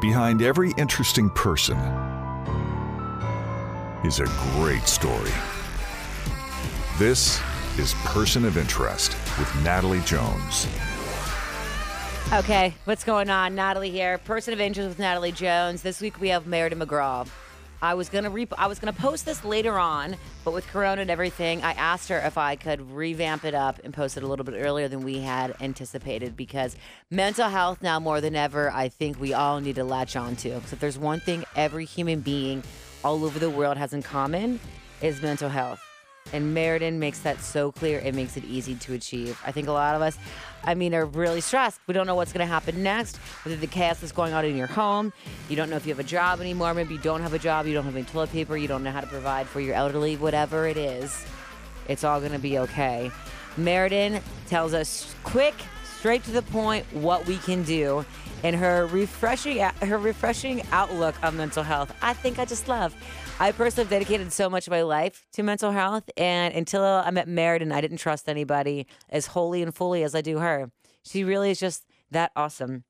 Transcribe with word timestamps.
Behind 0.00 0.40
every 0.40 0.72
interesting 0.78 1.28
person 1.28 1.76
is 4.02 4.18
a 4.18 4.24
great 4.54 4.88
story. 4.88 5.30
This 6.98 7.38
is 7.76 7.92
Person 8.04 8.46
of 8.46 8.56
Interest 8.56 9.14
with 9.38 9.54
Natalie 9.62 10.00
Jones. 10.00 10.66
Okay, 12.32 12.74
what's 12.86 13.04
going 13.04 13.28
on? 13.28 13.54
Natalie 13.54 13.90
here, 13.90 14.16
person 14.16 14.54
of 14.54 14.60
interest 14.60 14.88
with 14.88 14.98
Natalie 14.98 15.32
Jones. 15.32 15.82
This 15.82 16.00
week 16.00 16.18
we 16.18 16.30
have 16.30 16.46
Meriden 16.46 16.78
McGraw. 16.78 17.28
I 17.82 17.94
was 17.94 18.08
gonna 18.10 18.30
re- 18.30 18.46
I 18.58 18.66
was 18.66 18.78
gonna 18.78 18.92
post 18.92 19.24
this 19.24 19.42
later 19.44 19.78
on, 19.78 20.16
but 20.44 20.52
with 20.52 20.66
Corona 20.66 21.00
and 21.00 21.10
everything, 21.10 21.62
I 21.62 21.72
asked 21.72 22.08
her 22.10 22.18
if 22.18 22.36
I 22.36 22.56
could 22.56 22.90
revamp 22.90 23.44
it 23.44 23.54
up 23.54 23.80
and 23.82 23.94
post 23.94 24.16
it 24.18 24.22
a 24.22 24.26
little 24.26 24.44
bit 24.44 24.54
earlier 24.56 24.86
than 24.86 25.02
we 25.02 25.20
had 25.20 25.56
anticipated 25.60 26.36
because 26.36 26.76
mental 27.10 27.48
health 27.48 27.82
now 27.82 27.98
more 27.98 28.20
than 28.20 28.36
ever, 28.36 28.70
I 28.70 28.88
think 28.88 29.18
we 29.18 29.32
all 29.32 29.60
need 29.60 29.76
to 29.76 29.84
latch 29.84 30.14
on 30.14 30.36
to. 30.36 30.50
So 30.50 30.74
if 30.74 30.80
there's 30.80 30.98
one 30.98 31.20
thing 31.20 31.44
every 31.56 31.86
human 31.86 32.20
being 32.20 32.62
all 33.02 33.24
over 33.24 33.38
the 33.38 33.50
world 33.50 33.78
has 33.78 33.94
in 33.94 34.02
common, 34.02 34.60
is 35.00 35.22
mental 35.22 35.48
health. 35.48 35.89
And 36.32 36.54
Meriden 36.54 36.98
makes 36.98 37.20
that 37.20 37.40
so 37.40 37.72
clear. 37.72 37.98
It 37.98 38.14
makes 38.14 38.36
it 38.36 38.44
easy 38.44 38.76
to 38.76 38.94
achieve. 38.94 39.40
I 39.44 39.52
think 39.52 39.66
a 39.66 39.72
lot 39.72 39.96
of 39.96 40.02
us, 40.02 40.16
I 40.62 40.74
mean, 40.74 40.94
are 40.94 41.04
really 41.04 41.40
stressed. 41.40 41.80
We 41.86 41.94
don't 41.94 42.06
know 42.06 42.14
what's 42.14 42.32
going 42.32 42.46
to 42.46 42.52
happen 42.52 42.82
next. 42.82 43.16
Whether 43.44 43.56
the 43.56 43.66
chaos 43.66 43.98
that's 43.98 44.12
going 44.12 44.32
on 44.32 44.44
in 44.44 44.56
your 44.56 44.68
home, 44.68 45.12
you 45.48 45.56
don't 45.56 45.70
know 45.70 45.76
if 45.76 45.86
you 45.86 45.92
have 45.92 45.98
a 45.98 46.08
job 46.08 46.40
anymore. 46.40 46.72
Maybe 46.72 46.94
you 46.94 47.00
don't 47.00 47.22
have 47.22 47.34
a 47.34 47.38
job. 47.38 47.66
You 47.66 47.74
don't 47.74 47.84
have 47.84 47.96
any 47.96 48.04
toilet 48.04 48.30
paper. 48.30 48.56
You 48.56 48.68
don't 48.68 48.84
know 48.84 48.92
how 48.92 49.00
to 49.00 49.08
provide 49.08 49.48
for 49.48 49.60
your 49.60 49.74
elderly. 49.74 50.16
Whatever 50.16 50.66
it 50.68 50.76
is, 50.76 51.24
it's 51.88 52.04
all 52.04 52.20
going 52.20 52.32
to 52.32 52.38
be 52.38 52.58
okay. 52.60 53.10
Meriden 53.56 54.20
tells 54.46 54.72
us 54.72 55.14
quick, 55.24 55.54
straight 55.98 56.22
to 56.24 56.30
the 56.30 56.42
point, 56.42 56.86
what 56.92 57.26
we 57.26 57.38
can 57.38 57.64
do. 57.64 58.04
And 58.44 58.56
her 58.56 58.86
refreshing, 58.86 59.58
her 59.58 59.98
refreshing 59.98 60.62
outlook 60.72 61.14
on 61.22 61.36
mental 61.36 61.62
health, 61.62 61.92
I 62.00 62.14
think 62.14 62.38
I 62.38 62.44
just 62.44 62.68
love. 62.68 62.94
I 63.42 63.52
personally 63.52 63.84
have 63.84 63.90
dedicated 63.90 64.34
so 64.34 64.50
much 64.50 64.66
of 64.66 64.70
my 64.70 64.82
life 64.82 65.26
to 65.32 65.42
mental 65.42 65.70
health, 65.72 66.10
and 66.14 66.52
until 66.52 66.84
I 66.84 67.10
met 67.10 67.26
Meriden, 67.26 67.72
I 67.72 67.80
didn't 67.80 67.96
trust 67.96 68.28
anybody 68.28 68.86
as 69.08 69.28
wholly 69.28 69.62
and 69.62 69.74
fully 69.74 70.02
as 70.02 70.14
I 70.14 70.20
do 70.20 70.40
her. 70.40 70.70
She 71.04 71.24
really 71.24 71.50
is 71.50 71.58
just 71.58 71.86
that 72.10 72.32
awesome. 72.36 72.84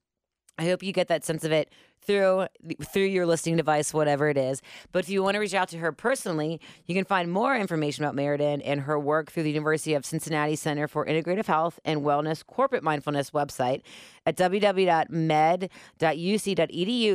I 0.58 0.64
hope 0.64 0.82
you 0.82 0.92
get 0.92 1.06
that 1.06 1.24
sense 1.24 1.44
of 1.44 1.52
it 1.52 1.72
through 2.02 2.46
through 2.92 3.04
your 3.04 3.26
listening 3.26 3.56
device, 3.56 3.92
whatever 3.94 4.28
it 4.28 4.36
is. 4.36 4.62
But 4.92 5.04
if 5.04 5.10
you 5.10 5.22
want 5.22 5.34
to 5.34 5.40
reach 5.40 5.54
out 5.54 5.68
to 5.70 5.78
her 5.78 5.92
personally, 5.92 6.60
you 6.86 6.94
can 6.94 7.04
find 7.04 7.30
more 7.30 7.56
information 7.56 8.04
about 8.04 8.14
Meriden 8.14 8.60
and 8.62 8.80
her 8.82 8.98
work 8.98 9.30
through 9.30 9.44
the 9.44 9.50
University 9.50 9.94
of 9.94 10.04
Cincinnati 10.04 10.56
Center 10.56 10.88
for 10.88 11.06
Integrative 11.06 11.46
Health 11.46 11.78
and 11.84 12.00
Wellness 12.00 12.44
Corporate 12.46 12.82
Mindfulness 12.82 13.30
website 13.30 13.82
at 14.26 14.36
www.med.uc.edu 14.36 15.70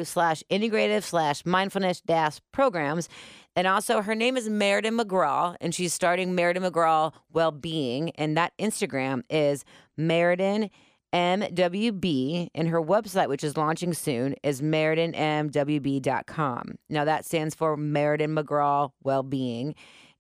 slash 0.06 0.44
integrative 0.50 1.03
slash 1.03 1.45
mindfulness 1.45 2.02
dash 2.02 2.39
programs. 2.52 3.09
And 3.58 3.67
also, 3.67 4.02
her 4.02 4.16
name 4.16 4.36
is 4.36 4.50
Meriden 4.50 4.97
McGraw, 4.97 5.56
and 5.61 5.73
she's 5.73 5.94
starting 5.94 6.36
Meriden 6.36 6.63
McGraw 6.63 7.13
Wellbeing, 7.31 8.09
and 8.11 8.36
that 8.36 8.52
Instagram 8.58 9.23
is 9.30 9.63
Meriden 9.95 10.69
MWB, 11.16 12.50
and 12.54 12.68
her 12.68 12.82
website, 12.82 13.30
which 13.30 13.46
is 13.46 13.56
launching 13.56 13.94
soon, 13.94 14.36
is 14.44 14.62
MeridenMWB.com. 14.62 16.76
Now, 16.90 17.06
that 17.06 17.24
stands 17.24 17.56
for 17.56 17.78
Meriden 17.78 18.36
McGraw 18.36 18.92
Wellbeing. 19.02 19.76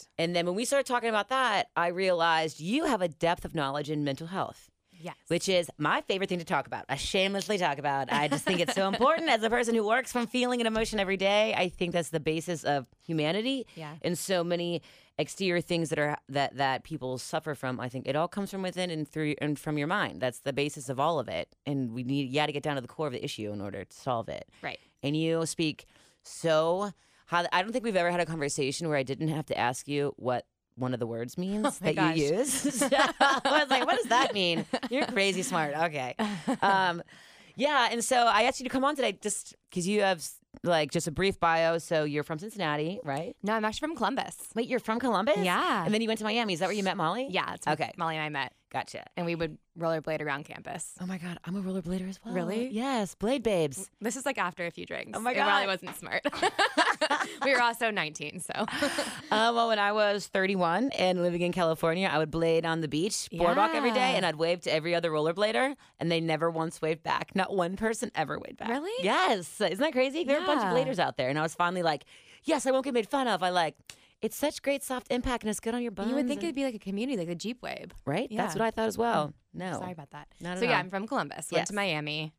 Correct. 0.00 0.08
And 0.18 0.36
then 0.36 0.46
when 0.46 0.54
we 0.54 0.64
started 0.64 0.86
talking 0.86 1.08
about 1.08 1.28
that, 1.28 1.68
I 1.76 1.88
realized 1.88 2.60
you 2.60 2.84
have 2.86 3.02
a 3.02 3.08
depth 3.08 3.44
of 3.44 3.54
knowledge 3.54 3.90
in 3.90 4.04
mental 4.04 4.26
health. 4.28 4.70
Yes. 5.00 5.14
which 5.28 5.48
is 5.48 5.70
my 5.78 6.00
favorite 6.00 6.28
thing 6.28 6.40
to 6.40 6.44
talk 6.44 6.66
about. 6.66 6.84
I 6.88 6.96
shamelessly 6.96 7.56
talk 7.56 7.78
about. 7.78 8.12
I 8.12 8.26
just 8.26 8.44
think 8.44 8.58
it's 8.58 8.74
so 8.74 8.88
important 8.92 9.28
as 9.28 9.44
a 9.44 9.48
person 9.48 9.76
who 9.76 9.86
works 9.86 10.10
from 10.10 10.26
feeling 10.26 10.60
and 10.60 10.66
emotion 10.66 10.98
every 10.98 11.16
day. 11.16 11.54
I 11.56 11.68
think 11.68 11.92
that's 11.92 12.08
the 12.08 12.18
basis 12.18 12.64
of 12.64 12.84
humanity. 13.06 13.68
Yeah. 13.76 13.94
And 14.02 14.18
so 14.18 14.42
many 14.42 14.82
exterior 15.16 15.60
things 15.60 15.90
that 15.90 16.00
are 16.00 16.16
that 16.30 16.56
that 16.56 16.82
people 16.82 17.16
suffer 17.18 17.54
from. 17.54 17.78
I 17.78 17.88
think 17.88 18.08
it 18.08 18.16
all 18.16 18.26
comes 18.26 18.50
from 18.50 18.62
within 18.62 18.90
and 18.90 19.06
through 19.06 19.36
and 19.40 19.56
from 19.56 19.78
your 19.78 19.86
mind. 19.86 20.20
That's 20.20 20.40
the 20.40 20.52
basis 20.52 20.88
of 20.88 20.98
all 20.98 21.20
of 21.20 21.28
it. 21.28 21.54
And 21.64 21.92
we 21.92 22.02
need 22.02 22.28
you 22.28 22.34
got 22.34 22.46
to 22.46 22.52
get 22.52 22.64
down 22.64 22.74
to 22.74 22.80
the 22.80 22.88
core 22.88 23.06
of 23.06 23.12
the 23.12 23.24
issue 23.24 23.52
in 23.52 23.60
order 23.60 23.84
to 23.84 23.96
solve 23.96 24.28
it. 24.28 24.48
Right. 24.62 24.80
And 25.04 25.16
you 25.16 25.46
speak 25.46 25.86
so 26.24 26.92
how 27.28 27.46
I 27.52 27.62
don't 27.62 27.72
think 27.72 27.84
we've 27.84 27.94
ever 27.96 28.10
had 28.10 28.20
a 28.20 28.26
conversation 28.26 28.88
where 28.88 28.98
I 28.98 29.02
didn't 29.04 29.28
have 29.28 29.46
to 29.46 29.56
ask 29.58 29.86
you 29.86 30.12
what 30.16 30.44
one 30.74 30.92
of 30.94 31.00
the 31.00 31.06
words 31.06 31.38
means 31.44 31.66
Oh 31.66 31.70
that 31.80 31.90
you 31.90 31.94
gosh. 31.94 32.16
use. 32.16 32.82
I 32.92 33.40
was 33.44 33.70
like, 33.70 33.86
what 33.86 33.96
does 33.96 34.06
that 34.06 34.34
mean? 34.34 34.64
You're 34.90 35.06
crazy 35.06 35.42
smart. 35.42 35.74
Okay. 35.74 36.14
Um, 36.62 37.02
yeah. 37.56 37.88
And 37.90 38.02
so 38.04 38.16
I 38.16 38.42
asked 38.42 38.60
you 38.60 38.64
to 38.64 38.70
come 38.70 38.84
on 38.84 38.96
today 38.96 39.12
just 39.20 39.54
because 39.70 39.86
you 39.86 40.00
have 40.02 40.26
like 40.62 40.90
just 40.90 41.06
a 41.06 41.10
brief 41.10 41.38
bio. 41.38 41.78
So 41.78 42.04
you're 42.04 42.22
from 42.24 42.38
Cincinnati, 42.38 43.00
right? 43.04 43.36
No, 43.42 43.52
I'm 43.54 43.64
actually 43.64 43.88
from 43.88 43.96
Columbus. 43.96 44.36
Wait, 44.54 44.68
you're 44.68 44.80
from 44.80 44.98
Columbus? 44.98 45.38
Yeah. 45.38 45.84
And 45.84 45.92
then 45.92 46.00
you 46.00 46.08
went 46.08 46.18
to 46.18 46.24
Miami. 46.24 46.54
Is 46.54 46.60
that 46.60 46.66
where 46.66 46.74
you 46.74 46.82
met 46.82 46.96
Molly? 46.96 47.26
Yeah. 47.30 47.56
Okay. 47.66 47.92
Molly 47.96 48.16
and 48.16 48.24
I 48.24 48.28
met, 48.28 48.52
Gotcha. 48.70 49.04
and 49.16 49.24
we 49.24 49.34
would 49.34 49.56
rollerblade 49.78 50.20
around 50.20 50.44
campus. 50.44 50.92
Oh 51.00 51.06
my 51.06 51.16
God. 51.18 51.38
I'm 51.44 51.56
a 51.56 51.62
rollerblader 51.62 52.08
as 52.08 52.18
well. 52.24 52.34
Really? 52.34 52.68
Yes. 52.68 53.14
Blade 53.14 53.42
Babes. 53.42 53.90
This 54.00 54.16
is 54.16 54.26
like 54.26 54.36
after 54.38 54.66
a 54.66 54.70
few 54.70 54.84
drinks. 54.84 55.16
Oh 55.16 55.20
my 55.20 55.32
It 55.32 55.36
probably 55.36 55.66
wasn't 55.66 55.96
smart. 55.96 56.26
we 57.44 57.54
were 57.54 57.62
also 57.62 57.90
19, 57.90 58.40
so. 58.40 58.66
Uh, 59.30 59.52
well, 59.54 59.68
when 59.68 59.78
I 59.78 59.92
was 59.92 60.26
31 60.26 60.90
and 60.98 61.22
living 61.22 61.42
in 61.42 61.52
California, 61.52 62.08
I 62.10 62.16
would 62.16 62.30
blade 62.30 62.64
on 62.64 62.80
the 62.80 62.88
beach, 62.88 63.28
boardwalk 63.30 63.74
every 63.74 63.90
day, 63.90 64.14
and 64.16 64.24
I'd 64.24 64.36
wave 64.36 64.62
to 64.62 64.72
every 64.72 64.94
other 64.94 65.10
rollerblader, 65.10 65.76
and 66.00 66.10
they 66.10 66.18
never 66.18 66.50
once 66.50 66.80
waved 66.80 67.02
back. 67.02 67.36
Not 67.36 67.54
one 67.54 67.76
person 67.76 68.10
ever 68.14 68.38
waved 68.38 68.56
back. 68.56 68.70
Really? 68.70 69.04
Yes. 69.04 69.60
Isn't 69.60 69.78
that 69.80 69.92
crazy? 69.92 70.24
There 70.24 70.38
are 70.38 70.42
a 70.42 70.46
bunch 70.46 70.62
of 70.62 70.68
bladers 70.68 70.98
out 70.98 71.18
there, 71.18 71.28
and 71.28 71.38
I 71.38 71.42
was 71.42 71.54
finally 71.54 71.82
like, 71.82 72.04
yes, 72.44 72.66
I 72.66 72.70
won't 72.70 72.84
get 72.84 72.94
made 72.94 73.08
fun 73.08 73.28
of. 73.28 73.42
I 73.42 73.50
like, 73.50 73.76
it's 74.22 74.36
such 74.36 74.62
great 74.62 74.82
soft 74.82 75.06
impact, 75.10 75.44
and 75.44 75.50
it's 75.50 75.60
good 75.60 75.74
on 75.74 75.82
your 75.82 75.92
bones. 75.92 76.08
You 76.10 76.14
would 76.16 76.26
think 76.28 76.42
it'd 76.42 76.54
be 76.54 76.64
like 76.64 76.74
a 76.74 76.78
community, 76.78 77.16
like 77.16 77.28
the 77.28 77.34
Jeep 77.34 77.62
Wave. 77.62 77.92
right? 78.04 78.28
That's 78.30 78.54
what 78.54 78.62
I 78.62 78.70
thought 78.70 78.88
as 78.88 78.98
well. 78.98 79.32
No. 79.54 79.72
Sorry 79.78 79.92
about 79.92 80.10
that. 80.10 80.28
Not 80.40 80.52
at 80.54 80.58
so, 80.58 80.64
yeah, 80.64 80.72
all. 80.72 80.76
I'm 80.80 80.90
from 80.90 81.06
Columbus. 81.06 81.50
Went 81.52 81.60
Yes. 81.62 81.68
to 81.68 81.74
Miami. 81.74 82.32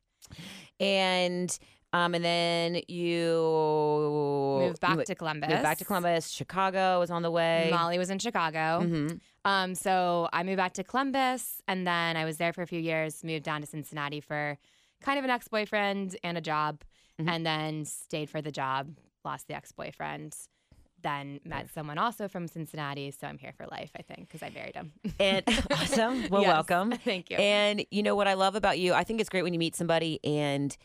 And 0.79 1.57
um, 1.91 2.13
and 2.13 2.23
then 2.23 2.81
you 2.88 4.59
Moved 4.62 4.79
back 4.79 4.97
mo- 4.97 5.03
to 5.03 5.16
Columbus. 5.16 5.50
Moved 5.50 5.63
back 5.63 5.78
to 5.79 5.85
Columbus. 5.85 6.29
Chicago 6.29 7.00
was 7.00 7.09
on 7.09 7.23
the 7.23 7.31
way. 7.31 7.69
Molly 7.72 7.97
was 7.97 8.09
in 8.11 8.19
Chicago. 8.19 8.81
Mhm. 8.85 9.19
Um, 9.46 9.73
so 9.73 10.29
I 10.31 10.44
moved 10.44 10.57
back 10.57 10.73
to 10.73 10.84
Columbus 10.84 11.61
and 11.67 11.88
then 11.88 12.16
I 12.16 12.25
was 12.25 12.38
there 12.38 12.53
for 12.53 12.61
a 12.61 12.67
few 12.67 12.79
years, 12.79 13.23
moved 13.23 13.44
down 13.44 13.61
to 13.61 13.67
Cincinnati 13.67 14.19
for 14.19 14.58
kind 15.02 15.17
of 15.17 15.26
an 15.26 15.31
ex 15.31 15.47
boyfriend 15.47 16.16
and 16.23 16.37
a 16.37 16.41
job, 16.41 16.84
Mhm. 17.20 17.29
and 17.29 17.46
then 17.46 17.85
stayed 17.85 18.29
for 18.29 18.41
the 18.41 18.52
job, 18.52 18.96
lost 19.26 19.47
the 19.47 19.55
ex 19.55 19.72
boyfriend, 19.72 20.35
then 21.01 21.40
met 21.46 21.69
someone 21.73 21.97
also 21.97 22.28
from 22.28 22.47
Cincinnati. 22.47 23.11
So 23.11 23.28
I'm 23.28 23.37
here 23.37 23.53
for 23.55 23.66
life, 23.67 23.91
I 23.97 24.01
think, 24.01 24.28
because 24.28 24.43
I 24.43 24.49
married 24.49 24.75
him. 24.75 24.91
And 25.19 25.43
awesome. 25.72 26.28
Well, 26.29 26.41
Yes. 26.41 26.49
welcome. 26.69 26.91
Thank 27.03 27.29
you. 27.29 27.37
And 27.37 27.85
you 27.91 28.03
know 28.03 28.16
what 28.16 28.28
I 28.28 28.34
love 28.34 28.55
about 28.55 28.79
you? 28.79 28.93
I 28.93 29.03
think 29.03 29.19
it's 29.22 29.29
great 29.29 29.43
when 29.43 29.53
you 29.53 29.59
meet 29.59 29.75
somebody 29.75 30.19
and 30.23 30.75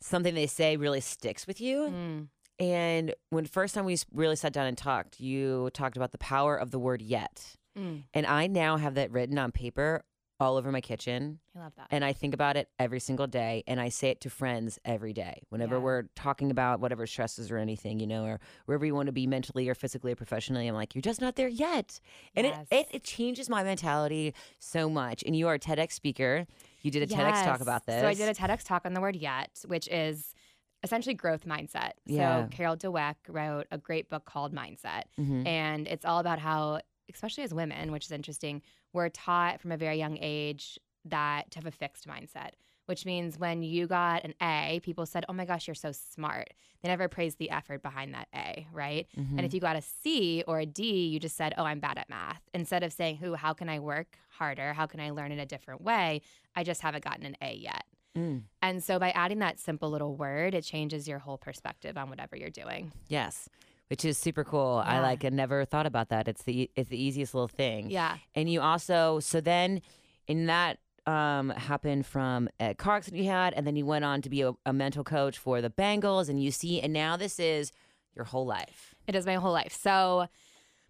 something 0.00 0.34
they 0.34 0.46
say 0.46 0.76
really 0.76 1.00
sticks 1.00 1.46
with 1.46 1.60
you. 1.60 1.88
Mm, 1.90 2.28
And 2.58 3.14
when 3.30 3.46
first 3.46 3.74
time 3.74 3.84
we 3.84 3.96
really 4.12 4.36
sat 4.36 4.52
down 4.52 4.66
and 4.66 4.76
talked, 4.76 5.20
you 5.20 5.70
talked 5.72 5.96
about 5.96 6.12
the 6.12 6.18
power 6.18 6.56
of 6.56 6.70
the 6.70 6.78
word 6.78 7.00
yet. 7.02 7.56
mm, 7.76 8.02
And 8.12 8.26
I 8.26 8.46
now 8.46 8.76
have 8.76 8.94
that 8.94 9.10
written 9.10 9.38
on 9.38 9.50
paper 9.52 10.04
all 10.40 10.56
over 10.56 10.72
my 10.72 10.80
kitchen. 10.80 11.38
I 11.56 11.60
love 11.60 11.72
that. 11.76 11.86
And 11.90 12.04
I 12.04 12.12
think 12.12 12.34
about 12.34 12.56
it 12.56 12.68
every 12.78 12.98
single 12.98 13.26
day. 13.28 13.62
And 13.68 13.80
I 13.80 13.88
say 13.88 14.08
it 14.10 14.20
to 14.22 14.30
friends 14.30 14.80
every 14.84 15.12
day. 15.12 15.42
Whenever 15.48 15.76
Yeah. 15.76 15.82
we're 15.82 16.02
talking 16.16 16.50
about 16.50 16.80
whatever 16.80 17.06
stresses 17.06 17.50
or 17.52 17.58
anything, 17.58 18.00
you 18.00 18.06
know, 18.06 18.24
or 18.24 18.40
wherever 18.66 18.84
you 18.84 18.94
want 18.96 19.06
to 19.06 19.12
be 19.12 19.26
mentally 19.28 19.68
or 19.68 19.74
physically 19.76 20.12
or 20.12 20.16
professionally, 20.16 20.66
I'm 20.66 20.74
like, 20.74 20.94
you're 20.94 21.02
just 21.02 21.20
not 21.20 21.36
there 21.36 21.46
yet. 21.48 22.00
And 22.34 22.46
Yes. 22.48 22.66
it, 22.70 22.76
it, 22.76 22.86
it 22.90 23.04
changes 23.04 23.48
my 23.48 23.62
mentality 23.62 24.34
so 24.58 24.90
much. 24.90 25.22
And 25.24 25.36
you 25.36 25.46
are 25.46 25.54
a 25.54 25.58
TEDx 25.58 25.92
speaker. 25.92 26.46
You 26.82 26.90
did 26.90 27.02
a 27.02 27.06
TEDx 27.06 27.44
talk 27.44 27.60
about 27.60 27.86
this. 27.86 28.00
So 28.02 28.08
I 28.08 28.14
did 28.14 28.28
a 28.28 28.34
TEDx 28.34 28.64
talk 28.64 28.84
on 28.84 28.92
the 28.92 29.00
word 29.00 29.14
yet, 29.16 29.50
which 29.66 29.86
is 29.88 30.34
essentially 30.82 31.14
growth 31.14 31.46
mindset. 31.46 31.92
Yeah. 32.06 32.42
So 32.44 32.48
Carol 32.50 32.76
Dweck 32.76 33.14
wrote 33.28 33.66
a 33.70 33.78
great 33.78 34.10
book 34.10 34.24
called 34.24 34.52
Mindset. 34.52 35.04
Mhm. 35.18 35.46
And 35.46 35.86
it's 35.88 36.04
all 36.04 36.18
about 36.18 36.40
how, 36.40 36.80
especially 37.12 37.44
as 37.44 37.54
women, 37.54 37.92
which 37.92 38.04
is 38.04 38.10
interesting, 38.12 38.60
we're 38.94 39.10
taught 39.10 39.60
from 39.60 39.72
a 39.72 39.76
very 39.76 39.98
young 39.98 40.16
age 40.20 40.78
that 41.04 41.50
to 41.50 41.58
have 41.58 41.66
a 41.66 41.70
fixed 41.70 42.08
mindset, 42.08 42.50
which 42.86 43.04
means 43.04 43.38
when 43.38 43.62
you 43.62 43.86
got 43.86 44.24
an 44.24 44.32
A, 44.40 44.80
people 44.82 45.04
said, 45.04 45.24
Oh 45.28 45.34
my 45.34 45.44
gosh, 45.44 45.66
you're 45.68 45.74
so 45.74 45.92
smart. 45.92 46.54
They 46.82 46.88
never 46.88 47.08
praised 47.08 47.38
the 47.38 47.50
effort 47.50 47.82
behind 47.82 48.14
that 48.14 48.28
A, 48.34 48.66
right? 48.72 49.06
Mhm. 49.18 49.36
And 49.36 49.40
if 49.40 49.52
you 49.52 49.60
got 49.60 49.76
a 49.76 49.82
C 49.82 50.42
or 50.46 50.60
a 50.60 50.66
D, 50.66 51.06
you 51.08 51.20
just 51.20 51.36
said, 51.36 51.52
Oh, 51.58 51.64
I'm 51.64 51.80
bad 51.80 51.98
at 51.98 52.08
math. 52.08 52.40
Instead 52.54 52.82
of 52.82 52.92
saying, 52.92 53.16
Who, 53.16 53.34
how 53.34 53.52
can 53.52 53.68
I 53.68 53.80
work 53.80 54.18
harder? 54.30 54.72
How 54.72 54.86
can 54.86 55.00
I 55.00 55.10
learn 55.10 55.30
in 55.32 55.38
a 55.38 55.46
different 55.46 55.82
way? 55.82 56.22
I 56.56 56.64
just 56.64 56.80
haven't 56.80 57.04
gotten 57.04 57.26
an 57.26 57.36
A 57.42 57.52
yet. 57.54 57.84
Mm. 58.16 58.42
And 58.62 58.82
so 58.82 58.98
by 58.98 59.10
adding 59.10 59.40
that 59.40 59.58
simple 59.58 59.90
little 59.90 60.14
word, 60.16 60.54
it 60.54 60.62
changes 60.62 61.08
your 61.08 61.18
whole 61.18 61.36
perspective 61.36 61.96
on 61.98 62.08
whatever 62.08 62.36
you're 62.36 62.48
doing. 62.48 62.92
Yes, 63.08 63.48
which 63.88 64.04
is 64.04 64.18
super 64.18 64.44
cool. 64.44 64.82
I 64.84 65.00
like. 65.00 65.24
I 65.24 65.28
never 65.28 65.64
thought 65.64 65.86
about 65.86 66.08
that. 66.08 66.28
It's 66.28 66.42
the 66.42 66.70
it's 66.74 66.88
the 66.88 67.02
easiest 67.02 67.34
little 67.34 67.48
thing. 67.48 67.90
Yeah. 67.90 68.16
And 68.34 68.50
you 68.50 68.60
also 68.60 69.20
so 69.20 69.40
then 69.40 69.82
in 70.26 70.46
that 70.46 70.78
um 71.06 71.50
happened 71.50 72.06
from 72.06 72.48
a 72.58 72.74
car 72.74 72.96
accident 72.96 73.22
you 73.22 73.28
had, 73.30 73.54
and 73.54 73.66
then 73.66 73.76
you 73.76 73.86
went 73.86 74.04
on 74.04 74.22
to 74.22 74.30
be 74.30 74.42
a, 74.42 74.52
a 74.64 74.72
mental 74.72 75.04
coach 75.04 75.38
for 75.38 75.60
the 75.60 75.70
Bengals, 75.70 76.28
and 76.28 76.42
you 76.42 76.50
see, 76.50 76.80
and 76.80 76.92
now 76.92 77.16
this 77.16 77.38
is 77.38 77.72
your 78.14 78.24
whole 78.24 78.46
life. 78.46 78.94
It 79.06 79.14
is 79.14 79.26
my 79.26 79.34
whole 79.34 79.52
life. 79.52 79.76
So, 79.78 80.28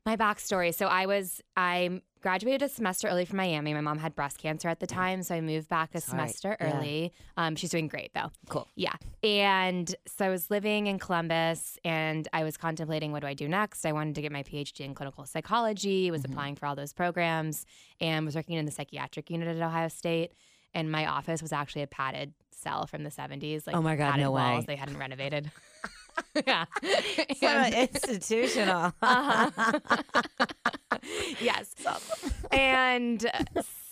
my 0.07 0.17
backstory. 0.17 0.75
So, 0.75 0.87
I 0.87 1.07
was, 1.07 1.41
I 1.57 2.03
graduated 2.25 2.63
a 2.63 2.69
semester 2.71 3.07
early 3.07 3.27
from 3.27 3.37
Miami. 3.37 3.75
My 3.75 3.83
mom 3.83 3.99
had 3.99 4.17
breast 4.17 4.39
cancer 4.39 4.69
at 4.71 4.81
the 4.81 4.87
time. 4.87 5.23
So, 5.23 5.35
I 5.35 5.43
moved 5.43 5.69
back 5.69 5.95
a 5.95 6.01
semester 6.01 6.57
Yeah. 6.59 6.67
early. 6.79 7.13
Um, 7.37 7.55
she's 7.55 7.69
doing 7.69 7.87
great 7.87 8.13
though. 8.15 8.31
Cool. 8.49 8.67
Yeah. 8.77 8.95
And 9.23 9.95
so, 10.07 10.25
I 10.25 10.31
was 10.31 10.51
living 10.51 10.87
in 10.87 10.99
Columbus 10.99 11.79
and 11.85 12.27
I 12.33 12.43
was 12.43 12.57
contemplating 12.57 13.13
what 13.13 13.21
do 13.21 13.27
I 13.27 13.35
do 13.35 13.47
next? 13.47 13.85
I 13.85 13.93
wanted 13.93 14.15
to 14.15 14.23
get 14.23 14.33
my 14.33 14.43
PhD 14.43 14.81
in 14.81 14.95
clinical 14.95 15.27
psychology, 15.27 16.11
was 16.11 16.23
Mm-hmm. 16.23 16.33
applying 16.33 16.55
for 16.57 16.65
all 16.65 16.75
those 16.75 16.95
programs, 16.95 17.67
and 18.01 18.25
was 18.25 18.35
working 18.35 18.57
in 18.57 18.65
the 18.65 18.73
psychiatric 18.73 19.29
unit 19.31 19.47
at 19.55 19.63
Ohio 19.63 19.89
State. 19.89 20.33
And 20.73 20.91
my 20.91 21.05
office 21.07 21.43
was 21.43 21.53
actually 21.53 21.83
a 21.83 21.87
padded 21.87 22.33
cell 22.51 22.87
from 22.87 23.05
the 23.05 23.11
70s. 23.11 23.67
Like 23.67 23.77
Oh 23.77 23.83
my 23.83 23.97
God, 23.97 24.13
padded 24.13 24.25
no 24.25 24.31
way. 24.33 24.41
walls. 24.43 24.65
They 24.65 24.77
hadn't 24.77 24.97
renovated. 24.97 25.51
yeah. 26.47 26.65
So 27.41 27.47
And- 27.47 27.75
institutional. 27.75 28.93
uh-huh. 29.03 29.51
yes. 31.41 31.75
and 32.51 33.21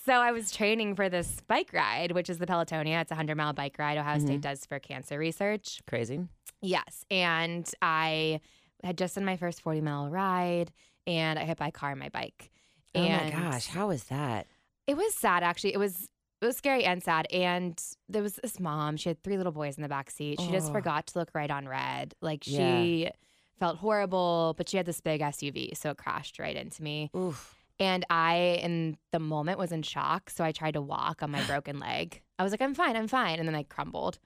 so 0.04 0.14
I 0.14 0.32
was 0.32 0.50
training 0.50 0.94
for 0.96 1.08
this 1.08 1.40
bike 1.46 1.70
ride, 1.72 2.12
which 2.12 2.28
is 2.30 2.38
the 2.38 2.46
Pelotonia. 2.46 3.00
It's 3.02 3.10
a 3.10 3.14
100 3.14 3.36
mile 3.36 3.52
bike 3.52 3.76
ride 3.78 3.98
Ohio 3.98 4.16
Mm-hmm. 4.16 4.26
State 4.26 4.40
does 4.40 4.66
for 4.66 4.78
cancer 4.78 5.18
research. 5.18 5.80
Crazy. 5.86 6.20
Yes. 6.60 7.04
And 7.10 7.68
I 7.80 8.40
had 8.84 8.98
just 8.98 9.14
done 9.14 9.24
my 9.24 9.36
first 9.36 9.62
40 9.62 9.80
mile 9.80 10.08
ride 10.08 10.72
and 11.06 11.38
I 11.38 11.44
hit 11.44 11.58
by 11.58 11.70
car 11.70 11.92
on 11.92 11.98
my 11.98 12.08
bike. 12.08 12.50
Oh 12.94 13.00
my 13.08 13.30
gosh, 13.30 13.66
how 13.68 13.88
was 13.88 14.04
that? 14.04 14.46
It 14.86 14.96
was 14.96 15.14
sad, 15.14 15.42
actually. 15.42 15.72
It 15.72 15.78
was. 15.78 16.08
It 16.42 16.46
was 16.46 16.56
scary 16.56 16.84
and 16.84 17.02
sad. 17.02 17.26
And 17.32 17.80
there 18.08 18.22
was 18.22 18.34
this 18.34 18.58
mom. 18.58 18.96
She 18.96 19.08
had 19.08 19.22
three 19.22 19.36
little 19.36 19.52
boys 19.52 19.76
in 19.76 19.82
the 19.82 19.88
back 19.88 20.10
seat. 20.10 20.40
She 20.40 20.50
just 20.50 20.70
Oh. 20.70 20.72
forgot 20.72 21.06
to 21.08 21.18
look 21.20 21.30
right 21.34 21.50
on 21.50 21.68
red. 21.68 22.14
Like 22.20 22.46
Yeah. 22.46 22.82
she 22.82 23.10
felt 23.60 23.78
horrible, 23.78 24.54
but 24.56 24.68
she 24.68 24.76
had 24.76 24.84
this 24.86 25.00
big 25.00 25.20
SUV, 25.22 25.72
so 25.74 25.90
it 25.90 25.98
crashed 25.98 26.40
right 26.40 26.56
into 26.56 26.82
me. 26.82 27.10
Oof. 27.16 27.56
And 27.78 28.04
I, 28.10 28.58
in 28.62 28.98
the 29.12 29.18
moment, 29.20 29.58
was 29.58 29.70
in 29.72 29.82
shock. 29.82 30.30
So 30.30 30.42
I 30.44 30.50
tried 30.52 30.72
to 30.74 30.80
walk 30.82 31.22
on 31.22 31.30
my 31.30 31.42
broken 31.46 31.78
leg. 31.78 32.20
I 32.38 32.42
was 32.42 32.50
like, 32.52 32.60
I'm 32.60 32.74
fine, 32.74 32.96
I'm 32.96 33.06
fine. 33.08 33.38
And 33.38 33.46
then 33.46 33.54
I 33.54 33.62
crumbled. 33.62 34.18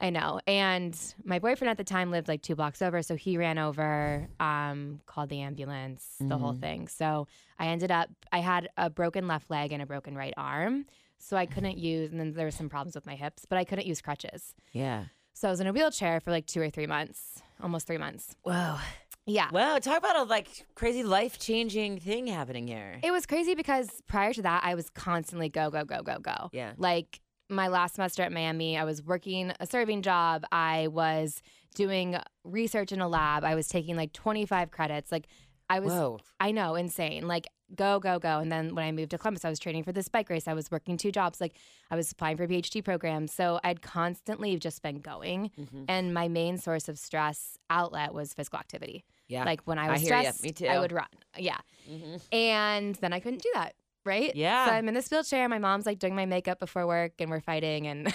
I 0.00 0.08
know. 0.08 0.40
And 0.46 0.98
my 1.22 1.38
boyfriend 1.38 1.68
at 1.70 1.76
the 1.76 1.84
time 1.84 2.10
lived 2.10 2.28
like 2.28 2.40
two 2.40 2.54
blocks 2.54 2.80
over. 2.80 3.02
So 3.02 3.14
he 3.14 3.36
ran 3.36 3.58
over, 3.58 4.26
um, 4.40 5.00
called 5.04 5.28
the 5.28 5.42
ambulance, 5.42 6.14
the 6.18 6.38
whole 6.38 6.54
Mhm. 6.54 6.60
thing. 6.60 6.88
So 6.88 7.26
I 7.58 7.66
ended 7.66 7.90
up, 7.90 8.08
I 8.32 8.38
had 8.38 8.70
a 8.78 8.88
broken 8.88 9.28
left 9.28 9.50
leg 9.50 9.72
and 9.72 9.82
a 9.82 9.86
broken 9.86 10.14
right 10.16 10.32
arm. 10.38 10.86
So 11.24 11.38
I 11.38 11.46
couldn't 11.46 11.78
use, 11.78 12.10
and 12.10 12.20
then 12.20 12.34
there 12.34 12.44
were 12.44 12.50
some 12.50 12.68
problems 12.68 12.94
with 12.94 13.06
my 13.06 13.14
hips, 13.14 13.46
but 13.48 13.56
I 13.56 13.64
couldn't 13.64 13.86
use 13.86 14.02
crutches. 14.02 14.54
Yeah. 14.72 15.04
So 15.32 15.48
I 15.48 15.50
was 15.50 15.58
in 15.58 15.66
a 15.66 15.72
wheelchair 15.72 16.20
for 16.20 16.30
like 16.30 16.44
two 16.44 16.60
or 16.60 16.68
three 16.68 16.86
months, 16.86 17.40
almost 17.62 17.86
three 17.86 17.96
months. 17.96 18.36
Whoa. 18.42 18.76
Yeah. 19.24 19.48
Wow. 19.50 19.78
Talk 19.78 19.96
about 19.96 20.16
a 20.16 20.24
like 20.24 20.66
crazy 20.74 21.02
life 21.02 21.38
changing 21.38 21.98
thing 21.98 22.26
happening 22.26 22.68
here. 22.68 23.00
It 23.02 23.10
was 23.10 23.24
crazy 23.24 23.54
because 23.54 23.88
prior 24.06 24.34
to 24.34 24.42
that, 24.42 24.64
I 24.64 24.74
was 24.74 24.90
constantly 24.90 25.48
go, 25.48 25.70
go, 25.70 25.86
go, 25.86 26.02
go, 26.02 26.18
go. 26.18 26.50
Yeah. 26.52 26.74
Like 26.76 27.20
my 27.48 27.68
last 27.68 27.94
semester 27.94 28.22
at 28.22 28.30
Miami, 28.30 28.76
I 28.76 28.84
was 28.84 29.02
working 29.02 29.50
a 29.58 29.66
serving 29.66 30.02
job. 30.02 30.44
I 30.52 30.88
was 30.88 31.40
doing 31.74 32.16
research 32.44 32.92
in 32.92 33.00
a 33.00 33.08
lab. 33.08 33.44
I 33.44 33.54
was 33.54 33.66
taking 33.66 33.96
like 33.96 34.12
25 34.12 34.70
credits. 34.70 35.10
Like 35.10 35.26
I 35.70 35.80
was, 35.80 35.92
Whoa. 35.92 36.18
I 36.40 36.50
know, 36.52 36.74
insane. 36.74 37.26
Like 37.26 37.46
go, 37.74 37.98
go, 37.98 38.18
go. 38.18 38.38
And 38.38 38.52
then 38.52 38.74
when 38.74 38.84
I 38.84 38.92
moved 38.92 39.10
to 39.12 39.18
Columbus, 39.18 39.44
I 39.44 39.48
was 39.48 39.58
training 39.58 39.82
for 39.84 39.92
this 39.92 40.08
bike 40.08 40.28
race. 40.28 40.46
I 40.46 40.52
was 40.54 40.70
working 40.70 40.96
two 40.96 41.10
jobs. 41.10 41.40
Like 41.40 41.54
I 41.90 41.96
was 41.96 42.12
applying 42.12 42.36
for 42.36 42.46
PhD 42.46 42.84
programs. 42.84 43.32
So 43.32 43.58
I'd 43.64 43.80
constantly 43.82 44.56
just 44.58 44.82
been 44.82 45.00
going. 45.00 45.50
Mhm. 45.58 45.86
And 45.88 46.12
my 46.12 46.28
main 46.28 46.58
source 46.58 46.88
of 46.88 46.98
stress 46.98 47.58
outlet 47.70 48.12
was 48.12 48.34
physical 48.34 48.58
activity. 48.58 49.04
Yeah. 49.28 49.44
Like 49.44 49.62
when 49.64 49.78
I 49.78 49.86
I 49.86 49.92
was 49.92 50.02
ya. 50.02 50.06
stressed, 50.06 50.42
Me 50.44 50.52
too. 50.52 50.66
I 50.66 50.78
would 50.78 50.92
run. 50.92 51.06
Yeah. 51.38 51.58
Mhm. 51.90 52.20
And 52.32 52.94
then 52.96 53.12
I 53.12 53.20
couldn't 53.20 53.42
do 53.42 53.50
that. 53.54 53.74
Right? 54.04 54.34
Yeah. 54.36 54.66
So 54.66 54.72
I'm 54.72 54.86
in 54.88 54.94
this 54.94 55.10
wheelchair. 55.10 55.48
My 55.48 55.58
mom's 55.58 55.86
like 55.86 55.98
doing 55.98 56.14
my 56.14 56.26
makeup 56.26 56.58
before 56.60 56.86
work 56.86 57.12
and 57.20 57.30
we're 57.30 57.40
fighting 57.40 57.86
and 57.86 58.12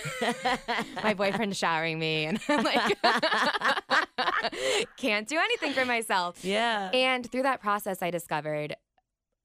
my 1.03 1.13
boyfriend's 1.15 1.57
showering 1.57 1.97
me 1.97 2.25
and 2.25 2.39
I'm 2.50 2.63
like 2.63 2.97
can't 4.97 5.27
do 5.27 5.38
anything 5.38 5.74
for 5.74 5.86
myself. 5.86 6.44
yeah. 6.44 6.89
And 6.94 7.30
through 7.30 7.44
that 7.44 7.62
process 7.62 8.01
I 8.01 8.12
discovered 8.12 8.75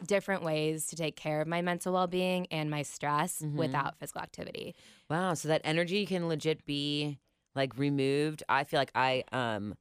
different 0.06 0.42
ways 0.42 0.86
to 0.88 0.96
take 0.96 1.16
care 1.16 1.40
of 1.40 1.48
my 1.48 1.62
mental 1.62 1.92
well-being 1.92 2.46
and 2.50 2.70
my 2.70 2.82
stress 2.82 3.40
Mhm. 3.40 3.54
without 3.54 3.98
physical 3.98 4.20
activity. 4.20 4.74
Wow, 5.08 5.34
so 5.34 5.48
that 5.48 5.62
energy 5.64 6.04
can 6.04 6.28
legit 6.28 6.66
be 6.66 7.18
like 7.54 7.78
removed. 7.78 8.42
I 8.48 8.64
feel 8.64 8.80
like 8.80 8.90
I 8.94 9.24
um 9.32 9.76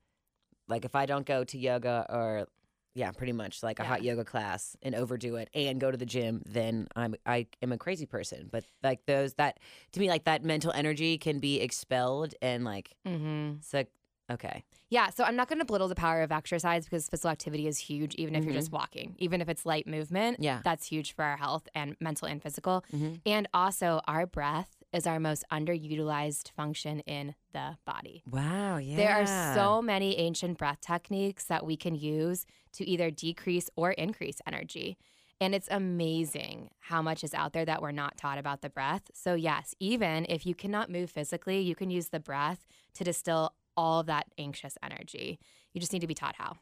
like 0.67 0.85
if 0.85 0.95
I 0.95 1.05
don't 1.05 1.25
go 1.25 1.43
to 1.43 1.57
yoga 1.57 2.05
or 2.09 2.47
yeah, 2.95 3.11
pretty 3.11 3.33
much 3.33 3.63
like 3.63 3.79
a 3.79 3.83
Yeah. 3.83 3.87
hot 3.89 4.03
yoga 4.03 4.23
class 4.23 4.75
and 4.81 4.93
overdo 4.95 5.35
it 5.37 5.49
and 5.53 5.79
go 5.79 5.89
to 5.91 5.97
the 5.97 6.05
gym, 6.05 6.41
then 6.45 6.87
I'm 6.95 7.15
I 7.25 7.47
am 7.61 7.71
a 7.71 7.77
crazy 7.77 8.05
person. 8.05 8.49
But 8.51 8.63
like 8.83 9.05
those 9.05 9.33
that 9.35 9.59
to 9.93 9.99
me 9.99 10.09
like 10.09 10.25
that 10.25 10.43
mental 10.43 10.71
energy 10.73 11.17
can 11.17 11.39
be 11.39 11.59
expelled 11.61 12.33
and 12.41 12.63
like 12.63 12.91
Mm-hmm. 13.07 13.57
it's 13.59 13.73
like 13.73 13.89
okay. 14.31 14.63
Yeah, 14.89 15.09
so 15.09 15.23
I'm 15.23 15.35
not 15.35 15.47
going 15.49 15.57
to 15.57 15.65
belittle 15.65 15.87
the 15.87 15.95
power 15.95 16.21
of 16.21 16.31
exercise 16.31 16.85
because 16.85 17.09
physical 17.09 17.31
activity 17.31 17.65
is 17.65 17.79
huge, 17.79 18.13
even 18.15 18.35
if 18.35 18.43
you're 18.45 18.53
just 18.53 18.71
walking, 18.71 19.15
even 19.17 19.41
if 19.41 19.49
it's 19.49 19.65
light 19.65 19.87
movement. 19.87 20.37
Yeah. 20.39 20.59
That's 20.63 20.85
huge 20.85 21.15
for 21.15 21.25
our 21.25 21.35
health 21.35 21.67
and 21.73 21.95
mental 21.99 22.27
and 22.27 22.39
physical. 22.43 22.85
Mhm. 22.93 23.19
And 23.25 23.47
also, 23.55 24.01
our 24.07 24.27
breath 24.27 24.82
is 24.93 25.07
our 25.07 25.19
most 25.19 25.43
underutilized 25.51 26.51
function 26.51 26.99
in 27.01 27.35
the 27.51 27.77
body. 27.85 28.23
Wow, 28.29 28.77
yeah. 28.77 28.95
There 28.95 29.15
are 29.15 29.55
so 29.55 29.81
many 29.81 30.17
ancient 30.17 30.57
breath 30.57 30.81
techniques 30.81 31.45
that 31.45 31.65
we 31.65 31.75
can 31.75 31.95
use 31.95 32.45
to 32.73 32.87
either 32.87 33.09
decrease 33.11 33.69
or 33.75 33.91
increase 33.91 34.39
energy. 34.45 34.97
And 35.41 35.53
it's 35.53 35.67
amazing 35.69 36.69
how 36.79 37.01
much 37.01 37.23
is 37.23 37.33
out 37.33 37.53
there 37.53 37.65
that 37.65 37.81
we're 37.81 37.91
not 37.91 38.17
taught 38.17 38.37
about 38.37 38.61
the 38.61 38.69
breath. 38.69 39.09
So, 39.13 39.33
yes, 39.33 39.75
even 39.79 40.25
if 40.29 40.45
you 40.45 40.55
cannot 40.55 40.89
move 40.89 41.09
physically, 41.09 41.59
you 41.59 41.75
can 41.75 41.89
use 41.89 42.09
the 42.09 42.19
breath 42.19 42.65
to 42.93 43.03
distill 43.03 43.53
all 43.75 43.99
of 44.01 44.05
that 44.05 44.27
anxious 44.37 44.77
energy. 44.83 45.39
You 45.73 45.81
just 45.81 45.91
need 45.91 45.99
to 46.01 46.07
be 46.07 46.13
taught 46.13 46.35
how. 46.37 46.57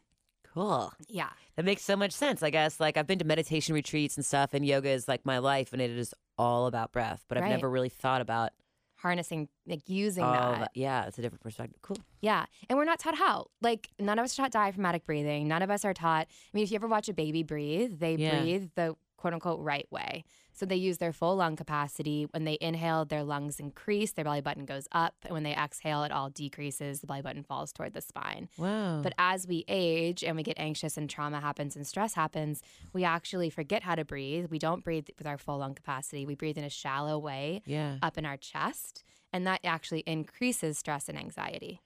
cool. 0.53 0.93
Yeah. 1.07 1.29
That 1.55 1.65
makes 1.65 1.81
so 1.83 1.95
much 1.95 2.11
sense. 2.11 2.41
I 2.43 2.49
guess 2.49 2.79
like 2.79 2.97
I've 2.97 3.07
been 3.07 3.19
to 3.19 3.25
meditation 3.25 3.73
retreats 3.75 4.17
and 4.17 4.25
stuff 4.25 4.53
and 4.53 4.65
yoga 4.65 4.89
is 4.89 5.07
like 5.07 5.25
my 5.25 5.37
life 5.37 5.73
and 5.73 5.81
it 5.81 5.91
is 5.91 6.13
all 6.41 6.65
about 6.65 6.91
breath, 6.91 7.23
but 7.27 7.37
I've 7.37 7.43
Right. 7.43 7.49
never 7.51 7.69
really 7.69 7.89
thought 7.89 8.19
about 8.21 8.51
Harnessing, 8.95 9.47
like 9.65 9.87
using 9.89 10.23
all 10.23 10.33
that. 10.53 10.59
that. 10.59 10.71
Yeah, 10.75 11.05
it's 11.05 11.17
a 11.17 11.21
different 11.23 11.41
perspective. 11.41 11.81
Cool. 11.81 11.97
Yeah. 12.21 12.45
And 12.69 12.77
we're 12.77 12.85
not 12.85 12.99
taught 12.99 13.15
how. 13.15 13.47
Like, 13.59 13.89
none 13.99 14.19
of 14.19 14.25
us 14.25 14.37
are 14.37 14.43
taught 14.43 14.51
diaphragmatic 14.51 15.05
breathing. 15.05 15.47
None 15.47 15.63
of 15.63 15.71
us 15.71 15.83
are 15.85 15.93
taught. 15.93 16.27
I 16.29 16.49
mean, 16.53 16.63
if 16.63 16.71
you 16.71 16.75
ever 16.75 16.87
watch 16.87 17.09
a 17.09 17.13
baby 17.13 17.41
breathe, 17.41 17.99
they 17.99 18.13
Yeah. 18.15 18.39
breathe 18.41 18.69
the 18.75 18.95
quote 19.17 19.33
unquote 19.33 19.59
right 19.59 19.87
way. 19.91 20.23
So 20.53 20.65
they 20.65 20.75
use 20.75 20.97
their 20.97 21.13
full 21.13 21.35
lung 21.35 21.55
capacity. 21.55 22.27
When 22.31 22.43
they 22.43 22.57
inhale, 22.59 23.05
their 23.05 23.23
lungs 23.23 23.59
increase, 23.59 24.11
their 24.11 24.25
belly 24.25 24.41
button 24.41 24.65
goes 24.65 24.87
up. 24.91 25.15
And 25.23 25.33
when 25.33 25.43
they 25.43 25.55
exhale, 25.55 26.03
it 26.03 26.11
all 26.11 26.29
decreases. 26.29 27.01
The 27.01 27.07
belly 27.07 27.21
button 27.21 27.43
falls 27.43 27.71
toward 27.71 27.93
the 27.93 28.01
spine. 28.01 28.49
Wow. 28.57 29.01
But 29.01 29.13
as 29.17 29.47
we 29.47 29.63
age 29.67 30.23
and 30.23 30.35
we 30.35 30.43
get 30.43 30.59
anxious 30.59 30.97
and 30.97 31.09
trauma 31.09 31.39
happens 31.39 31.75
and 31.75 31.87
stress 31.87 32.13
happens, 32.13 32.61
we 32.93 33.03
actually 33.03 33.49
forget 33.49 33.83
how 33.83 33.95
to 33.95 34.05
breathe. 34.05 34.47
We 34.49 34.59
don't 34.59 34.83
breathe 34.83 35.07
with 35.17 35.27
our 35.27 35.37
full 35.37 35.59
lung 35.59 35.73
capacity. 35.73 36.25
We 36.25 36.35
breathe 36.35 36.57
in 36.57 36.63
a 36.63 36.69
shallow 36.69 37.17
way 37.17 37.61
yeah. 37.65 37.97
up 38.01 38.17
in 38.17 38.25
our 38.25 38.37
chest. 38.37 39.03
And 39.33 39.47
that 39.47 39.61
actually 39.63 40.01
increases 40.01 40.77
stress 40.77 41.07
and 41.07 41.17
anxiety. 41.17 41.81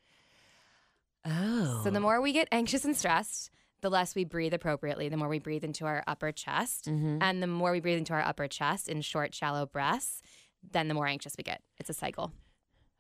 Oh. 1.24 1.82
So 1.84 1.90
the 1.90 2.00
more 2.00 2.22
we 2.22 2.34
get 2.34 2.48
anxious 2.52 2.86
and 2.86 2.96
stressed, 2.96 3.52
the 3.86 3.90
less 3.92 4.16
we 4.16 4.24
breathe 4.24 4.52
appropriately, 4.54 5.10
the 5.10 5.18
more 5.18 5.28
we 5.30 5.38
breathe 5.38 5.64
into 5.64 5.86
our 5.86 6.04
upper 6.08 6.32
chest. 6.32 6.86
Mhm. 6.90 7.20
And 7.22 7.44
the 7.44 7.46
more 7.48 7.72
we 7.72 7.80
breathe 7.80 8.00
into 8.00 8.14
our 8.14 8.22
upper 8.22 8.48
chest 8.48 8.90
in 8.90 9.02
short, 9.02 9.36
shallow 9.36 9.68
breaths, 9.68 10.24
then 10.72 10.88
the 10.88 10.96
more 10.96 11.06
anxious 11.06 11.36
we 11.38 11.44
get. 11.44 11.62
It's 11.78 11.90
a 11.92 11.94
cycle. 11.94 12.32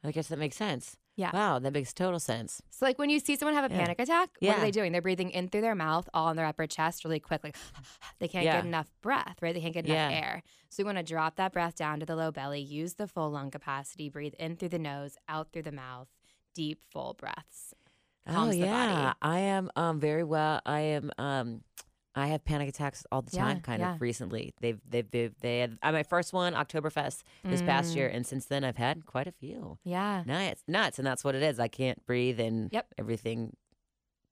I 0.04 0.12
guess 0.12 0.28
that 0.28 0.38
makes 0.38 0.56
sense. 0.56 0.96
Yeah. 1.16 1.32
Wow, 1.34 1.58
that 1.58 1.74
makes 1.74 1.92
total 1.92 2.20
sense. 2.20 2.62
So, 2.70 2.86
like 2.86 3.00
when 3.00 3.10
you 3.10 3.20
see 3.20 3.36
someone 3.36 3.56
have 3.56 3.72
a 3.72 3.74
Yeah. 3.74 3.80
panic 3.82 4.00
attack, 4.00 4.30
what 4.40 4.58
are 4.58 4.62
they 4.62 4.70
doing? 4.70 4.92
They're 4.92 5.02
breathing 5.02 5.32
in 5.32 5.48
through 5.50 5.62
their 5.62 5.74
mouth, 5.74 6.08
all 6.14 6.30
in 6.30 6.38
their 6.38 6.46
upper 6.46 6.68
chest, 6.68 7.04
really 7.04 7.20
quick. 7.20 7.44
Like 7.44 7.56
they 8.20 8.28
can't 8.28 8.46
Yeah. 8.46 8.58
get 8.58 8.66
enough 8.66 8.92
breath, 9.02 9.42
right? 9.42 9.56
They 9.56 9.62
can't 9.62 9.74
get 9.74 9.86
enough 9.86 10.12
Yeah. 10.12 10.18
air. 10.20 10.44
So, 10.70 10.84
you 10.84 10.86
want 10.86 11.00
to 11.00 11.04
drop 11.04 11.38
that 11.38 11.52
breath 11.52 11.74
down 11.76 12.00
to 12.02 12.06
the 12.06 12.16
low 12.16 12.32
belly, 12.32 12.60
use 12.62 12.94
the 12.96 13.08
full 13.08 13.32
lung 13.32 13.50
capacity, 13.50 14.08
breathe 14.10 14.36
in 14.38 14.56
through 14.58 14.70
the 14.70 14.78
nose, 14.78 15.18
out 15.28 15.52
through 15.52 15.64
the 15.64 15.72
mouth, 15.72 16.10
deep, 16.54 16.84
full 16.92 17.16
breaths. 17.16 17.74
Oh 18.28 18.52
yeah. 18.52 19.14
I 19.22 19.40
am 19.40 19.70
um 19.76 20.00
very 20.00 20.24
well. 20.24 20.62
I 20.66 20.80
am 20.82 21.12
um. 21.18 21.62
I 22.18 22.28
have 22.28 22.46
panic 22.46 22.70
attacks 22.70 23.06
all 23.12 23.22
the 23.24 23.36
Yeah, 23.36 23.44
time. 23.44 23.60
Kind 23.60 23.82
yeah. 23.82 23.96
of 23.96 24.02
recently, 24.02 24.54
they've 24.62 24.80
they've 24.90 25.10
they've 25.12 25.34
they 25.42 25.60
had 25.60 25.78
uh, 25.84 25.92
my 25.92 26.04
first 26.04 26.32
one 26.32 26.54
Oktoberfest 26.54 27.24
this 27.44 27.62
past 27.62 27.94
year, 27.94 28.10
Mm. 28.10 28.16
and 28.16 28.26
since 28.26 28.46
then 28.46 28.64
I've 28.64 28.78
had 28.78 29.06
quite 29.06 29.28
a 29.28 29.34
few. 29.34 29.78
Yeah. 29.84 30.24
No, 30.26 30.38
it's 30.40 30.64
nuts, 30.66 30.98
and 30.98 31.06
that's 31.06 31.26
what 31.26 31.36
it 31.36 31.44
is. 31.44 31.60
I 31.60 31.68
can't 31.68 32.06
breathe, 32.06 32.40
and 32.40 32.70
Yep. 32.72 32.88
everything. 32.98 33.56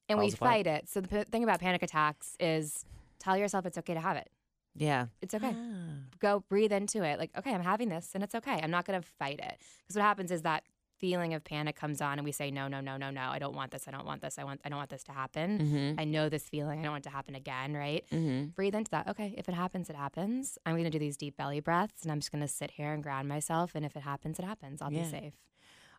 And 0.07 0.17
we 0.17 0.25
falls 0.25 0.33
apart. 0.35 0.51
fight 0.51 0.67
it. 0.67 0.87
So, 0.89 1.01
the 1.01 1.07
p- 1.09 1.23
thing 1.23 1.43
about 1.43 1.59
panic 1.59 1.83
attacks 1.83 2.35
is 2.39 2.85
tell 3.19 3.35
yourself 3.37 3.65
it's 3.65 3.77
okay 3.77 3.93
to 3.93 3.99
have 4.01 4.15
it. 4.17 4.29
Yeah. 4.75 5.07
It's 5.21 5.33
okay. 5.33 5.53
Ah. 5.53 5.93
go 6.19 6.39
breathe 6.49 6.71
into 6.71 7.03
it. 7.03 7.19
Like, 7.19 7.31
okay, 7.37 7.53
I'm 7.53 7.61
having 7.63 7.89
this 7.89 8.11
and 8.15 8.23
it's 8.23 8.33
okay. 8.35 8.59
I'm 8.63 8.71
not 8.71 8.85
going 8.85 8.99
to 9.01 9.07
fight 9.19 9.39
it. 9.39 9.57
Because 9.81 9.95
what 9.97 10.01
happens 10.03 10.31
is 10.31 10.41
that 10.43 10.63
feeling 11.03 11.33
of 11.33 11.43
panic 11.43 11.75
comes 11.75 11.99
on 12.01 12.13
and 12.17 12.23
we 12.23 12.31
say, 12.31 12.49
no, 12.49 12.65
no, 12.69 12.79
no, 12.79 12.95
no, 12.95 13.09
no. 13.11 13.25
I 13.35 13.37
don't 13.43 13.55
want 13.59 13.71
this. 13.71 13.83
I 13.89 13.91
don't 13.91 14.05
want 14.05 14.21
this. 14.21 14.39
I 14.39 14.45
want, 14.45 14.61
I 14.63 14.69
don't 14.69 14.77
want 14.77 14.89
this 14.89 15.03
to 15.09 15.11
happen. 15.11 15.47
Mhm. 15.59 16.01
I 16.01 16.05
know 16.05 16.29
this 16.29 16.45
feeling. 16.53 16.79
I 16.79 16.83
don't 16.83 16.93
want 16.93 17.05
it 17.05 17.09
to 17.09 17.15
happen 17.19 17.35
again. 17.35 17.73
Right. 17.73 18.05
Mhm. 18.09 18.55
Breathe 18.55 18.73
into 18.79 18.89
that. 18.91 19.07
Okay. 19.09 19.29
If 19.37 19.49
it 19.49 19.55
happens, 19.63 19.89
it 19.89 19.97
happens. 19.97 20.57
I'm 20.65 20.75
going 20.75 20.85
to 20.85 20.89
do 20.97 20.99
these 20.99 21.17
deep 21.17 21.35
belly 21.35 21.59
breaths 21.59 22.03
and 22.03 22.11
I'm 22.11 22.19
just 22.21 22.31
going 22.31 22.41
to 22.41 22.47
sit 22.47 22.71
here 22.71 22.93
and 22.93 23.03
ground 23.03 23.27
myself. 23.27 23.75
And 23.75 23.83
if 23.85 23.97
it 23.97 24.03
happens, 24.03 24.39
it 24.39 24.45
happens. 24.45 24.81
I'll 24.81 24.93
Yeah. 24.93 25.03
be 25.03 25.09
safe. 25.09 25.33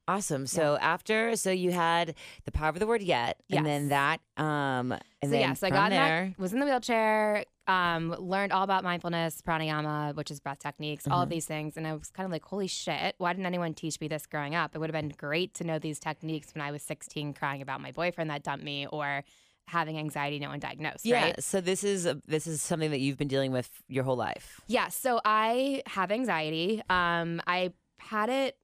Awesome. 0.07 0.47
So 0.47 0.77
after, 0.81 1.35
so 1.37 1.51
you 1.51 1.71
had 1.71 2.15
the 2.45 2.53
power 2.53 2.69
of 2.69 2.79
the 2.79 2.87
word 2.87 3.03
yet, 3.03 3.41
and 3.51 3.65
then 3.65 3.89
that, 3.89 4.21
um, 4.37 4.93
and 4.93 5.01
so 5.23 5.31
then 5.31 5.41
yeah, 5.41 5.53
so 5.55 5.67
I 5.67 5.71
got 5.71 5.91
there. 5.91 6.33
that, 6.37 6.39
was 6.39 6.53
in 6.53 6.61
the 6.61 6.67
wheelchair, 6.67 7.45
um, 7.67 8.15
learned 8.19 8.53
all 8.53 8.65
about 8.65 8.85
mindfulness, 8.85 9.41
pranayama, 9.41 10.15
which 10.15 10.31
is 10.31 10.41
breath 10.41 10.59
techniques, 10.59 11.09
all 11.09 11.23
of 11.23 11.31
these 11.31 11.47
things, 11.47 11.79
and 11.79 11.87
I 11.87 11.95
was 11.95 12.11
kind 12.11 12.27
of 12.27 12.33
like, 12.33 12.45
holy 12.45 12.67
shit, 12.67 13.15
why 13.17 13.33
didn't 13.33 13.47
anyone 13.47 13.73
teach 13.73 13.99
me 13.99 14.09
this 14.09 14.27
growing 14.27 14.55
up? 14.55 14.75
It 14.75 14.79
would 14.79 14.91
have 14.93 15.01
been 15.01 15.15
great 15.17 15.55
to 15.55 15.65
know 15.65 15.79
these 15.79 15.99
techniques 15.99 16.55
when 16.55 16.61
I 16.61 16.71
was 16.71 16.83
16, 16.83 17.33
crying 17.33 17.63
about 17.63 17.81
my 17.81 17.93
boyfriend 17.93 18.29
that 18.29 18.43
dumped 18.43 18.65
me, 18.65 18.87
or 18.87 19.25
having 19.67 19.99
anxiety 19.99 20.39
no 20.39 20.51
one 20.51 20.59
diagnosed. 20.59 21.07
Yeah. 21.07 21.23
Right? 21.23 21.43
So 21.43 21.61
this 21.61 21.85
is 21.85 22.05
a, 22.07 22.21
this 22.27 22.47
is 22.47 22.61
something 22.61 22.91
that 22.91 23.01
you've 23.01 23.17
been 23.17 23.29
dealing 23.29 23.53
with 23.53 23.71
your 23.89 24.05
whole 24.05 24.17
life. 24.17 24.61
Yeah. 24.67 24.89
So 24.89 25.21
I 25.25 25.83
have 25.87 26.13
anxiety. 26.13 26.83
Um, 26.91 27.41
I 27.47 27.73
had 27.99 28.29
it, 28.29 28.59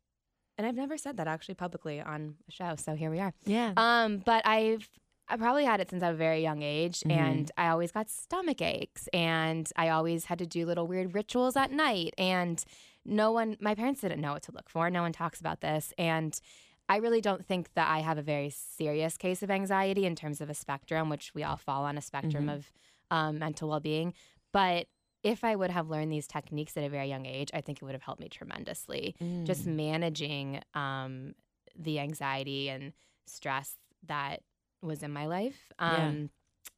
and 0.60 0.66
I've 0.66 0.74
never 0.76 0.98
said 0.98 1.16
that 1.16 1.26
actually 1.26 1.54
publicly 1.54 2.02
on 2.02 2.34
a 2.46 2.52
show. 2.52 2.74
So 2.76 2.94
here 2.94 3.10
we 3.10 3.18
are. 3.18 3.32
Yeah. 3.46 3.72
Um, 3.78 4.18
but 4.18 4.46
I've 4.46 4.90
I 5.26 5.36
probably 5.38 5.64
had 5.64 5.80
it 5.80 5.88
since 5.88 6.02
I 6.02 6.08
was 6.10 6.16
a 6.16 6.18
very 6.18 6.42
young 6.42 6.60
age, 6.60 7.00
Mhm. 7.00 7.12
and 7.12 7.50
I 7.56 7.68
always 7.68 7.92
got 7.92 8.10
stomach 8.10 8.60
aches, 8.60 9.08
and 9.14 9.70
I 9.76 9.88
always 9.88 10.24
had 10.26 10.38
to 10.40 10.46
do 10.46 10.66
little 10.66 10.86
weird 10.86 11.14
rituals 11.14 11.56
at 11.56 11.70
night, 11.70 12.12
and 12.18 12.62
no 13.06 13.30
one, 13.32 13.56
my 13.60 13.74
parents 13.76 14.00
didn't 14.02 14.20
know 14.20 14.32
what 14.32 14.42
to 14.42 14.52
look 14.52 14.68
for. 14.68 14.90
No 14.90 15.02
one 15.02 15.12
talks 15.12 15.38
about 15.40 15.60
this, 15.60 15.94
and 15.96 16.38
I 16.88 16.96
really 16.96 17.20
don't 17.20 17.46
think 17.46 17.72
that 17.74 17.88
I 17.88 18.00
have 18.00 18.18
a 18.18 18.22
very 18.22 18.50
serious 18.50 19.16
case 19.16 19.40
of 19.44 19.50
anxiety 19.52 20.04
in 20.04 20.16
terms 20.16 20.40
of 20.40 20.50
a 20.50 20.54
spectrum, 20.54 21.08
which 21.08 21.32
we 21.32 21.44
all 21.44 21.56
fall 21.56 21.84
on 21.84 21.96
a 21.96 22.02
spectrum 22.02 22.46
Mhm. 22.48 22.54
of 22.56 22.72
um, 23.12 23.38
mental 23.38 23.68
well 23.68 23.80
being. 23.80 24.12
But 24.52 24.88
if 25.22 25.44
I 25.44 25.54
would 25.54 25.70
have 25.70 25.88
learned 25.90 26.10
these 26.12 26.26
techniques 26.26 26.76
at 26.76 26.84
a 26.84 26.88
very 26.88 27.08
young 27.08 27.26
age, 27.26 27.50
I 27.52 27.60
think 27.60 27.78
it 27.80 27.84
would 27.84 27.92
have 27.94 28.02
helped 28.02 28.20
me 28.20 28.28
tremendously 28.28 29.14
just 29.44 29.66
Mm. 29.66 29.76
managing 29.76 30.62
um, 30.74 31.34
the 31.76 31.98
anxiety 32.00 32.68
and 32.68 32.92
stress 33.26 33.76
that 34.06 34.42
was 34.82 35.02
in 35.02 35.10
my 35.12 35.26
life. 35.26 35.72
Yeah. 35.78 36.08
Um, 36.08 36.30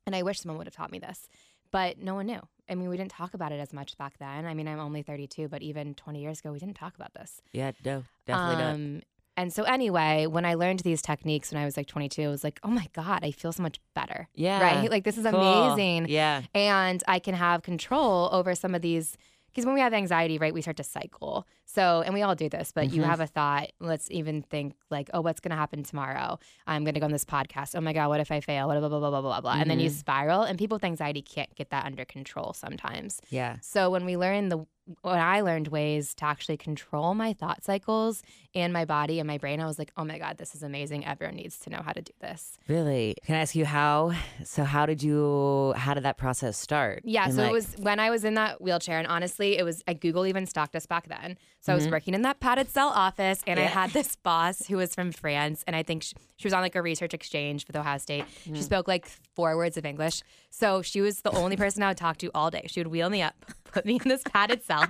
And 0.07 0.17
I 0.17 0.23
wish 0.23 0.41
someone 0.41 0.59
would 0.59 0.67
have 0.67 0.75
taught 0.75 0.91
me 0.91 0.99
this, 0.99 1.29
but 1.71 1.99
no 1.99 2.15
one 2.17 2.27
knew. 2.27 2.41
I 2.69 2.75
mean, 2.75 2.89
we 2.89 2.97
didn't 2.97 3.13
talk 3.13 3.35
about 3.35 3.53
it 3.53 3.61
as 3.61 3.73
much 3.73 3.97
back 3.97 4.19
then. 4.19 4.47
I 4.47 4.55
mean, 4.55 4.67
I'm 4.67 4.81
only 4.81 5.03
32, 5.03 5.49
but 5.49 5.63
even 5.63 5.95
20 5.95 6.21
years 6.21 6.41
ago, 6.41 6.51
we 6.53 6.59
didn't 6.59 6.77
talk 6.77 6.97
about 6.97 7.15
this. 7.15 7.41
yeah. 7.53 7.71
No. 7.85 8.05
Definitely 8.27 8.57
not. 8.97 9.03
And 9.37 9.53
so, 9.53 9.63
anyway, 9.63 10.27
when 10.27 10.45
I 10.45 10.55
learned 10.55 10.81
these 10.81 11.01
techniques 11.01 11.53
when 11.53 11.61
I 11.61 11.65
was 11.65 11.77
like 11.77 11.87
22, 11.87 12.23
I 12.23 12.29
was 12.29 12.45
like, 12.45 12.61
oh 12.63 12.69
my 12.69 12.87
God, 12.93 13.21
I 13.25 13.31
feel 13.31 13.53
so 13.53 13.63
much 13.63 13.81
better. 13.95 14.29
Yeah. 14.35 14.61
Right? 14.63 14.91
Like, 14.91 15.05
this 15.05 15.17
is 15.17 15.25
Cool. 15.27 15.41
amazing 15.41 16.07
Yeah. 16.09 16.43
and 16.55 17.03
I 17.09 17.19
can 17.19 17.35
have 17.35 17.63
control 17.63 18.29
over 18.33 18.55
some 18.55 18.75
of 18.75 18.83
these. 18.83 19.17
Because 19.51 19.67
when 19.67 19.75
we 19.75 19.81
have 19.83 19.93
anxiety, 19.93 20.39
right, 20.39 20.55
we 20.55 20.63
start 20.63 20.79
to 20.79 20.83
cycle. 20.83 21.47
So, 21.67 22.03
and 22.07 22.15
we 22.15 22.23
all 22.23 22.35
do 22.35 22.49
this, 22.49 22.73
but 22.73 22.91
you 22.91 23.03
Mhm. 23.03 23.05
have 23.05 23.21
a 23.21 23.27
thought. 23.27 23.69
Let's 23.81 24.11
even 24.11 24.41
think 24.41 24.73
like, 24.91 25.11
oh, 25.13 25.21
what's 25.21 25.41
going 25.41 25.51
to 25.51 25.57
happen 25.59 25.83
tomorrow? 25.83 26.39
I'm 26.67 26.85
going 26.85 26.95
to 26.95 27.01
go 27.01 27.05
on 27.05 27.13
this 27.13 27.27
podcast. 27.27 27.75
Oh 27.77 27.83
my 27.83 27.93
God, 27.93 28.09
what 28.09 28.19
if 28.21 28.31
I 28.33 28.41
fail? 28.41 28.67
What 28.67 28.79
Blah, 28.81 28.89
blah, 28.89 28.99
blah, 28.99 29.11
blah, 29.11 29.21
blah, 29.21 29.21
blah, 29.21 29.41
blah. 29.43 29.61
And 29.61 29.71
then 29.71 29.79
you 29.79 29.91
Mhm. 29.91 29.93
spiral, 29.95 30.43
and 30.43 30.59
people 30.59 30.77
with 30.77 30.85
anxiety 30.85 31.21
can't 31.21 31.55
get 31.55 31.69
that 31.69 31.85
under 31.85 32.07
control 32.07 32.55
sometimes. 32.55 33.21
Yeah. 33.29 33.57
So, 33.61 33.91
when 33.91 34.07
we 34.07 34.17
learn 34.17 34.49
the, 34.49 34.65
when 35.03 35.19
I 35.19 35.41
learned 35.41 35.69
ways 35.69 36.15
to 36.17 36.25
actually 36.25 36.57
control 36.57 37.15
my 37.15 37.33
thought 37.33 37.65
cycles 37.65 38.23
and 38.55 38.73
my 38.73 38.85
body 38.85 39.19
and 39.19 39.27
my 39.27 39.39
brain, 39.39 39.61
I 39.61 39.67
was 39.67 39.79
like, 39.79 39.93
oh 39.97 40.05
my 40.05 40.19
God, 40.19 40.37
this 40.39 40.55
is 40.55 40.63
amazing. 40.63 41.07
Everyone 41.07 41.37
needs 41.37 41.59
to 41.61 41.71
know 41.71 41.81
how 41.83 41.93
to 41.93 42.03
do 42.03 42.13
this. 42.21 42.59
Really? 42.69 43.15
Can 43.25 43.37
I 43.37 43.41
ask 43.41 43.55
you 43.55 43.65
how? 43.65 44.13
So 44.45 44.65
how 44.65 44.87
did 44.87 45.03
you? 45.03 45.73
How 45.77 45.95
did 45.95 46.03
that 46.05 46.19
process 46.19 46.57
start? 46.57 47.01
Yeah, 47.05 47.25
And, 47.25 47.35
so 47.35 47.41
like- 47.43 47.51
it 47.51 47.53
was 47.53 47.75
when 47.79 47.99
I 47.99 48.11
was 48.11 48.25
in 48.25 48.35
that 48.35 48.61
wheelchair, 48.61 48.99
and 48.99 49.07
honestly, 49.09 49.57
it 49.59 49.65
was 49.65 49.83
uh, 49.89 49.95
Google 49.95 50.27
even 50.27 50.47
stalked 50.47 50.77
us 50.77 50.87
back 50.87 51.09
then. 51.09 51.37
So 51.61 51.73
I 51.73 51.77
was 51.77 51.87
working 51.89 52.13
in 52.15 52.23
that 52.23 52.41
padded 52.41 52.69
cell 52.69 52.89
office, 52.89 53.41
and 53.47 53.59
I 53.59 53.65
Mm-hmm. 53.65 53.73
Had 53.73 53.91
this 53.91 54.17
boss 54.23 54.67
who 54.67 54.77
was 54.77 54.95
from 54.95 55.13
France, 55.13 55.63
and 55.67 55.75
I 55.77 55.83
think 55.85 56.03
she, 56.03 56.15
she 56.37 56.47
was 56.47 56.53
on 56.53 56.61
like 56.61 56.75
a 56.75 56.83
research 56.83 57.15
exchange 57.15 57.65
for 57.65 57.71
the 57.73 57.79
Ohio 57.81 57.99
State. 57.99 58.25
Mm. 58.49 58.57
She 58.57 58.63
spoke 58.63 58.89
like 58.89 59.07
four 59.07 59.57
words 59.57 59.77
of 59.77 59.87
English, 59.87 60.23
so 60.51 60.83
she 60.83 61.01
was 61.01 61.21
the 61.21 61.31
only 61.31 61.57
person 61.57 61.83
I 61.85 61.89
would 61.89 61.97
talk 61.97 62.19
to 62.19 62.31
all 62.35 62.51
day. 62.51 62.65
She 62.67 62.81
would 62.81 62.89
wheel 62.89 63.09
me 63.11 63.23
up, 63.23 63.35
put 63.73 63.85
me 63.87 63.99
in 64.03 64.09
this 64.09 64.23
padded 64.23 64.63
cell, 64.65 64.87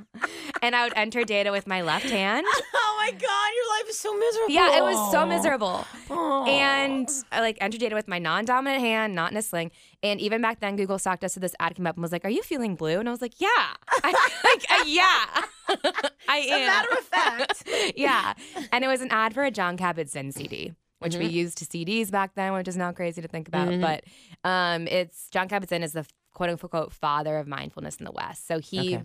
and 0.61 0.75
I 0.77 0.85
would 0.85 0.93
enter 0.97 1.25
data 1.25 1.51
with 1.53 1.67
my 1.67 1.83
left 1.83 2.11
hand. 2.11 2.47
Oh 2.85 3.05
my 3.05 3.11
God, 3.11 3.21
your 3.57 3.79
life 3.81 3.89
is 3.91 3.99
so 3.99 4.17
miserable. 4.17 4.55
Yeah, 4.55 4.79
it 4.79 4.83
was 4.83 5.11
so 5.11 5.27
miserable. 5.27 5.85
Oh. 6.09 6.45
And 6.47 7.09
I 7.33 7.41
like 7.41 7.59
entered 7.61 7.81
data 7.81 7.97
with 7.97 8.07
my 8.07 8.21
non-dominant 8.21 8.81
hand, 8.81 9.17
not 9.17 9.33
in 9.33 9.37
a 9.37 9.43
sling. 9.43 9.73
And 10.05 10.21
even 10.21 10.41
back 10.41 10.61
then, 10.61 10.77
Google 10.77 11.01
stalked 11.01 11.25
us. 11.25 11.33
So 11.35 11.41
this 11.41 11.53
ad 11.59 11.75
came 11.75 11.85
up 11.89 11.97
and 11.97 12.03
was 12.03 12.13
like, 12.13 12.25
"Are 12.25 12.31
you 12.31 12.43
feeling 12.45 12.77
blue?" 12.77 13.01
And 13.01 13.09
I 13.09 13.11
was 13.11 13.21
like, 13.21 13.41
"Yeah, 13.41 13.49
I, 14.05 14.13
like, 14.45 14.71
uh, 14.71 14.85
yeah, 14.87 15.91
I 16.29 16.37
am." 16.39 16.67
matter 16.67 16.93
of 16.93 16.99
fact. 17.05 17.65
yeah. 17.97 18.35
And 18.71 18.85
it 18.85 18.89
was 18.89 19.01
an 19.01 19.09
ad 19.11 19.35
for 19.35 19.43
a 19.43 19.51
John 19.51 19.77
Kabat-Zinn 19.77 20.31
CD, 20.31 20.73
which 21.01 21.17
we 21.17 21.27
used 21.27 21.59
to 21.59 21.65
CDs 21.65 22.09
back 22.13 22.37
then, 22.37 22.53
which 22.53 22.69
is 22.69 22.77
now 22.77 22.93
crazy 22.93 23.21
to 23.21 23.27
think 23.27 23.49
about. 23.49 23.67
Mhm. 23.69 23.81
But 23.81 24.05
um, 24.49 24.87
it's 24.87 25.29
John 25.31 25.49
Kabat-Zinn 25.49 25.83
is 25.83 25.93
the 25.93 26.07
quote 26.33 26.51
unquote 26.51 26.93
father 26.93 27.39
of 27.39 27.47
mindfulness 27.47 27.97
in 27.97 28.05
the 28.05 28.13
West. 28.13 28.47
So 28.47 28.59
he 28.59 28.97
Okay. 28.97 29.05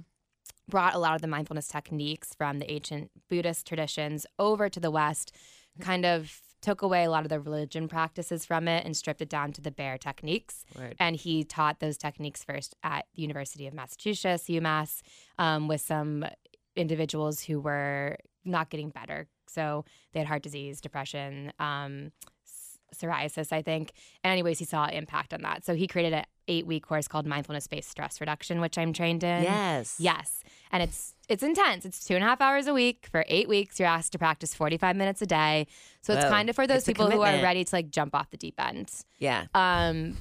brought 0.70 0.94
a 0.96 1.00
lot 1.00 1.16
of 1.16 1.22
the 1.22 1.28
mindfulness 1.28 1.68
techniques 1.68 2.34
from 2.34 2.60
the 2.60 2.70
ancient 2.72 3.12
Buddhist 3.30 3.66
traditions 3.68 4.26
over 4.38 4.70
to 4.70 4.80
the 4.80 4.92
West, 4.92 5.36
kind 5.80 6.06
of 6.06 6.42
took 6.60 6.82
away 6.82 7.04
a 7.04 7.10
lot 7.10 7.24
of 7.24 7.30
the 7.30 7.40
religion 7.40 7.88
practices 7.88 8.44
from 8.44 8.68
it 8.68 8.84
and 8.84 8.98
stripped 8.98 9.22
it 9.22 9.30
down 9.30 9.54
to 9.54 9.62
the 9.62 9.70
bare 9.72 9.98
techniques. 9.98 10.66
Word. 10.76 10.96
And 11.00 11.16
he 11.16 11.44
taught 11.44 11.80
those 11.80 11.98
techniques 11.98 12.44
first 12.44 12.76
at 12.84 13.06
the 13.14 13.22
University 13.22 13.68
of 13.68 13.74
Massachusetts, 13.76 14.46
UMass, 14.50 15.02
um, 15.38 15.68
with 15.68 15.82
some 15.82 16.26
individuals 16.76 17.42
who 17.44 17.60
were 17.60 18.18
not 18.44 18.70
getting 18.70 18.90
better. 18.90 19.28
So 19.48 19.86
they 20.14 20.20
had 20.20 20.28
heart 20.28 20.42
disease, 20.44 20.82
depression, 20.82 21.54
um, 21.60 22.12
psoriasis, 22.96 23.52
I 23.52 23.62
think. 23.62 23.92
And 24.24 24.32
anyways, 24.32 24.60
he 24.60 24.66
saw 24.66 24.88
impact 24.88 25.34
on 25.34 25.42
that. 25.42 25.66
So 25.66 25.76
he 25.76 25.88
created 25.88 26.14
an 26.14 26.26
eight-week 26.48 26.86
course 26.86 27.08
called 27.08 27.26
Mindfulness-Based 27.26 27.90
Stress 27.90 28.20
Reduction, 28.22 28.62
which 28.62 28.78
I'm 28.78 28.94
trained 28.94 29.24
in. 29.24 29.44
Yes. 29.44 29.96
Yes. 30.00 30.44
And 30.72 30.82
it's 30.84 31.14
it's 31.30 31.44
intense. 31.44 31.84
It's 31.86 32.06
two 32.06 32.16
and 32.16 32.24
a 32.24 32.28
half 32.28 32.40
hours 32.40 32.68
a 32.68 32.74
week 32.74 33.08
for 33.12 33.26
eight 33.28 33.50
weeks. 33.50 33.80
You're 33.80 33.90
asked 33.90 34.14
to 34.14 34.18
practice 34.18 34.54
45 34.54 34.96
minutes 34.96 35.22
a 35.22 35.26
day. 35.26 35.68
So 36.02 36.14
it's 36.14 36.24
Whoa. 36.24 36.30
kind 36.30 36.50
of 36.50 36.56
for 36.56 36.66
those 36.66 36.78
It's 36.78 36.88
people 36.88 37.12
who 37.12 37.22
are 37.22 37.42
ready 37.44 37.66
to 37.66 37.76
like 37.76 37.90
jump 37.90 38.16
off 38.16 38.30
the 38.30 38.38
deep 38.38 38.56
end. 38.58 38.90
Yeah. 39.20 39.46
Um, 39.54 40.16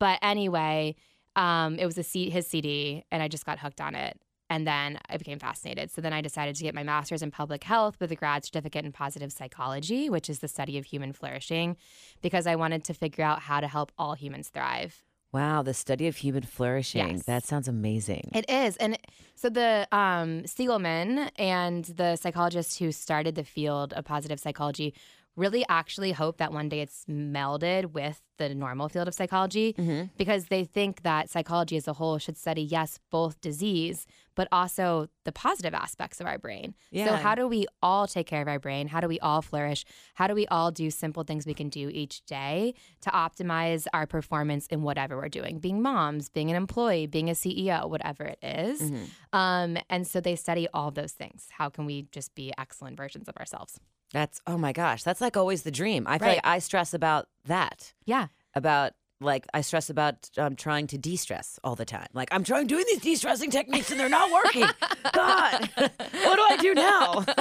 but 0.00 0.18
anyway, 0.20 0.96
um, 1.36 1.78
it 1.78 1.86
was 1.86 1.96
a 1.96 2.02
C- 2.02 2.30
his 2.30 2.46
CD, 2.48 3.04
and 3.12 3.22
I 3.22 3.28
just 3.28 3.46
got 3.46 3.60
hooked 3.60 3.80
on 3.80 3.94
it. 3.94 4.20
And 4.50 4.66
then 4.66 4.98
I 5.08 5.16
became 5.16 5.38
fascinated. 5.38 5.90
So 5.90 6.00
then 6.00 6.12
I 6.12 6.20
decided 6.20 6.56
to 6.56 6.62
get 6.62 6.74
my 6.74 6.82
master's 6.82 7.22
in 7.22 7.30
public 7.30 7.64
health 7.64 7.96
with 8.00 8.10
a 8.12 8.16
grad 8.16 8.44
certificate 8.44 8.84
in 8.84 8.92
positive 8.92 9.30
psychology, 9.32 10.08
which 10.08 10.30
is 10.30 10.38
the 10.38 10.48
study 10.48 10.78
of 10.78 10.86
human 10.86 11.12
flourishing, 11.12 11.76
because 12.22 12.46
I 12.46 12.56
wanted 12.56 12.84
to 12.84 12.94
figure 12.94 13.24
out 13.24 13.40
how 13.40 13.60
to 13.60 13.68
help 13.68 13.92
all 13.98 14.14
humans 14.14 14.48
thrive. 14.48 15.02
Wow. 15.30 15.62
The 15.62 15.74
study 15.74 16.06
of 16.08 16.16
human 16.16 16.42
flourishing. 16.42 17.16
Yes. 17.16 17.24
That 17.24 17.44
sounds 17.44 17.68
amazing. 17.68 18.30
It 18.34 18.48
is. 18.48 18.76
And 18.78 18.98
so 19.34 19.50
the 19.50 19.86
um, 19.92 20.46
Seligman 20.46 21.30
and 21.36 21.84
the 21.84 22.16
psychologist 22.16 22.78
who 22.78 22.92
started 22.92 23.34
the 23.34 23.44
field 23.44 23.92
of 23.92 24.06
positive 24.06 24.40
psychology 24.40 24.94
really 25.38 25.64
actually 25.68 26.12
hope 26.12 26.36
that 26.38 26.52
one 26.52 26.68
day 26.68 26.80
it's 26.80 27.04
melded 27.08 27.92
with 27.92 28.20
the 28.38 28.54
normal 28.54 28.88
field 28.88 29.08
of 29.08 29.14
psychology 29.14 29.74
Mm-hmm. 29.78 30.06
because 30.16 30.46
they 30.46 30.64
think 30.64 31.02
that 31.02 31.28
psychology 31.30 31.76
as 31.76 31.88
a 31.88 31.92
whole 31.92 32.18
should 32.18 32.36
study, 32.36 32.62
yes, 32.62 32.98
both 33.10 33.40
disease, 33.40 34.06
but 34.34 34.46
also 34.52 35.08
the 35.24 35.32
positive 35.32 35.74
aspects 35.74 36.20
of 36.20 36.26
our 36.26 36.38
brain. 36.38 36.74
So, 36.94 37.14
how 37.16 37.34
do 37.34 37.48
we 37.48 37.66
all 37.82 38.06
take 38.06 38.26
care 38.26 38.42
of 38.42 38.48
our 38.48 38.58
brain? 38.60 38.86
How 38.88 39.00
do 39.00 39.08
we 39.08 39.18
all 39.20 39.42
flourish? 39.42 39.84
How 40.14 40.26
do 40.28 40.34
we 40.34 40.46
all 40.46 40.70
do 40.70 40.90
simple 40.90 41.24
things 41.24 41.46
we 41.46 41.54
can 41.54 41.68
do 41.68 41.88
each 41.88 42.24
day 42.26 42.74
to 43.02 43.10
optimize 43.10 43.86
our 43.92 44.06
performance 44.06 44.66
in 44.68 44.82
whatever 44.82 45.16
we're 45.16 45.28
doing? 45.28 45.58
Being 45.58 45.82
moms, 45.82 46.28
being 46.28 46.50
an 46.50 46.56
employee, 46.56 47.06
being 47.06 47.28
a 47.28 47.34
CEO, 47.34 47.88
whatever 47.88 48.24
it 48.24 48.38
is. 48.42 48.80
Mm-hmm. 48.82 49.04
Um, 49.32 49.78
and 49.90 50.06
so 50.06 50.20
they 50.20 50.36
study 50.36 50.68
all 50.72 50.90
those 50.90 51.12
things. 51.12 51.48
How 51.50 51.68
can 51.68 51.84
we 51.86 52.06
just 52.12 52.34
be 52.34 52.52
excellent 52.56 52.96
versions 52.96 53.28
of 53.28 53.36
ourselves? 53.36 53.80
That's 54.12 54.40
oh 54.46 54.56
my 54.58 54.72
gosh, 54.72 55.02
that's 55.02 55.20
like 55.20 55.36
always 55.36 55.62
the 55.62 55.70
dream. 55.70 56.06
I 56.06 56.18
feel 56.18 56.28
Right. 56.28 56.36
like 56.36 56.46
I 56.46 56.58
stress 56.60 56.94
about 56.94 57.28
that. 57.46 57.92
Yeah. 58.06 58.28
About 58.54 58.92
like 59.20 59.46
I 59.52 59.60
stress 59.62 59.90
about 59.90 60.30
um, 60.38 60.54
trying 60.56 60.86
to 60.88 60.98
de-stress 60.98 61.58
all 61.64 61.74
the 61.74 61.84
time. 61.84 62.06
Like 62.14 62.28
I'm 62.32 62.44
trying 62.44 62.68
doing 62.68 62.84
these 62.86 63.00
de-stressing 63.00 63.50
techniques 63.50 63.90
and 63.90 63.98
they're 63.98 64.08
not 64.08 64.30
working. 64.30 64.62
God, 65.12 65.68
what 65.76 66.36
do 66.36 66.42
I 66.48 66.56
do 66.60 66.74
now? 66.74 67.24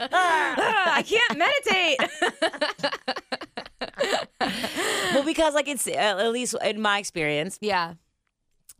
I 0.00 1.04
can't 1.06 1.38
meditate. 1.38 1.98
well, 5.14 5.24
because 5.24 5.54
like 5.54 5.68
it's 5.68 5.86
uh, 5.86 5.90
at 5.92 6.32
least 6.32 6.54
in 6.64 6.80
my 6.80 6.98
experience, 6.98 7.58
yeah. 7.60 7.94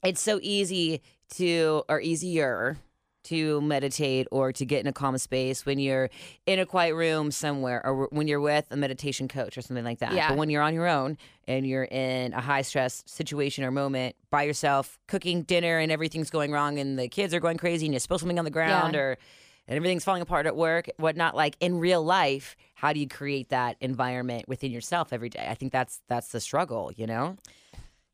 it's 0.04 0.20
so 0.20 0.38
easy 0.42 1.02
to 1.36 1.82
or 1.88 2.00
easier 2.00 2.78
to 3.24 3.60
meditate 3.60 4.26
or 4.30 4.52
to 4.52 4.64
get 4.64 4.80
in 4.80 4.86
a 4.86 4.92
calm 4.92 5.16
space 5.18 5.66
when 5.66 5.78
you're 5.78 6.10
in 6.46 6.58
a 6.58 6.66
quiet 6.66 6.94
room 6.94 7.30
somewhere 7.30 7.84
or 7.84 8.06
when 8.10 8.28
you're 8.28 8.40
with 8.40 8.66
a 8.70 8.76
meditation 8.76 9.28
coach 9.28 9.56
or 9.58 9.62
something 9.62 9.84
like 9.84 9.98
that. 9.98 10.12
Yeah. 10.12 10.28
But 10.30 10.38
when 10.38 10.50
you're 10.50 10.62
on 10.62 10.74
your 10.74 10.86
own 10.88 11.18
and 11.46 11.66
you're 11.66 11.84
in 11.84 12.32
a 12.32 12.40
high 12.40 12.62
stress 12.62 13.02
situation 13.06 13.64
or 13.64 13.70
moment 13.70 14.16
by 14.30 14.44
yourself, 14.44 14.98
cooking 15.08 15.42
dinner 15.42 15.78
and 15.78 15.90
everything's 15.92 16.30
going 16.30 16.52
wrong 16.52 16.78
and 16.78 16.98
the 16.98 17.08
kids 17.08 17.34
are 17.34 17.40
going 17.40 17.56
crazy 17.58 17.86
and 17.86 17.92
you 17.94 18.00
spill 18.00 18.18
something 18.18 18.38
on 18.38 18.44
the 18.44 18.50
ground 18.50 18.94
Yeah. 18.94 19.00
or 19.00 19.18
and 19.66 19.76
everything's 19.76 20.04
falling 20.04 20.20
apart 20.20 20.44
at 20.44 20.56
work, 20.56 20.90
whatnot, 20.98 21.34
like 21.34 21.56
in 21.58 21.78
real 21.78 22.02
life, 22.04 22.54
how 22.74 22.92
do 22.92 23.00
you 23.00 23.08
create 23.08 23.48
that 23.48 23.78
environment 23.80 24.46
within 24.46 24.70
yourself 24.70 25.10
every 25.10 25.30
day? 25.30 25.46
I 25.48 25.54
think 25.54 25.72
that's 25.72 26.02
that's 26.06 26.28
the 26.28 26.40
struggle, 26.40 26.92
you 26.94 27.06
know? 27.06 27.36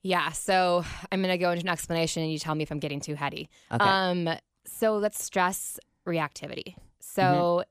Yeah. 0.02 0.31
So 0.33 0.85
I'm 1.11 1.23
to 1.23 1.38
go 1.38 1.50
into 1.50 1.64
an 1.64 1.69
explanation 1.69 2.23
and 2.23 2.33
you 2.33 2.38
tell 2.38 2.55
me 2.55 2.62
if 2.62 2.71
I'm 2.71 2.79
getting 2.79 3.00
too 3.00 3.14
heady. 3.14 3.50
Okay. 3.73 3.85
Um, 3.85 4.29
so 4.78 5.00
that's 5.00 5.22
stress 5.22 5.78
reactivity. 6.06 6.74
So 7.00 7.64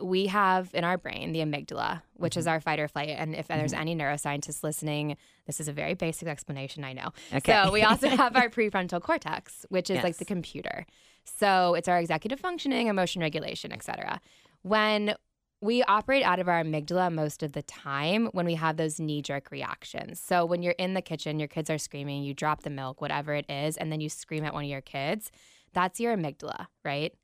mm-hmm. 0.00 0.06
we 0.06 0.26
have 0.26 0.70
in 0.74 0.84
our 0.84 0.98
brain 0.98 1.32
the 1.32 1.40
amygdala, 1.40 2.02
which 2.14 2.36
is 2.36 2.44
mm-hmm. 2.44 2.52
our 2.52 2.60
fight 2.60 2.80
or 2.80 2.88
flight. 2.88 3.10
And 3.10 3.34
if 3.34 3.48
there's 3.48 3.72
mm-hmm. 3.72 3.80
any 3.80 3.96
neuroscientists 3.96 4.62
listening, 4.62 5.16
this 5.46 5.60
is 5.60 5.68
a 5.68 5.72
very 5.72 5.94
basic 5.94 6.28
explanation, 6.28 6.84
I 6.84 6.92
know. 6.92 7.12
Okay. 7.34 7.52
So 7.52 7.72
we 7.72 7.82
also 7.82 8.08
have 8.08 8.36
our 8.36 8.48
prefrontal 8.56 9.00
cortex, 9.00 9.64
which 9.68 9.90
is 9.90 10.02
like 10.02 10.16
the 10.16 10.24
computer. 10.24 10.86
So 11.24 11.74
it's 11.74 11.88
our 11.88 11.98
executive 11.98 12.40
functioning, 12.40 12.88
emotion 12.88 13.22
regulation, 13.22 13.72
etc. 13.72 14.20
When 14.62 15.14
we 15.62 15.82
operate 15.82 16.24
out 16.24 16.38
of 16.38 16.48
our 16.48 16.62
amygdala 16.62 17.12
most 17.12 17.42
of 17.42 17.52
the 17.52 17.62
time 17.62 18.26
when 18.32 18.46
we 18.46 18.54
have 18.54 18.78
those 18.78 18.98
knee 18.98 19.20
jerk 19.20 19.50
reactions. 19.50 20.18
So 20.18 20.46
when 20.46 20.62
you're 20.62 20.74
in 20.78 20.94
the 20.94 21.02
kitchen, 21.02 21.38
your 21.38 21.48
kids 21.48 21.68
are 21.68 21.76
screaming, 21.76 22.22
you 22.22 22.32
drop 22.32 22.62
the 22.62 22.70
milk, 22.70 23.00
whatever 23.00 23.34
it 23.34 23.48
is, 23.50 23.76
and 23.76 23.92
then 23.92 24.00
you 24.00 24.08
scream 24.08 24.44
at 24.44 24.54
one 24.54 24.64
of 24.64 24.70
your 24.70 24.80
kids, 24.80 25.30
that's 25.72 26.00
your 26.00 26.16
amygdala, 26.16 26.66
right? 26.84 27.14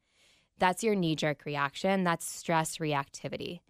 That's 0.58 0.82
your 0.82 0.94
knee 0.94 1.16
jerk 1.16 1.44
reaction. 1.44 2.04
That's 2.04 2.28
stress 2.28 2.78
reactivity. 2.78 3.60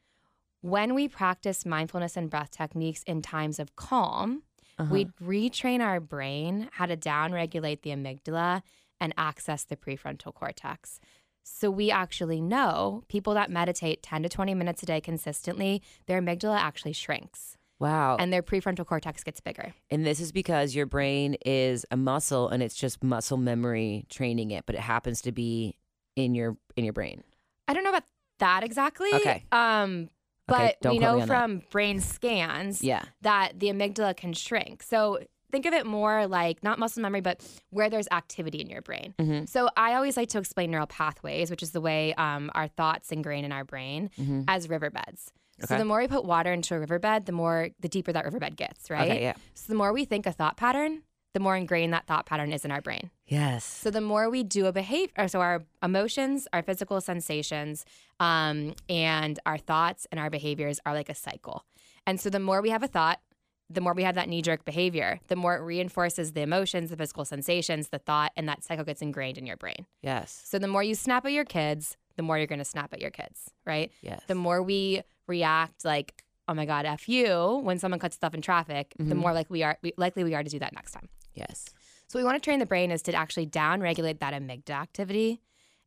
When 0.61 0.95
we 0.95 1.09
practice 1.09 1.66
mindfulness 1.66 2.16
and 2.16 2.30
breath 2.30 2.50
techniques 2.50 3.02
in 3.04 3.23
times 3.23 3.59
of 3.59 3.76
calm, 3.76 4.42
uh-huh. 4.78 4.92
we 4.92 5.04
retrain 5.23 5.80
our 5.80 6.00
brain 6.00 6.68
how 6.73 6.87
to 6.87 6.97
downregulate 6.97 7.83
the 7.83 7.90
amygdala 7.90 8.62
and 9.00 9.12
access 9.16 9.64
the 9.64 9.76
prefrontal 9.76 10.35
cortex. 10.35 11.00
So 11.42 11.71
we 11.71 11.90
actually 11.90 12.40
know 12.40 13.04
people 13.09 13.35
that 13.35 13.50
meditate 13.50 14.02
10 14.02 14.25
to 14.25 14.28
20 14.28 14.54
minutes 14.54 14.83
a 14.83 14.87
day 14.87 15.00
consistently, 15.00 15.83
their 16.06 16.21
amygdala 16.21 16.59
actually 16.59 16.92
shrinks 16.92 17.55
Wow. 17.78 18.17
and 18.19 18.32
their 18.32 18.43
prefrontal 18.43 18.86
cortex 18.86 19.23
gets 19.23 19.41
bigger. 19.41 19.75
And 19.91 20.04
this 20.06 20.21
is 20.21 20.32
because 20.32 20.75
your 20.75 20.86
brain 20.86 21.36
is 21.45 21.84
a 21.91 21.97
muscle 21.97 22.49
and 22.49 22.62
it's 22.62 22.75
just 22.75 23.02
muscle 23.04 23.36
memory 23.36 24.06
training 24.08 24.50
it, 24.50 24.65
but 24.67 24.75
it 24.75 24.80
happens 24.80 25.21
to 25.23 25.32
be 25.32 25.76
in 26.17 26.34
your 26.34 26.56
in 26.76 26.84
your 26.84 26.93
brain. 26.95 27.23
I 27.69 27.75
don't 27.75 27.84
know 27.84 27.91
about 27.91 28.04
that 28.39 28.62
exactly. 28.65 29.12
Okay. 29.15 29.45
Um, 29.52 30.08
but 30.49 30.80
don't 30.80 30.93
we 30.95 30.99
know 31.00 31.15
on 31.15 31.19
that. 31.21 31.26
from 31.28 31.62
brain 31.71 32.00
scans 32.00 32.82
Yeah. 32.82 33.02
that 33.23 33.58
the 33.58 33.67
amygdala 33.67 34.17
can 34.17 34.32
shrink. 34.32 34.82
So 34.82 35.19
think 35.50 35.67
of 35.67 35.75
it 35.75 35.84
more 35.86 36.26
like 36.26 36.62
not 36.62 36.78
muscle 36.78 37.02
memory, 37.02 37.21
but 37.21 37.41
where 37.71 37.91
there's 37.91 38.06
activity 38.12 38.60
in 38.60 38.69
your 38.71 38.82
brain. 38.82 39.15
Mm-hmm. 39.19 39.47
So 39.47 39.69
I 39.76 39.95
always 39.95 40.17
like 40.17 40.28
to 40.30 40.39
explain 40.39 40.71
neural 40.71 40.86
pathways, 40.86 41.50
which 41.50 41.62
is 41.62 41.73
the 41.73 41.80
way 41.80 42.15
um, 42.15 42.50
our 42.54 42.69
thoughts 42.69 43.10
ingrain 43.10 43.45
in 43.45 43.52
our 43.52 43.65
brain, 43.65 44.10
Mm-hmm. 44.19 44.43
as 44.49 44.69
riverbeds. 44.69 45.32
So 45.64 45.78
the 45.78 45.84
more 45.84 46.00
we 46.00 46.08
put 46.08 46.25
water 46.25 46.52
into 46.52 46.75
a 46.75 46.78
riverbed, 46.78 47.26
the 47.26 47.32
more 47.32 47.71
the 47.80 47.88
deeper 47.88 48.12
that 48.12 48.25
riverbed 48.25 48.56
gets, 48.56 48.90
right? 48.90 49.10
Okay, 49.10 49.23
yeah. 49.23 49.34
So 49.54 49.64
the 49.69 49.75
more 49.75 49.92
we 49.92 50.04
think 50.04 50.26
a 50.26 50.32
thought 50.32 50.56
pattern, 50.56 51.02
the 51.32 51.40
more 51.40 51.56
ingrained 51.56 51.92
that 51.92 52.06
thought 52.06 52.26
pattern 52.26 52.52
is 52.52 52.64
in 52.64 52.71
our 52.71 52.80
brain. 52.80 53.10
Yes. 53.26 53.64
So 53.64 53.90
the 53.90 54.00
more 54.00 54.30
we 54.30 54.42
do 54.42 54.66
a 54.66 54.73
behavior, 54.73 55.28
so 55.28 55.40
our 55.40 55.64
emotions, 55.82 56.49
our 56.52 56.62
physical 56.62 57.00
sensations, 57.00 57.84
um, 58.21 58.75
and 58.88 59.38
our 59.45 59.58
thoughts 59.58 60.06
and 60.10 60.19
our 60.19 60.30
behaviors 60.30 60.80
are 60.86 60.95
like 60.95 61.08
a 61.08 61.14
cycle. 61.14 61.64
And 62.06 62.21
so 62.21 62.30
the 62.30 62.38
more 62.38 62.62
we 62.62 62.71
have 62.71 62.82
a 62.82 62.88
thought, 62.88 63.21
the 63.69 63.80
more 63.80 63.95
we 63.95 64.04
have 64.04 64.14
that 64.14 64.28
knee 64.28 64.42
jerk 64.42 64.64
behavior, 64.64 65.21
the 65.26 65.36
more 65.36 65.56
it 65.56 65.60
reinforces 65.60 66.32
the 66.32 66.42
emotions, 66.42 66.90
the 66.90 66.97
physical 66.97 67.25
sensations, 67.25 67.88
the 67.88 67.99
thought, 67.99 68.32
and 68.36 68.49
that 68.49 68.62
cycle 68.62 68.84
gets 68.84 69.02
ingrained 69.02 69.38
in 69.38 69.45
your 69.47 69.56
brain. 69.56 69.86
Yes. 70.02 70.40
So 70.45 70.58
the 70.58 70.69
more 70.69 70.82
you 70.82 70.95
snap 70.95 71.26
at 71.26 71.32
your 71.32 71.45
kids, 71.45 71.97
the 72.17 72.23
more 72.23 72.39
you're 72.39 72.47
going 72.47 72.59
to 72.59 72.65
snap 72.65 72.93
at 72.93 73.00
your 73.00 73.11
kids, 73.11 73.50
right? 73.65 73.91
Yes. 74.02 74.23
The 74.26 74.35
more 74.35 74.63
we 74.63 75.02
react 75.26 75.85
like, 75.85 76.25
"Oh 76.49 76.55
my 76.55 76.67
god, 76.67 76.87
f 76.87 77.09
you" 77.09 77.61
when 77.63 77.79
someone 77.79 78.00
cuts 78.00 78.17
stuff 78.17 78.35
in 78.35 78.43
traffic, 78.43 78.95
the 78.99 79.05
mm-hmm. 79.05 79.19
more 79.19 79.33
like 79.33 79.50
we 79.50 79.63
are 79.63 79.79
we, 79.83 79.93
likely 79.97 80.25
we 80.25 80.35
are 80.35 80.43
to 80.43 80.50
do 80.50 80.59
that 80.59 80.73
next 80.73 80.93
time. 80.93 81.09
yes. 81.35 81.67
So, 82.09 82.19
what 82.19 82.21
we 82.21 82.25
want 82.25 82.41
to 82.41 82.45
train 82.45 82.61
the 82.61 82.67
brain 82.67 82.91
is 82.91 83.02
to 83.02 83.15
actually 83.15 83.47
down 83.47 83.81
regulate 83.81 84.21
that 84.21 84.33
amygdala 84.33 84.81
activity 84.81 85.41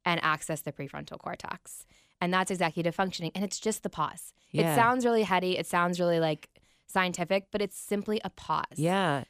and 0.05 0.19
access 0.23 0.61
the 0.61 0.71
prefrontal 0.71 1.17
cortex. 1.17 1.85
And 2.21 2.33
that's 2.33 2.51
executive 2.51 2.95
functioning. 2.95 3.31
And 3.35 3.45
it's 3.45 3.59
just 3.59 3.83
the 3.83 3.89
pause. 3.89 4.33
Yeah. 4.51 4.73
It 4.73 4.75
sounds 4.75 5.05
really 5.05 5.23
heady. 5.23 5.57
It 5.57 5.67
sounds 5.67 5.99
really 5.99 6.19
like 6.19 6.49
scientific, 6.87 7.47
but 7.51 7.61
it's 7.61 7.77
simply 7.77 8.19
a 8.23 8.29
pause. 8.29 8.65
Yeah. 8.75 9.23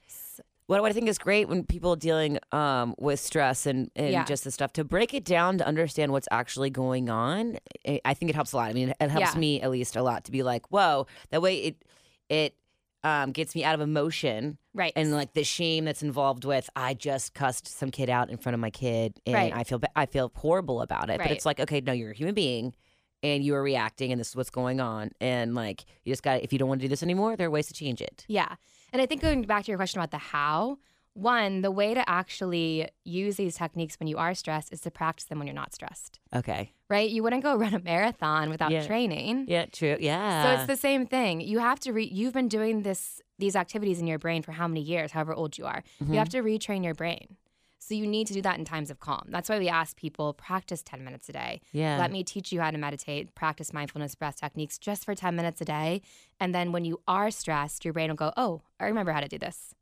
What 0.69 0.89
I 0.91 0.93
think 0.93 1.07
is 1.09 1.17
great 1.17 1.49
when 1.49 1.63
people 1.63 1.95
dealing 1.95 2.37
um, 2.51 2.93
with 2.99 3.19
stress 3.19 3.65
and, 3.65 3.89
and 3.95 4.11
Yeah. 4.11 4.23
just 4.25 4.43
the 4.43 4.51
stuff 4.51 4.71
to 4.73 4.83
break 4.83 5.13
it 5.13 5.25
down 5.25 5.57
to 5.57 5.65
understand 5.67 6.11
what's 6.11 6.27
actually 6.31 6.69
going 6.69 7.09
on. 7.09 7.57
I 7.87 7.99
I 8.05 8.13
think 8.13 8.29
it 8.29 8.35
helps 8.35 8.53
a 8.53 8.57
lot. 8.57 8.69
I 8.69 8.73
mean, 8.73 8.93
it 8.99 9.09
helps 9.09 9.33
Yeah. 9.33 9.39
me 9.39 9.61
at 9.61 9.71
least 9.71 9.95
a 9.95 10.03
lot 10.03 10.25
to 10.25 10.31
be 10.31 10.43
like, 10.43 10.69
whoa, 10.71 11.07
that 11.31 11.41
way 11.41 11.57
it 11.57 11.83
it 12.29 12.55
um, 13.03 13.31
gets 13.31 13.55
me 13.55 13.63
out 13.63 13.73
of 13.75 13.81
emotion 13.81 14.57
Right. 14.73 14.91
and 14.95 15.11
like 15.13 15.33
the 15.33 15.43
shame 15.45 15.85
that's 15.85 16.03
involved 16.03 16.43
with 16.45 16.69
I 16.75 16.93
just 16.93 17.33
cussed 17.33 17.65
some 17.67 17.91
kid 17.91 18.09
out 18.09 18.29
in 18.29 18.37
front 18.37 18.53
of 18.55 18.59
my 18.59 18.69
kid 18.69 19.19
and 19.25 19.35
Right. 19.35 19.53
I 19.55 19.63
feel 19.63 19.79
I 19.95 20.05
feel 20.05 20.31
horrible 20.35 20.81
about 20.81 21.09
it. 21.09 21.17
But 21.17 21.31
it's 21.31 21.45
like 21.45 21.59
okay, 21.61 21.79
no, 21.81 21.93
you're 21.93 22.11
a 22.11 22.15
human 22.15 22.35
being 22.35 22.75
and 23.23 23.43
you 23.43 23.55
are 23.55 23.63
reacting 23.63 24.11
and 24.11 24.19
this 24.19 24.29
is 24.29 24.35
what's 24.35 24.49
going 24.49 24.79
on 24.81 25.11
and 25.21 25.55
like 25.55 25.85
you 26.03 26.11
just 26.11 26.23
got 26.23 26.35
to 26.35 26.43
if 26.43 26.51
you 26.53 26.59
don't 26.59 26.69
want 26.69 26.79
to 26.81 26.85
do 26.85 26.89
this 26.89 27.01
anymore, 27.01 27.35
there 27.37 27.47
are 27.47 27.51
ways 27.51 27.67
to 27.67 27.73
change 27.73 28.01
it. 28.01 28.25
Yeah. 28.27 28.55
And 28.93 29.01
I 29.01 29.05
think 29.05 29.21
going 29.21 29.41
back 29.43 29.65
to 29.65 29.71
your 29.71 29.77
question 29.77 29.99
about 29.99 30.11
the 30.11 30.17
how, 30.17 30.77
one, 31.13 31.61
the 31.61 31.71
way 31.71 31.93
to 31.93 32.07
actually 32.09 32.87
use 33.03 33.35
these 33.35 33.55
techniques 33.55 33.99
when 33.99 34.07
you 34.07 34.17
are 34.17 34.33
stressed 34.33 34.71
is 34.71 34.81
to 34.81 34.91
practice 34.91 35.25
them 35.25 35.37
when 35.39 35.47
you're 35.47 35.55
not 35.55 35.73
stressed, 35.73 36.19
Okay. 36.33 36.71
right? 36.89 37.09
You 37.09 37.23
wouldn't 37.23 37.43
go 37.43 37.55
run 37.63 37.73
a 37.73 37.79
marathon 37.79 38.49
without 38.49 38.71
Yeah. 38.71 38.85
training. 38.85 39.45
Yeah, 39.47 39.65
true. 39.65 39.97
Yeah. 39.99 40.43
So 40.43 40.59
it's 40.61 40.67
the 40.67 40.77
same 40.77 41.05
thing. 41.05 41.41
You 41.41 41.59
have 41.59 41.79
to 41.81 41.93
re- 41.93 42.09
you've 42.11 42.33
been 42.33 42.47
doing 42.47 42.83
this 42.83 43.21
these 43.37 43.55
activities 43.55 43.99
in 44.01 44.07
your 44.07 44.19
brain 44.19 44.41
for 44.43 44.51
how 44.51 44.67
many 44.67 44.81
years, 44.81 45.11
however 45.13 45.33
old 45.33 45.57
you 45.57 45.65
are. 45.65 45.81
Mm-hmm. 46.03 46.11
You 46.13 46.19
have 46.19 46.27
to 46.29 46.41
retrain 46.43 46.83
your 46.83 46.93
brain. 46.93 47.37
So 47.81 47.95
you 47.95 48.05
need 48.05 48.27
to 48.27 48.33
do 48.33 48.41
that 48.41 48.59
in 48.59 48.65
times 48.65 48.91
of 48.91 48.99
calm. 48.99 49.25
That's 49.29 49.49
why 49.49 49.57
we 49.57 49.69
ask 49.69 49.95
people 49.97 50.33
practice 50.33 50.83
10 50.83 51.03
minutes 51.03 51.29
a 51.29 51.31
day. 51.33 51.61
Yeah. 51.71 51.97
Let 51.97 52.11
me 52.11 52.23
teach 52.23 52.51
you 52.51 52.59
how 52.61 52.71
to 52.71 52.77
meditate, 52.77 53.33
practice 53.35 53.73
mindfulness 53.73 54.15
breath 54.15 54.39
techniques 54.39 54.77
just 54.77 55.05
for 55.05 55.15
10 55.15 55.35
minutes 55.35 55.61
a 55.61 55.65
day. 55.65 56.01
And 56.39 56.53
then 56.53 56.71
when 56.71 56.85
you 56.85 57.01
are 57.07 57.31
stressed, 57.31 57.83
your 57.85 57.93
brain 57.93 58.09
will 58.09 58.15
go, 58.15 58.33
"Oh, 58.37 58.61
I 58.79 58.85
remember 58.85 59.11
how 59.13 59.21
to 59.21 59.27
do 59.27 59.37
this. 59.39 59.73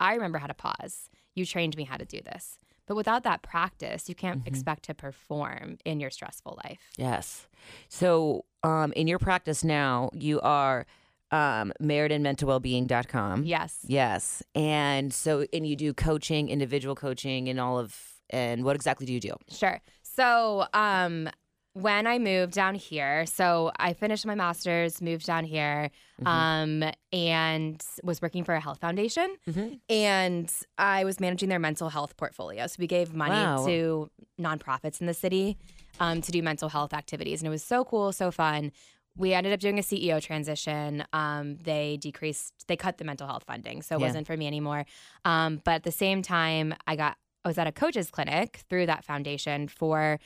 I 0.00 0.14
remember 0.14 0.38
how 0.38 0.46
to 0.48 0.54
pause. 0.54 1.08
You 1.34 1.44
trained 1.46 1.76
me 1.76 1.84
how 1.84 1.96
to 1.98 2.04
do 2.04 2.20
this." 2.24 2.58
But 2.86 2.96
without 2.96 3.22
that 3.24 3.42
practice, 3.42 4.08
you 4.08 4.14
can't 4.14 4.40
Mm-hmm. 4.40 4.48
expect 4.48 4.84
to 4.84 4.94
perform 4.94 5.78
in 5.84 6.00
your 6.00 6.10
stressful 6.10 6.58
life. 6.64 6.80
Yes. 6.96 7.46
So, 7.88 8.44
um, 8.62 8.92
in 8.94 9.06
your 9.06 9.18
practice 9.18 9.62
now, 9.64 10.10
you 10.12 10.40
are 10.40 10.86
um, 11.34 11.72
MeridenMentalWellbeing.com. 11.82 13.44
Yes. 13.44 13.78
Yes. 13.86 14.42
And 14.54 15.12
so, 15.12 15.46
and 15.52 15.66
you 15.66 15.76
do 15.76 15.92
coaching, 15.94 16.48
individual 16.48 16.94
coaching, 16.94 17.48
and 17.48 17.58
all 17.60 17.78
of, 17.78 17.96
and 18.30 18.64
what 18.64 18.76
exactly 18.76 19.06
do 19.06 19.12
you 19.12 19.20
do? 19.20 19.34
Sure. 19.50 19.80
So, 20.02 20.66
um, 20.72 21.28
when 21.76 22.06
I 22.06 22.20
moved 22.20 22.52
down 22.54 22.76
here, 22.76 23.26
so 23.26 23.72
I 23.80 23.94
finished 23.94 24.24
my 24.24 24.36
master's, 24.36 25.02
moved 25.02 25.26
down 25.26 25.44
here, 25.44 25.90
Mm-hmm. 26.22 26.28
um, 26.28 26.92
and 27.12 27.82
was 28.04 28.22
working 28.22 28.44
for 28.44 28.54
a 28.54 28.60
health 28.60 28.78
foundation. 28.78 29.34
Mhm. 29.48 29.80
And 29.90 30.48
I 30.78 31.02
was 31.02 31.18
managing 31.18 31.48
their 31.48 31.58
mental 31.58 31.88
health 31.88 32.16
portfolio. 32.16 32.68
So 32.68 32.76
we 32.78 32.86
gave 32.86 33.12
money 33.12 33.32
Wow. 33.32 33.66
to 33.66 34.08
nonprofits 34.40 35.00
in 35.00 35.08
the 35.08 35.14
city 35.14 35.56
um, 35.98 36.20
to 36.22 36.30
do 36.30 36.40
mental 36.40 36.68
health 36.68 36.92
activities. 36.94 37.40
And 37.40 37.48
it 37.48 37.50
was 37.50 37.64
so 37.64 37.84
cool, 37.84 38.12
so 38.12 38.30
fun. 38.30 38.70
We 39.16 39.32
ended 39.32 39.52
up 39.52 39.60
doing 39.60 39.78
a 39.78 39.82
CEO 39.82 40.20
transition. 40.20 41.04
Um, 41.12 41.56
they 41.62 41.98
decreased, 42.00 42.52
they 42.66 42.76
cut 42.76 42.98
the 42.98 43.04
mental 43.04 43.26
health 43.26 43.44
funding. 43.46 43.80
So 43.82 43.96
it 43.96 44.00
Yeah. 44.00 44.06
wasn't 44.08 44.26
for 44.26 44.36
me 44.36 44.46
anymore. 44.46 44.86
Um, 45.24 45.60
but 45.64 45.72
at 45.74 45.82
the 45.84 45.92
same 45.92 46.20
time, 46.22 46.74
I 46.86 46.96
got, 46.96 47.16
I 47.44 47.48
was 47.48 47.58
at 47.58 47.66
a 47.66 47.72
coaches 47.72 48.10
clinic 48.10 48.62
through 48.68 48.86
that 48.86 49.04
foundation 49.04 49.68
for 49.68 50.18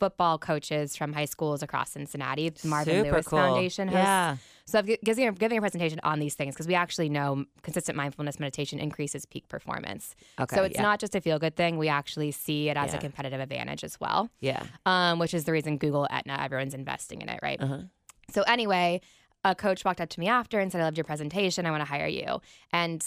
football 0.00 0.36
coaches 0.38 0.96
from 0.96 1.12
high 1.12 1.26
schools 1.26 1.62
across 1.62 1.90
Cincinnati. 1.90 2.48
The 2.48 2.66
Marvin 2.66 2.96
Super 3.04 3.12
Lewis 3.12 3.26
cool. 3.28 3.38
Foundation 3.38 3.86
hosts. 3.86 3.98
Yeah. 4.04 4.36
So 4.64 4.78
I'm 4.80 4.86
gi- 4.86 4.98
giving 5.04 5.28
a, 5.28 5.32
giving 5.32 5.58
a 5.58 5.60
presentation 5.60 6.00
on 6.02 6.18
these 6.18 6.34
things 6.34 6.54
because 6.56 6.66
we 6.66 6.74
actually 6.74 7.08
know 7.08 7.44
consistent 7.62 7.94
mindfulness 7.96 8.40
meditation 8.40 8.80
increases 8.80 9.26
peak 9.26 9.46
performance. 9.48 10.16
Okay. 10.40 10.56
so 10.56 10.64
it's 10.64 10.74
yeah. 10.76 10.82
not 10.82 10.98
just 10.98 11.14
a 11.14 11.20
feel 11.20 11.38
good 11.38 11.54
thing. 11.54 11.78
We 11.78 11.88
actually 11.88 12.32
see 12.32 12.68
it 12.68 12.76
as 12.76 12.90
Yeah. 12.92 12.98
a 12.98 13.00
competitive 13.00 13.38
advantage 13.38 13.84
as 13.84 14.00
well, 14.00 14.28
Yeah. 14.40 14.64
um, 14.86 15.20
which 15.20 15.34
is 15.34 15.44
the 15.44 15.52
reason 15.52 15.78
Google, 15.78 16.08
Aetna, 16.10 16.36
everyone's 16.40 16.74
investing 16.74 17.22
in 17.22 17.28
it, 17.28 17.38
right? 17.40 17.60
Uh-huh. 17.62 17.82
So 18.32 18.42
anyway, 18.42 19.00
a 19.44 19.54
coach 19.54 19.84
walked 19.84 20.00
up 20.00 20.08
to 20.10 20.20
me 20.20 20.28
after 20.28 20.58
and 20.58 20.70
said, 20.70 20.80
"I 20.80 20.84
loved 20.84 20.96
your 20.96 21.04
presentation. 21.04 21.66
I 21.66 21.70
want 21.70 21.82
to 21.82 21.88
hire 21.88 22.06
you." 22.06 22.40
And 22.72 23.04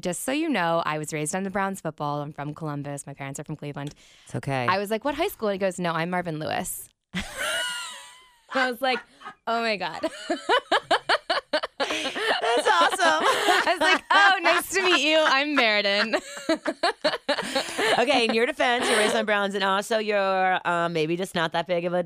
just 0.00 0.24
so 0.24 0.32
you 0.32 0.48
know, 0.48 0.82
I 0.84 0.98
was 0.98 1.12
raised 1.12 1.34
on 1.34 1.44
the 1.44 1.50
Browns 1.50 1.80
football. 1.80 2.20
I'm 2.20 2.32
from 2.32 2.54
Columbus. 2.54 3.06
My 3.06 3.14
parents 3.14 3.38
are 3.38 3.44
from 3.44 3.56
Cleveland. 3.56 3.94
It's 4.24 4.34
okay. 4.34 4.66
I 4.68 4.78
was 4.78 4.90
like, 4.90 5.04
"What 5.04 5.14
high 5.14 5.28
school?" 5.28 5.48
And 5.48 5.54
he 5.54 5.58
goes, 5.58 5.78
"No, 5.78 5.92
I'm 5.92 6.10
Marvin 6.10 6.38
Lewis." 6.38 6.88
I 8.54 8.70
was 8.70 8.80
like, 8.80 8.98
"Oh 9.46 9.60
my 9.60 9.76
god." 9.76 10.00
That's 11.78 12.68
awesome. 12.68 13.00
I 13.24 13.76
was 13.78 13.80
like, 13.80 14.02
"Oh, 14.10 14.38
nice 14.42 14.70
to 14.70 14.82
meet 14.82 15.02
you. 15.02 15.18
I'm 15.20 15.54
Meriden." 15.54 16.16
okay, 17.98 18.24
in 18.26 18.34
your 18.34 18.46
defense, 18.46 18.88
you're 18.88 18.98
raised 18.98 19.16
on 19.16 19.24
Browns, 19.26 19.54
and 19.54 19.64
also 19.64 19.98
you're 19.98 20.60
um, 20.66 20.92
maybe 20.92 21.16
just 21.16 21.34
not 21.34 21.52
that 21.52 21.66
big 21.66 21.84
of 21.84 21.94
a 21.94 22.04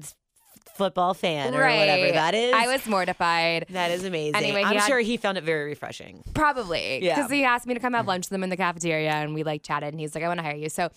football 0.75 1.15
fan 1.15 1.55
or 1.55 1.59
whatever 1.61 2.13
that 2.13 2.35
is. 2.35 2.55
I 2.55 2.67
was 2.67 2.87
mortified. 2.87 3.67
That 3.71 3.91
is 3.91 4.05
amazing. 4.05 4.37
Anyway, 4.37 4.63
I'm 4.63 4.77
had- 4.77 4.87
sure 4.87 5.01
he 5.01 5.17
found 5.17 5.39
it 5.39 5.45
very 5.45 5.65
refreshing. 5.65 6.23
Probably. 6.35 7.05
Yeah. 7.05 7.17
Because 7.17 7.31
he 7.31 7.45
asked 7.45 7.67
me 7.67 7.75
to 7.75 7.81
come 7.81 7.95
have 7.95 8.07
lunch 8.07 8.27
with 8.27 8.33
him 8.33 8.43
in 8.45 8.51
the 8.51 8.57
cafeteria 8.57 9.11
and 9.11 9.35
we 9.35 9.43
like 9.43 9.63
chatted 9.63 9.93
and 9.93 10.01
he's 10.01 10.15
like, 10.15 10.25
I 10.25 10.29
want 10.29 10.39
to 10.39 10.45
hire 10.45 10.57
you. 10.57 10.69
So 10.69 10.89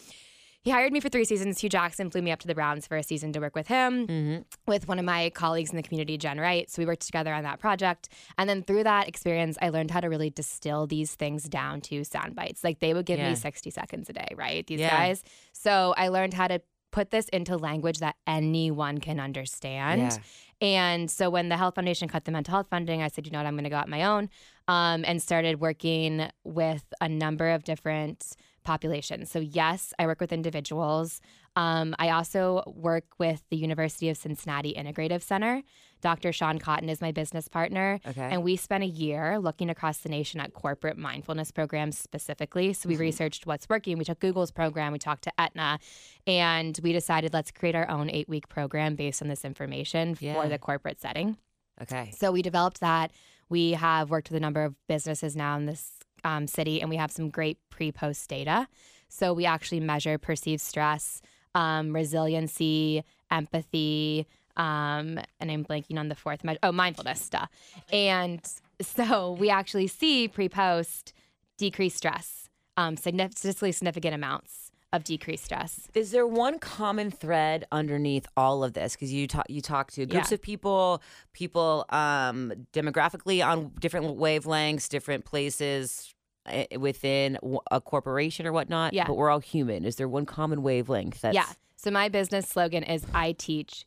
he 0.64 0.70
hired 0.70 0.94
me 0.94 1.00
for 1.00 1.10
three 1.10 1.26
seasons. 1.26 1.60
Hue 1.60 1.70
Jackson 1.70 2.12
flew 2.12 2.22
me 2.22 2.30
up 2.32 2.40
to 2.42 2.48
the 2.48 2.54
Browns 2.54 2.86
for 2.86 2.96
a 2.96 3.02
season 3.02 3.34
to 3.34 3.40
work 3.40 3.56
with 3.56 3.68
him 3.68 4.06
Mm-hmm. 4.06 4.42
with 4.68 4.88
one 4.88 5.00
of 5.00 5.06
my 5.06 5.32
colleagues 5.32 5.72
in 5.72 5.76
the 5.78 5.82
community, 5.82 6.20
Jen 6.20 6.40
Wright. 6.40 6.70
So 6.70 6.82
we 6.84 6.86
worked 6.86 7.02
together 7.04 7.34
on 7.34 7.42
that 7.44 7.60
project. 7.60 8.10
And 8.38 8.48
then 8.48 8.62
through 8.62 8.84
that 8.84 9.08
experience, 9.08 9.58
I 9.60 9.70
learned 9.70 9.90
how 9.90 10.02
to 10.02 10.08
really 10.08 10.30
distill 10.30 10.86
these 10.86 11.16
things 11.16 11.50
down 11.50 11.82
to 11.82 12.04
sound 12.04 12.36
bites. 12.36 12.64
Like 12.64 12.80
they 12.80 12.94
would 12.94 13.08
give 13.08 13.18
Yeah. 13.18 13.30
me 13.30 13.36
60 13.36 13.72
seconds 13.72 14.08
a 14.10 14.14
day, 14.14 14.28
right? 14.36 14.66
These 14.68 14.82
Yeah. 14.82 14.96
guys. 14.96 15.24
So 15.54 15.96
I 15.98 16.10
learned 16.10 16.36
how 16.36 16.48
to 16.48 16.62
put 16.92 17.12
this 17.12 17.28
into 17.30 17.58
language 17.58 18.00
that 18.00 18.16
anyone 18.28 19.00
can 19.00 19.20
understand. 19.20 20.02
Yeah. 20.02 20.18
And 20.62 21.10
so 21.10 21.30
when 21.30 21.50
the 21.50 21.58
Health 21.58 21.76
Foundation 21.76 22.08
cut 22.08 22.26
the 22.26 22.32
mental 22.32 22.54
health 22.54 22.68
funding, 22.70 23.02
I 23.02 23.08
said, 23.08 23.26
you 23.26 23.32
know 23.32 23.40
what, 23.40 23.48
I'm 23.48 23.56
going 23.56 23.64
to 23.64 23.70
go 23.70 23.78
out 23.78 23.90
my 23.90 24.04
own 24.04 24.30
um, 24.68 25.04
and 25.08 25.22
started 25.22 25.60
working 25.60 26.30
with 26.44 26.94
a 27.02 27.10
number 27.10 27.50
of 27.50 27.64
different 27.64 28.36
populations. 28.64 29.32
So, 29.32 29.40
yes, 29.40 29.92
I 29.98 30.06
work 30.06 30.22
with 30.22 30.32
individuals. 30.32 31.20
Um, 31.56 31.96
I 31.98 32.10
also 32.10 32.64
work 32.68 33.06
with 33.18 33.42
the 33.50 33.58
University 33.58 34.10
of 34.10 34.18
Cincinnati 34.18 34.76
Integrative 34.78 35.24
Center. 35.24 35.64
Dr. 36.02 36.34
Sian 36.34 36.60
Cotton 36.60 36.90
is 36.90 37.00
my 37.02 37.12
business 37.12 37.48
partner. 37.48 38.00
Okay. 38.08 38.22
And 38.22 38.44
we 38.44 38.56
spent 38.56 38.84
a 38.84 38.88
year 38.88 39.40
looking 39.40 39.70
across 39.70 40.00
the 40.00 40.10
nation 40.10 40.40
at 40.40 40.54
corporate 40.54 40.98
mindfulness 40.98 41.52
programs 41.52 41.98
specifically. 41.98 42.74
So 42.74 42.90
we 42.90 42.96
Mm-hmm. 42.96 43.02
researched 43.02 43.46
what's 43.46 43.70
working. 43.70 43.98
We 43.98 44.04
took 44.06 44.20
Google's 44.20 44.52
program, 44.52 44.92
we 44.92 45.00
talked 45.00 45.24
to 45.24 45.32
Aetna, 45.40 45.80
and 46.28 46.78
we 46.84 46.92
decided 46.94 47.34
let's 47.34 47.52
create 47.52 47.76
our 47.76 47.90
own 47.90 48.10
eight 48.10 48.28
week 48.28 48.50
program 48.50 48.96
based 48.96 49.22
on 49.22 49.28
this 49.28 49.46
information 49.46 50.18
Yeah. 50.20 50.34
for 50.34 50.50
the 50.50 50.58
corporate 50.58 51.00
setting. 51.00 51.38
Okay. 51.82 52.12
So 52.18 52.32
we 52.32 52.42
developed 52.42 52.80
that. 52.82 53.12
We 53.50 53.72
have 53.72 54.10
worked 54.10 54.30
with 54.30 54.38
a 54.38 54.40
number 54.42 54.64
of 54.64 54.76
businesses 54.88 55.36
now 55.36 55.56
in 55.58 55.66
this 55.66 55.92
um, 56.24 56.48
city, 56.48 56.82
and 56.82 56.90
we 56.90 56.96
have 56.98 57.12
some 57.12 57.30
great 57.30 57.58
pre 57.70 57.92
post 57.92 58.30
data. 58.30 58.68
So 59.10 59.34
we 59.34 59.46
actually 59.46 59.80
measure 59.82 60.18
perceived 60.18 60.62
stress, 60.62 61.22
um, 61.56 61.94
resiliency, 61.94 63.04
empathy, 63.30 64.26
um, 64.58 65.20
and 65.40 65.52
I'm 65.52 65.64
blanking 65.66 65.98
on 65.98 66.10
the 66.10 66.16
fourth 66.16 66.44
measure. 66.44 66.60
Oh, 66.64 66.72
mindfulness 66.72 67.22
stuff. 67.22 67.50
And 67.92 68.42
so 68.82 69.34
we 69.34 69.50
actually 69.50 69.88
see 69.88 70.28
pre 70.28 70.50
post 70.50 71.14
decreased 71.58 71.98
stress, 71.98 72.50
um, 72.78 72.98
statistically 72.98 73.72
significant 73.72 74.16
amounts 74.16 74.72
of 74.94 75.04
decreased 75.06 75.46
stress. 75.46 75.88
Is 75.94 76.12
there 76.12 76.28
one 76.28 76.60
common 76.60 77.12
thread 77.12 77.66
underneath 77.72 78.28
all 78.36 78.64
of 78.64 78.74
this? 78.74 78.94
Because 78.94 79.14
you 79.14 79.26
talk, 79.26 79.46
you 79.48 79.62
talk 79.62 79.90
to 79.92 80.06
groups 80.06 80.32
Yeah. 80.32 80.36
of 80.36 80.42
people, 80.42 81.02
people 81.32 81.86
um, 81.90 82.52
demographically 82.74 83.46
on 83.46 83.72
different 83.80 84.18
wavelengths, 84.18 84.90
different 84.90 85.24
places 85.24 86.14
eh, 86.46 86.66
within 86.78 87.38
a 87.72 87.80
corporation 87.80 88.46
or 88.46 88.52
whatnot. 88.52 88.94
Yeah. 88.94 89.08
But 89.08 89.16
we're 89.16 89.30
all 89.30 89.40
human. 89.40 89.86
Is 89.86 89.96
there 89.96 90.10
one 90.10 90.26
common 90.26 90.62
wavelength? 90.62 91.22
That's, 91.22 91.36
Yeah. 91.36 91.46
So 91.78 91.90
my 91.90 92.10
business 92.10 92.48
slogan 92.50 92.84
is 92.84 93.06
I 93.14 93.32
teach 93.32 93.86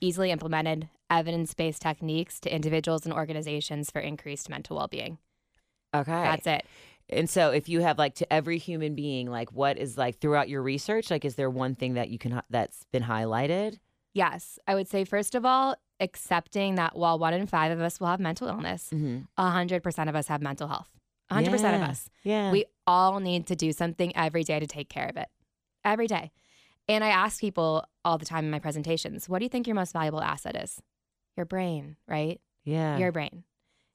easily 0.00 0.30
implemented 0.30 0.88
evidence 1.10 1.54
based 1.54 1.82
techniques 1.82 2.40
to 2.40 2.54
individuals 2.54 3.04
and 3.04 3.14
organizations 3.14 3.90
for 3.90 4.00
increased 4.00 4.48
mental 4.48 4.76
well 4.76 4.88
being. 4.88 5.18
Okay. 5.94 6.10
That's 6.10 6.46
it. 6.46 6.66
And 7.08 7.30
so, 7.30 7.50
if 7.50 7.68
you 7.68 7.80
have 7.82 7.98
like 7.98 8.16
to 8.16 8.32
every 8.32 8.58
human 8.58 8.94
being, 8.94 9.30
like 9.30 9.52
what 9.52 9.78
is 9.78 9.96
like 9.96 10.18
throughout 10.18 10.48
your 10.48 10.62
research, 10.62 11.10
like 11.10 11.24
is 11.24 11.36
there 11.36 11.48
one 11.48 11.74
thing 11.76 11.94
that 11.94 12.08
you 12.08 12.18
can 12.18 12.42
that's 12.50 12.84
been 12.92 13.04
highlighted? 13.04 13.78
Yes. 14.12 14.58
I 14.66 14.74
would 14.74 14.88
say, 14.88 15.04
first 15.04 15.34
of 15.34 15.44
all, 15.44 15.76
accepting 16.00 16.74
that 16.76 16.96
while 16.96 17.18
one 17.18 17.34
in 17.34 17.46
five 17.46 17.70
of 17.70 17.80
us 17.80 18.00
will 18.00 18.08
have 18.08 18.18
mental 18.20 18.48
illness, 18.48 18.90
Mm-hmm. 18.92 19.18
100% 19.38 20.08
of 20.08 20.16
us 20.16 20.26
have 20.28 20.42
mental 20.42 20.68
health. 20.68 20.90
100% 21.30 21.52
of 21.54 21.82
us. 21.82 22.08
Yeah. 22.22 22.50
We 22.50 22.64
all 22.86 23.20
need 23.20 23.46
to 23.48 23.56
do 23.56 23.72
something 23.72 24.16
every 24.16 24.42
day 24.42 24.58
to 24.58 24.66
take 24.66 24.88
care 24.88 25.06
of 25.06 25.16
it. 25.16 25.28
Every 25.84 26.06
day. 26.06 26.30
And 26.88 27.02
I 27.02 27.08
ask 27.08 27.40
people 27.40 27.84
all 28.04 28.18
the 28.18 28.24
time 28.26 28.44
in 28.44 28.50
my 28.50 28.58
presentations, 28.60 29.28
what 29.28 29.40
do 29.40 29.44
you 29.44 29.48
think 29.48 29.66
your 29.66 29.74
most 29.74 29.92
valuable 29.92 30.20
asset 30.20 30.56
is? 30.56 30.80
Your 31.36 31.46
brain, 31.46 31.96
right? 32.08 32.40
yeah. 32.64 32.96
your 32.98 33.12
brain. 33.12 33.44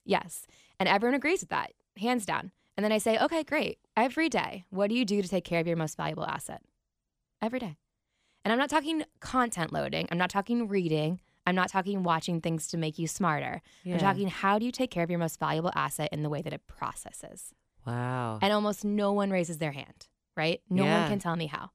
Yes. 0.06 0.46
And 0.80 0.88
everyone 0.90 1.16
agrees 1.16 1.42
with 1.42 1.50
that, 1.50 1.74
hands 1.98 2.26
down. 2.26 2.52
And 2.78 2.84
then 2.84 2.92
I 2.92 2.98
say, 2.98 3.18
okay, 3.20 3.44
great. 3.44 3.78
Every 3.96 4.30
day, 4.30 4.66
what 4.70 4.90
do 4.90 4.96
you 4.96 5.06
do 5.06 5.22
to 5.22 5.28
take 5.28 5.44
care 5.44 5.60
of 5.60 5.68
your 5.68 5.76
most 5.78 5.98
valuable 5.98 6.26
asset? 6.26 6.62
Every 7.42 7.60
day. 7.60 7.78
And 8.44 8.52
I'm 8.52 8.58
not 8.58 8.70
talking 8.70 9.04
content 9.20 9.72
loading. 9.72 10.08
I'm 10.12 10.18
not 10.18 10.30
talking 10.30 10.68
reading. 10.68 11.20
I'm 11.46 11.56
not 11.56 11.70
talking 11.70 12.02
watching 12.04 12.40
things 12.42 12.68
to 12.70 12.78
make 12.78 12.98
you 12.98 13.08
smarter. 13.08 13.62
yeah. 13.84 13.96
I'm 13.96 14.00
talking 14.00 14.28
how 14.28 14.58
do 14.58 14.66
you 14.66 14.72
take 14.72 14.90
care 14.92 15.04
of 15.04 15.10
your 15.10 15.20
most 15.20 15.40
valuable 15.40 15.72
asset 15.76 16.10
in 16.12 16.24
the 16.24 16.30
way 16.30 16.42
that 16.42 16.54
it 16.54 16.66
processes? 16.68 17.54
Wow. 17.86 18.40
And 18.42 18.54
almost 18.54 18.86
no 18.86 19.12
one 19.12 19.32
raises 19.32 19.58
their 19.58 19.72
hand, 19.72 20.08
right? 20.38 20.62
No 20.70 20.84
Yeah. 20.84 21.02
one 21.02 21.10
can 21.10 21.20
tell 21.20 21.36
me 21.36 21.48
how. 21.48 21.72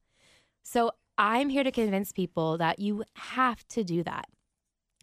So 0.62 0.92
I'm 1.18 1.48
here 1.48 1.64
to 1.64 1.70
convince 1.72 2.12
people 2.12 2.58
that 2.58 2.78
you 2.78 3.04
have 3.14 3.66
to 3.68 3.84
do 3.84 4.02
that. 4.02 4.26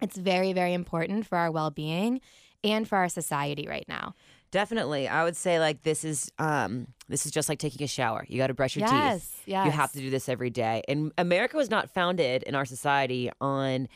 It's 0.02 0.18
very, 0.18 0.54
very 0.54 0.74
important 0.74 1.26
for 1.26 1.38
our 1.38 1.52
well 1.52 1.72
being 1.72 2.22
and 2.64 2.88
for 2.88 2.98
our 2.98 3.10
society 3.10 3.68
right 3.68 3.86
now. 3.88 4.16
Definitely. 4.52 5.08
I 5.08 5.24
would 5.24 5.36
say 5.36 5.60
like 5.60 5.82
this 5.84 6.04
is 6.04 6.32
um 6.38 6.88
this 7.10 7.26
is 7.26 7.32
just 7.32 7.50
like 7.50 7.58
taking 7.60 7.84
a 7.84 7.88
shower. 7.88 8.26
You 8.28 8.38
got 8.38 8.48
to 8.48 8.54
brush 8.54 8.76
your 8.76 8.88
teeth. 8.88 8.96
yes, 8.96 9.36
yes. 9.46 9.66
You 9.66 9.72
have 9.72 9.92
to 9.94 10.00
do 10.00 10.10
this 10.10 10.30
every 10.30 10.50
day. 10.52 10.84
And 10.88 11.12
America 11.18 11.58
was 11.58 11.70
not 11.72 11.90
founded 11.90 12.44
in 12.44 12.54
our 12.54 12.66
society 12.66 13.32
on 13.42 13.88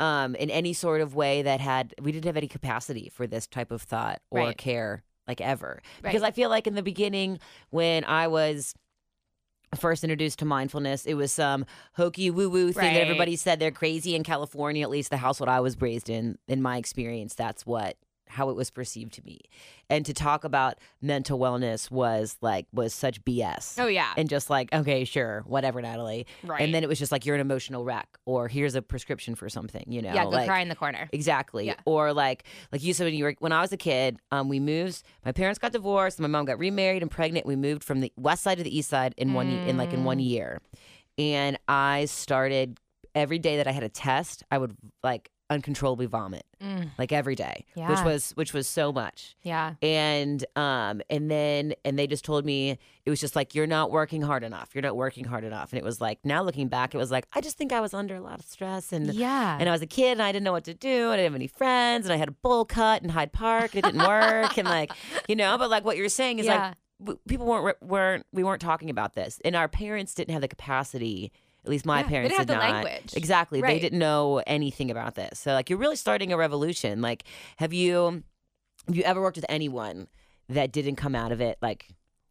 um 0.00 0.34
in 0.34 0.50
any 0.50 0.72
sort 0.72 1.00
of 1.02 1.14
way 1.14 1.42
that 1.42 1.60
had 1.60 1.94
we 2.02 2.10
didn't 2.12 2.24
have 2.24 2.36
any 2.36 2.48
capacity 2.48 3.10
for 3.14 3.26
this 3.26 3.46
type 3.46 3.70
of 3.70 3.82
thought 3.82 4.20
or 4.30 4.40
Right. 4.40 4.58
care 4.58 5.04
like 5.28 5.40
ever. 5.40 5.80
Because 6.02 6.22
I 6.24 6.32
feel 6.32 6.50
like 6.50 6.66
in 6.66 6.74
the 6.74 6.82
beginning 6.82 7.38
when 7.70 8.04
I 8.04 8.26
was 8.26 8.74
first 9.76 10.04
introduced 10.04 10.38
to 10.40 10.44
mindfulness, 10.44 11.06
it 11.06 11.14
was 11.14 11.32
some 11.32 11.64
hokey 11.94 12.30
woo 12.30 12.50
woo 12.50 12.72
thing 12.72 12.82
Right. 12.88 12.94
that 12.94 13.02
everybody 13.02 13.36
said 13.36 13.58
they're 13.58 13.70
crazy 13.70 14.14
in 14.14 14.22
California, 14.22 14.82
at 14.82 14.90
least 14.90 15.10
the 15.10 15.16
household 15.16 15.48
I 15.48 15.60
was 15.60 15.80
raised 15.80 16.10
in, 16.10 16.38
in 16.48 16.60
my 16.62 16.76
experience, 16.76 17.34
that's 17.34 17.64
what 17.66 17.96
how 18.32 18.50
it 18.50 18.56
was 18.56 18.70
perceived 18.70 19.12
to 19.14 19.22
me. 19.24 19.40
And 19.90 20.04
to 20.06 20.12
talk 20.14 20.44
about 20.44 20.78
mental 21.00 21.38
wellness 21.38 21.90
was 21.90 22.36
like 22.40 22.66
was 22.72 22.94
such 22.94 23.22
BS. 23.24 23.78
Oh, 23.78 23.86
yeah. 23.86 24.12
And 24.16 24.28
just 24.28 24.48
like, 24.50 24.72
okay, 24.72 25.04
sure, 25.04 25.42
whatever, 25.46 25.80
Natalie. 25.82 26.26
right. 26.42 26.60
And 26.62 26.74
then 26.74 26.82
it 26.82 26.88
was 26.88 26.98
just 26.98 27.12
like 27.12 27.26
you're 27.26 27.34
an 27.34 27.40
emotional 27.40 27.84
wreck, 27.84 28.08
or 28.26 28.48
here's 28.48 28.74
a 28.74 28.82
prescription 28.82 29.34
for 29.34 29.48
something, 29.48 29.84
you 29.86 30.00
know? 30.02 30.14
yeah, 30.14 30.24
go 30.24 30.30
like, 30.30 30.46
cry 30.48 30.60
in 30.60 30.68
the 30.68 30.74
corner. 30.76 31.08
Exactly. 31.12 31.66
Yeah. 31.66 31.74
Or 31.84 32.12
like 32.12 32.44
like 32.72 32.82
you 32.82 32.94
said 32.94 33.04
when 33.04 33.14
you 33.14 33.24
were 33.24 33.34
when 33.38 33.52
I 33.52 33.60
was 33.60 33.72
a 33.72 33.76
kid, 33.76 34.18
um, 34.30 34.48
we 34.48 34.58
moved. 34.60 35.02
My 35.24 35.32
parents 35.32 35.58
got 35.58 35.72
divorced. 35.72 36.18
My 36.18 36.26
mom 36.28 36.44
got 36.46 36.58
remarried 36.58 37.02
and 37.02 37.10
pregnant. 37.10 37.46
We 37.46 37.56
moved 37.56 37.84
from 37.84 38.00
the 38.00 38.12
west 38.16 38.42
side 38.42 38.58
to 38.58 38.64
the 38.64 38.76
east 38.76 38.88
side 38.88 39.14
in 39.16 39.34
one 39.34 39.48
in 39.48 39.76
like 39.76 39.92
in 39.92 40.04
one 40.04 40.18
Mm. 40.18 40.24
year, 40.28 40.60
and 41.18 41.58
I 41.68 42.06
started 42.06 42.78
every 43.14 43.38
day 43.38 43.58
that 43.58 43.66
I 43.66 43.72
had 43.72 43.82
a 43.82 43.88
test, 43.90 44.42
I 44.50 44.56
would 44.58 44.74
like 45.02 45.30
uncontrollably 45.52 46.06
vomit, 46.06 46.44
like 46.98 47.12
every 47.12 47.34
day, 47.34 47.64
which 47.74 48.00
was 48.04 48.32
which 48.32 48.52
was 48.52 48.66
so 48.66 48.92
much. 48.92 49.36
Yeah. 49.42 49.74
And 49.82 50.44
um 50.56 51.02
and 51.10 51.30
then 51.30 51.74
and 51.84 51.98
they 51.98 52.06
just 52.06 52.24
told 52.24 52.44
me 52.44 52.78
it 53.04 53.10
was 53.10 53.20
just 53.20 53.34
like 53.36 53.54
you're 53.54 53.66
not 53.66 53.90
working 53.90 54.22
hard 54.22 54.44
enough. 54.44 54.70
You're 54.74 54.82
not 54.82 54.96
working 54.96 55.24
hard 55.24 55.44
enough. 55.44 55.72
And 55.72 55.78
it 55.78 55.84
was 55.84 56.00
like 56.00 56.18
now 56.24 56.42
looking 56.42 56.68
back, 56.68 56.94
it 56.94 56.98
was 56.98 57.10
like 57.10 57.26
I 57.32 57.40
just 57.40 57.56
think 57.58 57.72
I 57.72 57.80
was 57.80 57.92
under 57.94 58.14
a 58.14 58.20
lot 58.20 58.38
of 58.38 58.44
stress 58.46 58.92
and 58.92 59.12
Yeah. 59.12 59.56
and 59.60 59.68
I 59.68 59.72
was 59.72 59.82
a 59.82 59.86
kid 59.86 60.12
and 60.12 60.22
I 60.22 60.32
didn't 60.32 60.44
know 60.44 60.52
what 60.52 60.64
to 60.64 60.74
do. 60.74 61.04
And 61.10 61.12
I 61.12 61.16
didn't 61.16 61.32
have 61.32 61.34
any 61.36 61.46
friends 61.48 62.06
and 62.06 62.12
I 62.12 62.16
had 62.16 62.28
a 62.28 62.32
bowl 62.32 62.64
cut 62.64 63.02
in 63.02 63.08
Hyde 63.10 63.32
Park. 63.32 63.74
And 63.74 63.84
it 63.84 63.92
didn't 63.92 64.06
work. 64.06 64.56
and 64.58 64.68
like, 64.68 64.92
you 65.28 65.36
know, 65.36 65.56
but 65.58 65.70
like 65.70 65.84
what 65.84 65.96
you're 65.96 66.08
saying 66.08 66.38
is 66.38 66.46
Yeah. 66.46 66.72
like 67.06 67.18
people 67.26 67.46
weren't 67.46 67.82
weren't 67.82 68.24
we 68.32 68.44
weren't 68.44 68.62
talking 68.62 68.88
about 68.88 69.14
this, 69.14 69.40
and 69.44 69.56
our 69.56 69.66
parents 69.68 70.14
didn't 70.14 70.32
have 70.32 70.40
the 70.40 70.46
capacity. 70.48 71.32
At 71.64 71.70
least 71.70 71.86
my 71.86 71.98
Yeah, 71.98 72.02
they 72.02 72.08
parents 72.08 72.36
did 72.38 72.48
the 72.48 72.56
language. 72.56 73.14
Exactly, 73.16 73.60
they 73.60 73.78
didn't 73.78 73.98
know 73.98 74.42
anything 74.46 74.90
about 74.90 75.14
this. 75.14 75.38
So 75.38 75.52
like, 75.52 75.70
you're 75.70 75.78
really 75.78 75.96
starting 75.96 76.32
a 76.32 76.36
revolution. 76.36 77.00
Like, 77.00 77.24
have 77.58 77.72
you 77.72 78.22
have 78.88 78.96
you 78.96 79.04
ever 79.04 79.20
worked 79.20 79.36
with 79.36 79.46
anyone 79.48 80.08
that 80.48 80.72
didn't 80.72 80.96
come 80.96 81.14
out 81.14 81.30
of 81.32 81.40
it 81.40 81.58
like? 81.62 81.86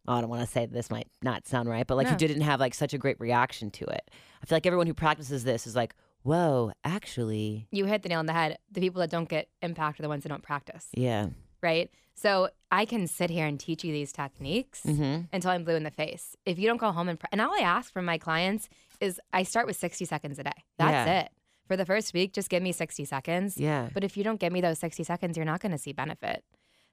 Oh, 0.08 0.14
I 0.14 0.20
don't 0.20 0.28
want 0.28 0.42
to 0.42 0.48
say 0.48 0.66
this 0.66 0.90
might 0.90 1.06
not 1.22 1.46
sound 1.46 1.68
right, 1.68 1.86
but 1.86 1.96
like 1.96 2.10
No. 2.10 2.16
didn't 2.16 2.40
have 2.40 2.58
like 2.58 2.74
such 2.74 2.92
a 2.92 2.98
great 2.98 3.20
reaction 3.20 3.70
to 3.70 3.84
it. 3.84 4.10
I 4.42 4.46
feel 4.46 4.56
like 4.56 4.66
everyone 4.66 4.88
who 4.88 4.94
practices 4.94 5.44
this 5.44 5.64
is 5.64 5.76
like, 5.76 5.94
whoa, 6.24 6.72
actually, 6.84 7.68
you 7.70 7.84
hit 7.86 8.02
the 8.02 8.08
nail 8.08 8.18
on 8.18 8.26
the 8.26 8.32
head. 8.32 8.58
The 8.72 8.80
people 8.80 9.00
that 9.00 9.10
don't 9.10 9.28
get 9.28 9.48
impact 9.62 10.00
are 10.00 10.02
the 10.02 10.08
ones 10.08 10.24
that 10.24 10.28
don't 10.30 10.42
practice, 10.42 10.88
yeah. 10.92 11.28
right? 11.62 11.88
So 12.14 12.48
I 12.72 12.84
can 12.84 13.06
sit 13.06 13.30
here 13.30 13.46
and 13.46 13.58
teach 13.60 13.84
you 13.84 13.92
these 13.92 14.12
techniques 14.12 14.82
Mm-hmm. 14.84 15.26
until 15.32 15.50
I'm 15.52 15.62
blue 15.64 15.76
in 15.76 15.84
the 15.84 15.90
face. 15.92 16.36
If 16.44 16.58
you 16.58 16.66
don't 16.66 16.76
go 16.78 16.90
home 16.90 17.08
and 17.08 17.18
pra- 17.18 17.28
and 17.32 17.40
all 17.40 17.52
I 17.52 17.60
ask 17.62 17.92
from 17.92 18.04
my 18.04 18.18
clients 18.18 18.68
is 19.02 19.20
I 19.32 19.42
start 19.42 19.66
with 19.66 19.76
60 19.76 20.04
seconds 20.04 20.38
a 20.38 20.44
day. 20.44 20.64
That's 20.78 21.06
Yeah. 21.08 21.20
it. 21.22 21.32
For 21.66 21.76
the 21.76 21.84
first 21.86 22.12
week, 22.14 22.32
just 22.32 22.48
give 22.48 22.62
me 22.62 22.72
60 22.72 23.04
seconds. 23.04 23.56
Yeah. 23.58 23.88
But 23.94 24.04
if 24.04 24.16
you 24.16 24.24
don't 24.24 24.40
give 24.40 24.52
me 24.52 24.60
those 24.60 24.78
60 24.78 25.04
seconds, 25.04 25.36
you're 25.36 25.46
not 25.46 25.60
going 25.60 25.72
to 25.72 25.78
see 25.78 25.92
benefit. 25.92 26.44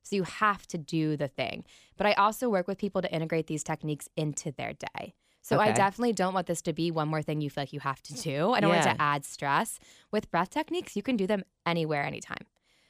So 0.03 0.15
you 0.15 0.23
have 0.23 0.65
to 0.67 0.77
do 0.77 1.17
the 1.17 1.27
thing. 1.27 1.65
But 1.97 2.07
I 2.07 2.13
also 2.13 2.49
work 2.49 2.67
with 2.67 2.77
people 2.77 3.01
to 3.01 3.11
integrate 3.13 3.47
these 3.47 3.63
techniques 3.63 4.07
into 4.15 4.51
their 4.51 4.73
day. 4.73 5.13
So 5.41 5.59
I 5.59 5.71
definitely 5.71 6.13
don't 6.13 6.33
want 6.33 6.47
this 6.47 6.61
to 6.63 6.73
be 6.73 6.91
one 6.91 7.07
more 7.07 7.21
thing 7.21 7.41
you 7.41 7.49
feel 7.49 7.63
like 7.63 7.73
you 7.73 7.79
have 7.79 8.01
to 8.03 8.13
do. 8.13 8.51
I 8.51 8.59
don't 8.59 8.69
want 8.69 8.83
to 8.83 9.01
add 9.01 9.25
stress. 9.25 9.79
With 10.11 10.29
breath 10.29 10.51
techniques, 10.51 10.95
you 10.95 11.01
can 11.01 11.15
do 11.17 11.25
them 11.25 11.43
anywhere, 11.65 12.03
anytime. 12.03 12.45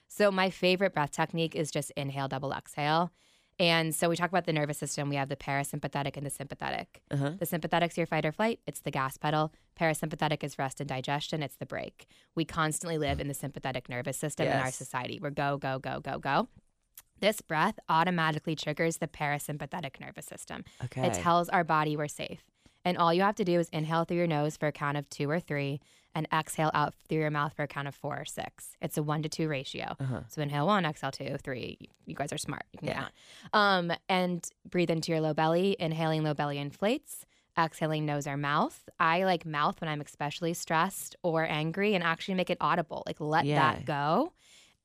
So 0.08 0.30
my 0.32 0.50
favorite 0.50 0.94
breath 0.94 1.12
technique 1.12 1.56
is 1.56 1.72
just 1.72 1.92
inhale, 1.92 2.28
double 2.28 2.52
exhale. 2.52 3.12
And 3.60 3.94
so 3.94 4.08
we 4.08 4.16
talk 4.16 4.30
about 4.30 4.46
the 4.46 4.54
nervous 4.54 4.78
system. 4.78 5.10
We 5.10 5.18
have 5.18 5.28
the 5.28 5.36
parasympathetic 5.36 6.16
and 6.16 6.26
the 6.26 6.30
sympathetic. 6.30 7.02
Uh-huh. 7.12 7.32
The 7.38 7.46
sympathetic's 7.46 7.98
your 7.98 8.08
fight 8.08 8.26
or 8.26 8.32
flight, 8.32 8.60
it's 8.66 8.80
the 8.80 8.92
gas 8.92 9.18
pedal. 9.18 9.52
Parasympathetic 9.80 10.44
is 10.44 10.58
rest 10.58 10.80
and 10.80 10.88
digestion, 10.88 11.44
it's 11.44 11.56
the 11.56 11.66
brake. 11.66 12.08
We 12.36 12.46
constantly 12.46 12.98
live 12.98 13.20
in 13.20 13.28
the 13.28 13.34
sympathetic 13.34 13.90
nervous 13.90 14.18
system 14.18 14.48
in 14.48 14.54
our 14.54 14.72
society. 14.72 15.20
We're 15.22 15.30
go, 15.32 15.58
go, 15.58 15.80
go, 15.80 16.00
go, 16.00 16.20
go. 16.20 16.48
This 17.20 17.42
breath 17.42 17.78
automatically 17.90 18.56
triggers 18.56 18.98
the 18.98 19.08
parasympathetic 19.08 20.00
nervous 20.00 20.26
system. 20.26 20.64
Okay. 20.86 21.08
It 21.08 21.14
tells 21.14 21.50
our 21.50 21.66
body 21.66 21.98
we're 21.98 22.08
safe. 22.08 22.44
And 22.86 22.98
all 22.98 23.14
you 23.14 23.22
have 23.24 23.36
to 23.36 23.44
do 23.44 23.60
is 23.60 23.68
inhale 23.70 24.06
through 24.06 24.18
your 24.18 24.28
nose 24.28 24.56
for 24.56 24.68
a 24.68 24.72
count 24.72 24.98
of 24.98 25.10
two 25.10 25.30
or 25.30 25.40
three 25.40 25.82
and 26.20 26.28
exhale 26.38 26.70
out 26.74 26.94
through 27.08 27.20
your 27.20 27.32
mouth 27.32 27.54
for 27.56 27.64
a 27.64 27.68
count 27.68 27.88
of 27.88 27.96
four 27.96 28.16
or 28.20 28.26
six. 28.26 28.76
It's 28.82 28.98
a 28.98 29.04
one 29.04 29.24
to 29.24 29.30
two 29.30 29.48
ratio. 29.48 29.96
Uh-huh. 30.00 30.22
So 30.28 30.42
inhale 30.42 30.68
one, 30.68 30.86
exhale 30.86 31.12
two, 31.12 31.38
three. 31.42 31.78
You 32.06 32.14
guys 32.14 32.32
are 32.34 32.38
smart. 32.38 32.64
You 32.74 32.80
can 32.80 32.88
Yeah. 32.90 33.00
count. 33.02 33.14
Um, 33.54 33.92
and 34.10 34.46
breathe 34.70 34.92
into 34.92 35.12
your 35.12 35.22
low 35.22 35.34
belly. 35.34 35.76
Inhaling 35.80 36.24
low 36.24 36.34
belly 36.34 36.58
inflates. 36.60 37.26
Exhaling 37.58 38.06
nose 38.06 38.28
or 38.28 38.38
mouth. 38.38 38.88
I 39.00 39.24
like 39.24 39.46
mouth 39.46 39.80
when 39.82 39.90
I'm 39.90 40.02
especially 40.02 40.54
stressed 40.54 41.16
or 41.24 41.46
angry 41.50 41.96
and 41.96 42.04
actually 42.04 42.36
make 42.36 42.50
it 42.50 42.58
audible. 42.62 43.04
Like 43.06 43.20
let 43.20 43.46
Yeah. 43.46 43.56
that 43.76 43.86
go. 43.86 44.34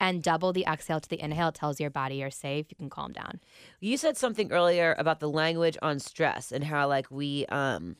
And 0.00 0.22
double 0.22 0.52
the 0.52 0.64
exhale 0.66 1.00
to 1.00 1.08
the 1.08 1.20
inhale. 1.20 1.48
It 1.48 1.54
tells 1.54 1.78
your 1.80 1.90
body 1.90 2.16
you're 2.16 2.30
safe. 2.30 2.66
You 2.70 2.76
can 2.76 2.90
calm 2.90 3.12
down. 3.12 3.40
You 3.80 3.96
said 3.96 4.16
something 4.16 4.50
earlier 4.52 4.94
about 4.98 5.20
the 5.20 5.28
language 5.28 5.76
on 5.82 5.98
stress 6.00 6.50
and 6.52 6.64
how 6.64 6.88
like 6.88 7.10
we 7.10 7.46
um 7.46 7.96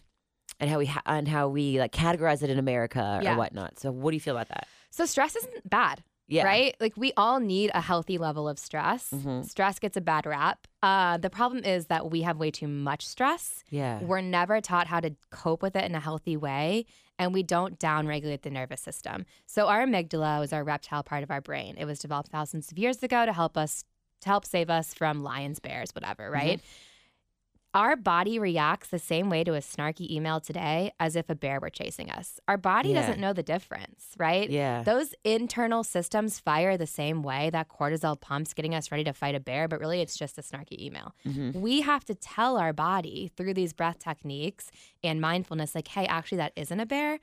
and 0.60 0.70
how 0.70 0.78
we 0.78 0.86
ha- 0.86 1.02
and 1.06 1.26
how 1.28 1.48
we 1.48 1.78
like 1.78 1.92
categorize 1.92 2.42
it 2.42 2.50
in 2.50 2.58
America 2.58 3.18
or 3.20 3.22
Yeah. 3.22 3.36
whatnot. 3.36 3.78
So 3.78 3.90
what 3.90 4.10
do 4.10 4.16
you 4.16 4.20
feel 4.20 4.36
about 4.36 4.48
that? 4.48 4.66
So 4.90 5.04
stress 5.06 5.36
isn't 5.36 5.68
bad. 5.68 6.02
Yeah. 6.26 6.44
Right? 6.44 6.74
Like 6.80 6.94
we 6.96 7.12
all 7.18 7.38
need 7.38 7.70
a 7.74 7.82
healthy 7.82 8.16
level 8.16 8.48
of 8.48 8.58
stress. 8.58 9.10
Mhm. 9.10 9.44
Stress 9.44 9.78
gets 9.78 9.94
a 9.96 10.00
bad 10.00 10.24
rap. 10.24 10.66
Uh, 10.82 11.18
the 11.18 11.28
problem 11.28 11.62
is 11.64 11.86
that 11.88 12.10
we 12.10 12.22
have 12.22 12.38
way 12.38 12.50
too 12.50 12.66
much 12.68 13.06
stress. 13.06 13.62
Yeah. 13.68 14.00
We're 14.00 14.22
never 14.22 14.62
taught 14.62 14.86
how 14.86 15.00
to 15.00 15.14
cope 15.30 15.60
with 15.62 15.76
it 15.76 15.84
in 15.84 15.94
a 15.94 16.00
healthy 16.00 16.36
way, 16.38 16.86
and 17.18 17.34
we 17.34 17.42
don't 17.42 17.78
downregulate 17.78 18.40
the 18.40 18.48
nervous 18.50 18.80
system. 18.80 19.26
So 19.44 19.66
our 19.68 19.84
amygdala 19.84 20.42
is 20.44 20.52
our 20.54 20.64
reptile 20.64 21.02
part 21.02 21.22
of 21.24 21.30
our 21.30 21.42
brain. 21.42 21.74
It 21.76 21.84
was 21.84 21.98
developed 21.98 22.30
thousands 22.30 22.72
of 22.72 22.78
years 22.78 23.02
ago 23.02 23.26
to 23.26 23.32
help 23.34 23.58
us 23.58 23.84
to 24.22 24.28
help 24.30 24.46
save 24.46 24.70
us 24.70 24.94
from 24.94 25.22
lions, 25.22 25.60
bears, 25.60 25.90
whatever, 25.94 26.30
right? 26.30 26.58
Our 27.74 27.96
body 27.96 28.38
reacts 28.38 28.88
the 28.90 29.00
same 29.00 29.28
way 29.28 29.42
to 29.42 29.54
a 29.54 29.58
snarky 29.58 30.08
email 30.08 30.38
today 30.40 30.92
as 31.00 31.16
if 31.16 31.28
a 31.28 31.34
bear 31.34 31.58
were 31.60 31.70
chasing 31.70 32.08
us. 32.08 32.38
Our 32.46 32.56
body 32.56 32.90
Yeah. 32.90 33.00
doesn't 33.00 33.18
know 33.20 33.32
the 33.32 33.42
difference, 33.42 34.14
right? 34.16 34.48
Yeah. 34.48 34.84
Those 34.84 35.12
internal 35.24 35.82
systems 35.82 36.38
fire 36.38 36.76
the 36.76 36.86
same 36.86 37.24
way. 37.24 37.50
That 37.50 37.68
cortisol 37.68 38.20
pumps 38.20 38.54
getting 38.54 38.76
us 38.76 38.92
ready 38.92 39.02
to 39.04 39.12
fight 39.12 39.34
a 39.34 39.40
bear, 39.40 39.66
but 39.66 39.80
really 39.80 40.00
it's 40.00 40.16
just 40.16 40.38
a 40.38 40.40
snarky 40.42 40.78
email. 40.80 41.14
Mhm. 41.26 41.56
We 41.56 41.80
have 41.80 42.04
to 42.04 42.14
tell 42.14 42.56
our 42.58 42.72
body 42.72 43.32
through 43.36 43.54
these 43.54 43.72
breath 43.72 43.98
techniques 43.98 44.70
and 45.02 45.20
mindfulness, 45.20 45.74
like, 45.74 45.88
hey, 45.88 46.06
actually, 46.06 46.38
that 46.38 46.52
isn't 46.54 46.78
a 46.78 46.86
bear. 46.86 47.18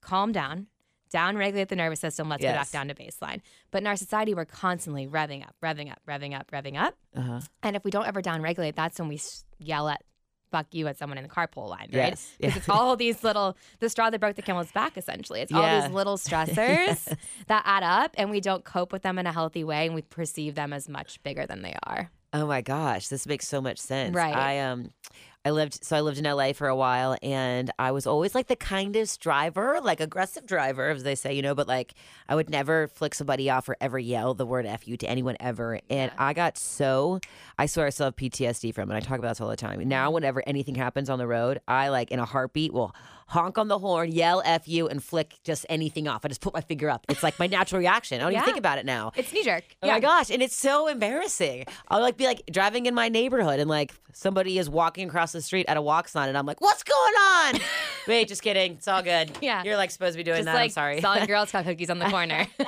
Calm 0.00 0.32
down, 0.32 0.66
down 1.14 1.36
regulate 1.36 1.68
the 1.68 1.76
nervous 1.76 2.00
system. 2.00 2.28
Let's 2.28 2.42
get 2.42 2.56
back 2.56 2.72
down 2.72 2.88
to 2.88 2.94
baseline. 2.94 3.40
But 3.70 3.82
in 3.82 3.86
our 3.86 3.94
society, 3.94 4.34
we're 4.34 4.44
constantly 4.44 5.06
revving 5.06 5.46
up, 5.46 5.54
revving 5.62 5.88
up, 5.88 6.00
revving 6.08 6.36
up, 6.36 6.50
revving 6.50 6.76
up. 6.76 6.96
Uh-huh. 7.16 7.40
And 7.62 7.76
if 7.76 7.84
we 7.84 7.92
don't 7.92 8.08
ever 8.08 8.20
down 8.20 8.42
regulate, 8.42 8.74
that's 8.74 8.98
when 8.98 9.08
we 9.08 9.20
yell 9.60 9.88
at 9.88 10.02
fuck 10.50 10.66
you 10.72 10.88
at 10.88 10.98
someone 10.98 11.16
in 11.16 11.22
the 11.22 11.30
carpool 11.30 11.68
line, 11.68 11.88
right? 11.92 12.10
Yes. 12.10 12.32
Because 12.40 12.56
it's 12.56 12.68
all 12.68 12.96
these 12.96 13.22
little, 13.22 13.56
the 13.78 13.88
straw 13.88 14.10
that 14.10 14.20
broke 14.20 14.34
the 14.34 14.42
camel's 14.42 14.72
back, 14.72 14.96
essentially. 14.96 15.40
It's 15.40 15.52
all 15.52 15.80
these 15.80 15.90
little 15.90 16.16
stressors 16.26 17.16
that 17.46 17.62
add 17.64 17.84
up 17.84 18.12
and 18.18 18.28
we 18.28 18.40
don't 18.40 18.64
cope 18.64 18.92
with 18.92 19.02
them 19.02 19.16
in 19.18 19.26
a 19.26 19.32
healthy 19.32 19.62
way 19.62 19.86
and 19.86 19.94
we 19.94 20.02
perceive 20.02 20.56
them 20.56 20.72
as 20.72 20.88
much 20.88 21.22
bigger 21.22 21.46
than 21.46 21.62
they 21.62 21.76
are. 21.84 22.10
Oh 22.32 22.46
my 22.46 22.60
gosh, 22.60 23.06
this 23.06 23.24
makes 23.26 23.46
so 23.46 23.60
much 23.60 23.78
sense. 23.78 24.16
Right. 24.16 24.34
I 24.34 24.58
um 24.60 24.90
I 25.44 25.50
lived 25.50 25.84
so 25.84 25.96
I 25.96 26.00
lived 26.00 26.18
in 26.18 26.24
LA 26.24 26.54
for 26.54 26.68
a 26.68 26.76
while 26.76 27.16
and 27.22 27.70
I 27.78 27.92
was 27.92 28.06
always 28.06 28.34
like 28.34 28.46
the 28.46 28.56
kindest 28.56 29.20
driver, 29.20 29.78
like 29.82 30.00
aggressive 30.00 30.46
driver 30.46 30.88
as 30.88 31.02
they 31.02 31.14
say, 31.14 31.34
you 31.34 31.42
know, 31.42 31.54
but 31.54 31.68
like 31.68 31.94
I 32.28 32.34
would 32.34 32.48
never 32.48 32.88
flick 32.88 33.14
somebody 33.14 33.50
off 33.50 33.68
or 33.68 33.76
ever 33.78 33.98
yell 33.98 34.32
the 34.32 34.46
word 34.46 34.64
F 34.64 34.88
you 34.88 34.96
to 34.96 35.06
anyone 35.06 35.36
ever. 35.40 35.80
And 35.90 36.10
I 36.16 36.32
got 36.32 36.56
so 36.56 37.20
I 37.58 37.66
swear 37.66 37.86
I 37.86 37.90
still 37.90 38.06
have 38.06 38.16
PTSD 38.16 38.74
from 38.74 38.90
it. 38.90 38.96
I 38.96 39.00
talk 39.00 39.18
about 39.18 39.30
this 39.30 39.40
all 39.42 39.50
the 39.50 39.56
time. 39.56 39.86
Now 39.86 40.06
mm-hmm. 40.06 40.14
whenever 40.14 40.42
anything 40.46 40.76
happens 40.76 41.10
on 41.10 41.18
the 41.18 41.26
road, 41.26 41.60
I 41.68 41.88
like 41.88 42.10
in 42.10 42.20
a 42.20 42.24
heartbeat 42.24 42.72
will 42.72 42.94
honk 43.28 43.58
on 43.58 43.68
the 43.68 43.78
horn, 43.78 44.10
yell 44.12 44.42
F 44.44 44.68
you, 44.68 44.86
and 44.88 45.02
flick 45.02 45.34
just 45.44 45.64
anything 45.68 46.06
off. 46.08 46.24
I 46.24 46.28
just 46.28 46.40
put 46.40 46.52
my 46.54 46.60
finger 46.60 46.90
up. 46.90 47.04
It's 47.08 47.22
like 47.22 47.38
my 47.38 47.46
natural 47.46 47.78
reaction. 47.80 48.20
I 48.20 48.24
don't 48.24 48.32
even 48.32 48.44
think 48.44 48.58
about 48.58 48.78
it 48.78 48.86
now. 48.86 49.12
It's 49.16 49.32
knee 49.32 49.42
jerk. 49.44 49.64
Oh 49.82 49.86
my 49.88 50.00
gosh, 50.00 50.30
and 50.30 50.42
it's 50.42 50.56
so 50.56 50.88
embarrassing. 50.88 51.64
I'll 51.88 52.00
like 52.00 52.16
be 52.16 52.26
like 52.26 52.42
driving 52.50 52.86
in 52.86 52.94
my 52.94 53.08
neighborhood 53.08 53.60
and 53.60 53.68
like 53.70 53.92
somebody 54.12 54.58
is 54.58 54.68
walking 54.70 55.08
across 55.08 55.32
the 55.32 55.42
street 55.42 55.66
at 55.68 55.76
a 55.76 55.82
walk 55.82 56.08
sign 56.08 56.28
and 56.28 56.36
I'm 56.38 56.46
like, 56.46 56.60
"What's 56.60 56.82
going 56.82 57.14
on?" 57.14 57.60
Wait, 58.06 58.28
just 58.28 58.42
kidding. 58.42 58.72
It's 58.72 58.86
all 58.88 59.02
good. 59.02 59.30
Yeah. 59.40 59.62
You're 59.64 59.76
like 59.76 59.90
supposed 59.90 60.12
to 60.14 60.18
be 60.18 60.22
doing 60.24 60.38
Just 60.38 60.46
that. 60.46 60.54
like 60.54 60.64
I'm 60.64 60.70
sorry. 60.70 61.00
selling 61.00 61.26
Girl 61.26 61.46
Scout 61.46 61.64
cookies 61.64 61.88
on 61.90 61.98
the 61.98 62.06
corner. 62.10 62.46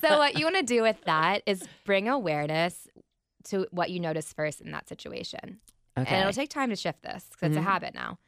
so 0.00 0.18
what 0.18 0.38
you 0.38 0.44
want 0.44 0.56
to 0.56 0.62
do 0.62 0.82
with 0.82 1.00
that 1.04 1.42
is 1.46 1.62
bring 1.84 2.08
awareness 2.08 2.88
to 3.44 3.66
what 3.70 3.90
you 3.90 4.00
notice 4.00 4.32
first 4.32 4.60
in 4.60 4.72
that 4.72 4.88
situation. 4.88 5.60
okay. 5.98 6.14
And 6.14 6.20
it'll 6.22 6.32
take 6.32 6.50
time 6.50 6.70
to 6.70 6.76
shift 6.76 7.02
this 7.02 7.24
because 7.30 7.50
it's 7.50 7.56
a 7.56 7.60
Mhm. 7.60 7.64
habit 7.64 7.94
now. 7.94 8.18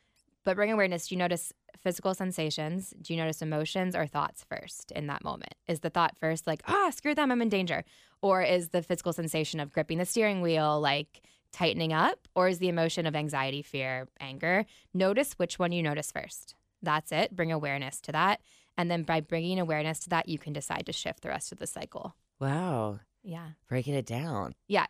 But 0.44 0.56
bring 0.56 0.72
awareness. 0.72 1.08
Do 1.08 1.14
you 1.14 1.18
notice 1.18 1.52
physical 1.76 2.14
sensations? 2.14 2.94
Do 3.00 3.12
you 3.12 3.20
notice 3.20 3.42
emotions 3.42 3.94
or 3.94 4.06
thoughts 4.06 4.44
first 4.48 4.90
in 4.92 5.06
that 5.08 5.22
moment? 5.22 5.54
Is 5.66 5.80
the 5.80 5.90
thought 5.90 6.16
first 6.18 6.46
like, 6.46 6.62
ah, 6.66 6.90
screw 6.90 7.14
them, 7.14 7.30
I'm 7.30 7.42
in 7.42 7.48
danger? 7.48 7.84
Or 8.22 8.42
is 8.42 8.70
the 8.70 8.82
physical 8.82 9.12
sensation 9.12 9.60
of 9.60 9.72
gripping 9.72 9.98
the 9.98 10.04
steering 10.04 10.40
wheel 10.40 10.80
like 10.80 11.22
tightening 11.52 11.92
up? 11.92 12.26
Or 12.34 12.48
is 12.48 12.58
the 12.58 12.68
emotion 12.68 13.06
of 13.06 13.14
anxiety, 13.14 13.62
fear, 13.62 14.08
anger? 14.20 14.64
Notice 14.94 15.34
which 15.34 15.58
one 15.58 15.72
you 15.72 15.82
notice 15.82 16.10
first. 16.10 16.54
That's 16.82 17.12
it. 17.12 17.34
Bring 17.36 17.52
awareness 17.52 18.00
to 18.02 18.12
that. 18.12 18.40
And 18.76 18.90
then 18.90 19.02
by 19.02 19.20
bringing 19.20 19.58
awareness 19.58 19.98
to 20.00 20.08
that, 20.10 20.28
you 20.28 20.38
can 20.38 20.52
decide 20.52 20.86
to 20.86 20.92
shift 20.92 21.22
the 21.22 21.28
rest 21.28 21.52
of 21.52 21.58
the 21.58 21.66
cycle. 21.66 22.14
wow. 22.40 23.00
Yeah. 23.24 23.48
Breaking 23.68 23.94
it 23.94 24.06
down. 24.06 24.54
Yeah. 24.68 24.86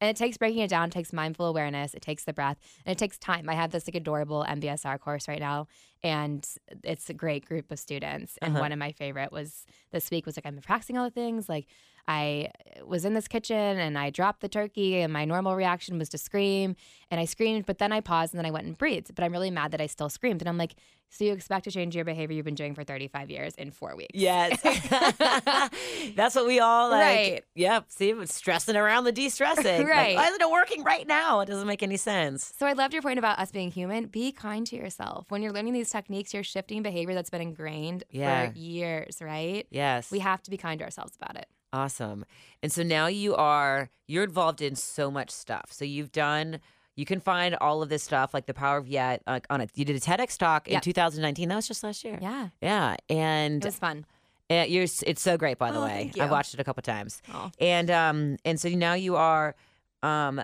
And 0.00 0.08
it 0.08 0.16
takes 0.16 0.36
breaking 0.38 0.60
it 0.62 0.70
down, 0.70 0.88
it 0.88 0.92
takes 0.92 1.12
mindful 1.12 1.46
awareness, 1.46 1.92
it 1.94 2.00
takes 2.02 2.24
the 2.24 2.32
breath, 2.32 2.58
and 2.86 2.92
it 2.92 2.98
takes 2.98 3.18
time. 3.18 3.48
I 3.48 3.54
have 3.54 3.70
this 3.70 3.86
like 3.86 3.94
adorable 3.94 4.44
MBSR 4.48 4.98
course 4.98 5.28
right 5.28 5.40
now, 5.40 5.66
and 6.02 6.46
it's 6.82 7.10
a 7.10 7.14
great 7.14 7.44
group 7.46 7.70
of 7.70 7.78
students. 7.78 8.38
And 8.40 8.52
Uh-huh. 8.52 8.60
one 8.62 8.72
of 8.72 8.78
my 8.78 8.92
favorite 8.92 9.30
was 9.30 9.66
this 9.92 10.10
week 10.10 10.24
was 10.26 10.36
like 10.36 10.46
I'm 10.46 10.58
practicing 10.58 10.96
all 10.96 11.04
the 11.04 11.10
things. 11.10 11.48
Like 11.48 11.66
I 12.08 12.50
was 12.84 13.04
in 13.04 13.12
this 13.14 13.28
kitchen 13.28 13.56
and 13.78 13.98
I 13.98 14.08
dropped 14.10 14.40
the 14.40 14.48
turkey, 14.48 15.00
and 15.02 15.12
my 15.12 15.24
normal 15.26 15.54
reaction 15.54 15.98
was 15.98 16.08
to 16.10 16.18
scream, 16.18 16.76
and 17.10 17.20
I 17.20 17.26
screamed, 17.26 17.66
but 17.66 17.78
then 17.78 17.92
I 17.92 18.00
paused 18.00 18.32
and 18.32 18.38
then 18.38 18.46
I 18.46 18.50
went 18.50 18.66
and 18.66 18.78
breathed. 18.78 19.14
But 19.14 19.22
I'm 19.22 19.32
really 19.32 19.50
mad 19.50 19.70
that 19.72 19.80
I 19.82 19.86
still 19.86 20.08
screamed, 20.08 20.40
and 20.40 20.48
I'm 20.48 20.58
like, 20.58 20.76
So 21.12 21.24
you 21.24 21.32
expect 21.32 21.64
to 21.64 21.70
change 21.72 21.96
your 21.96 22.04
behavior 22.04 22.36
you've 22.36 22.44
been 22.44 22.54
doing 22.54 22.74
for 22.74 22.84
35 22.84 23.30
years 23.30 23.54
in 23.56 23.70
four 23.72 23.96
weeks. 23.96 24.12
Yes. 24.14 24.60
That's 26.16 26.34
what 26.34 26.46
we 26.46 26.60
all 26.60 26.90
like. 26.90 27.00
Right. 27.00 27.44
Yep. 27.54 27.84
See, 27.88 28.14
stressing 28.26 28.76
around 28.76 29.04
the 29.04 29.12
de-stressing. 29.12 29.64
Like, 29.82 29.86
Right. 29.88 30.16
why 30.16 30.26
isn't 30.28 30.40
it 30.40 30.50
working 30.50 30.82
right 30.84 31.06
now? 31.06 31.40
It 31.40 31.46
doesn't 31.46 31.66
make 31.66 31.82
any 31.82 31.96
sense. 31.96 32.52
So 32.58 32.66
I 32.66 32.72
loved 32.74 32.92
your 32.92 33.02
point 33.02 33.18
about 33.18 33.38
us 33.38 33.50
being 33.50 33.70
human. 33.70 34.06
Be 34.06 34.32
kind 34.32 34.66
to 34.68 34.76
yourself. 34.76 35.26
When 35.30 35.42
you're 35.42 35.52
learning 35.52 35.72
these 35.72 35.90
techniques, 35.90 36.32
you're 36.32 36.42
shifting 36.44 36.82
behavior 36.82 37.14
that's 37.14 37.30
been 37.30 37.40
ingrained 37.42 38.04
Yeah. 38.10 38.50
for 38.50 38.56
years, 38.58 39.18
right? 39.20 39.66
Yes. 39.70 40.10
We 40.10 40.20
have 40.20 40.42
to 40.44 40.50
be 40.50 40.56
kind 40.56 40.78
to 40.78 40.84
ourselves 40.84 41.12
about 41.20 41.36
it. 41.36 41.46
Awesome. 41.72 42.24
And 42.62 42.72
so 42.72 42.82
now 42.82 43.06
you 43.06 43.34
are 43.36 43.90
you're 44.08 44.24
involved 44.24 44.60
in 44.60 44.74
so 44.74 45.10
much 45.10 45.30
stuff. 45.30 45.66
So 45.70 45.84
you've 45.84 46.10
done 46.12 46.60
you 47.00 47.06
can 47.06 47.20
find 47.20 47.56
all 47.60 47.82
of 47.82 47.88
this 47.88 48.02
stuff 48.02 48.32
like 48.34 48.46
the 48.46 48.54
power 48.54 48.76
of 48.78 48.86
yet 48.86 49.22
like 49.26 49.46
on 49.50 49.60
it. 49.62 49.70
You 49.74 49.84
did 49.84 49.96
a 49.96 50.00
TEDx 50.00 50.36
talk 50.38 50.68
in 50.68 50.80
2019. 50.80 51.48
That 51.48 51.56
was 51.56 51.66
just 51.66 51.82
last 51.82 52.04
year. 52.04 52.18
Yeah. 52.20 52.48
Yeah. 52.60 52.96
And 53.08 53.64
It 53.64 53.68
was 53.68 53.78
fun. 53.78 54.04
uh, 54.50 54.64
you're 54.68 54.84
it's 54.84 55.22
so 55.22 55.36
great 55.36 55.58
by 55.58 55.70
the 55.72 55.78
Oh, 55.78 55.84
way. 55.84 56.12
I've 56.20 56.30
watched 56.30 56.54
it 56.54 56.60
a 56.60 56.64
couple 56.64 56.82
times. 56.82 57.22
Oh. 57.32 57.50
And 57.60 57.90
um 57.90 58.36
and 58.44 58.60
so 58.60 58.68
now 58.68 58.94
you 58.94 59.16
are 59.16 59.54
um 60.02 60.42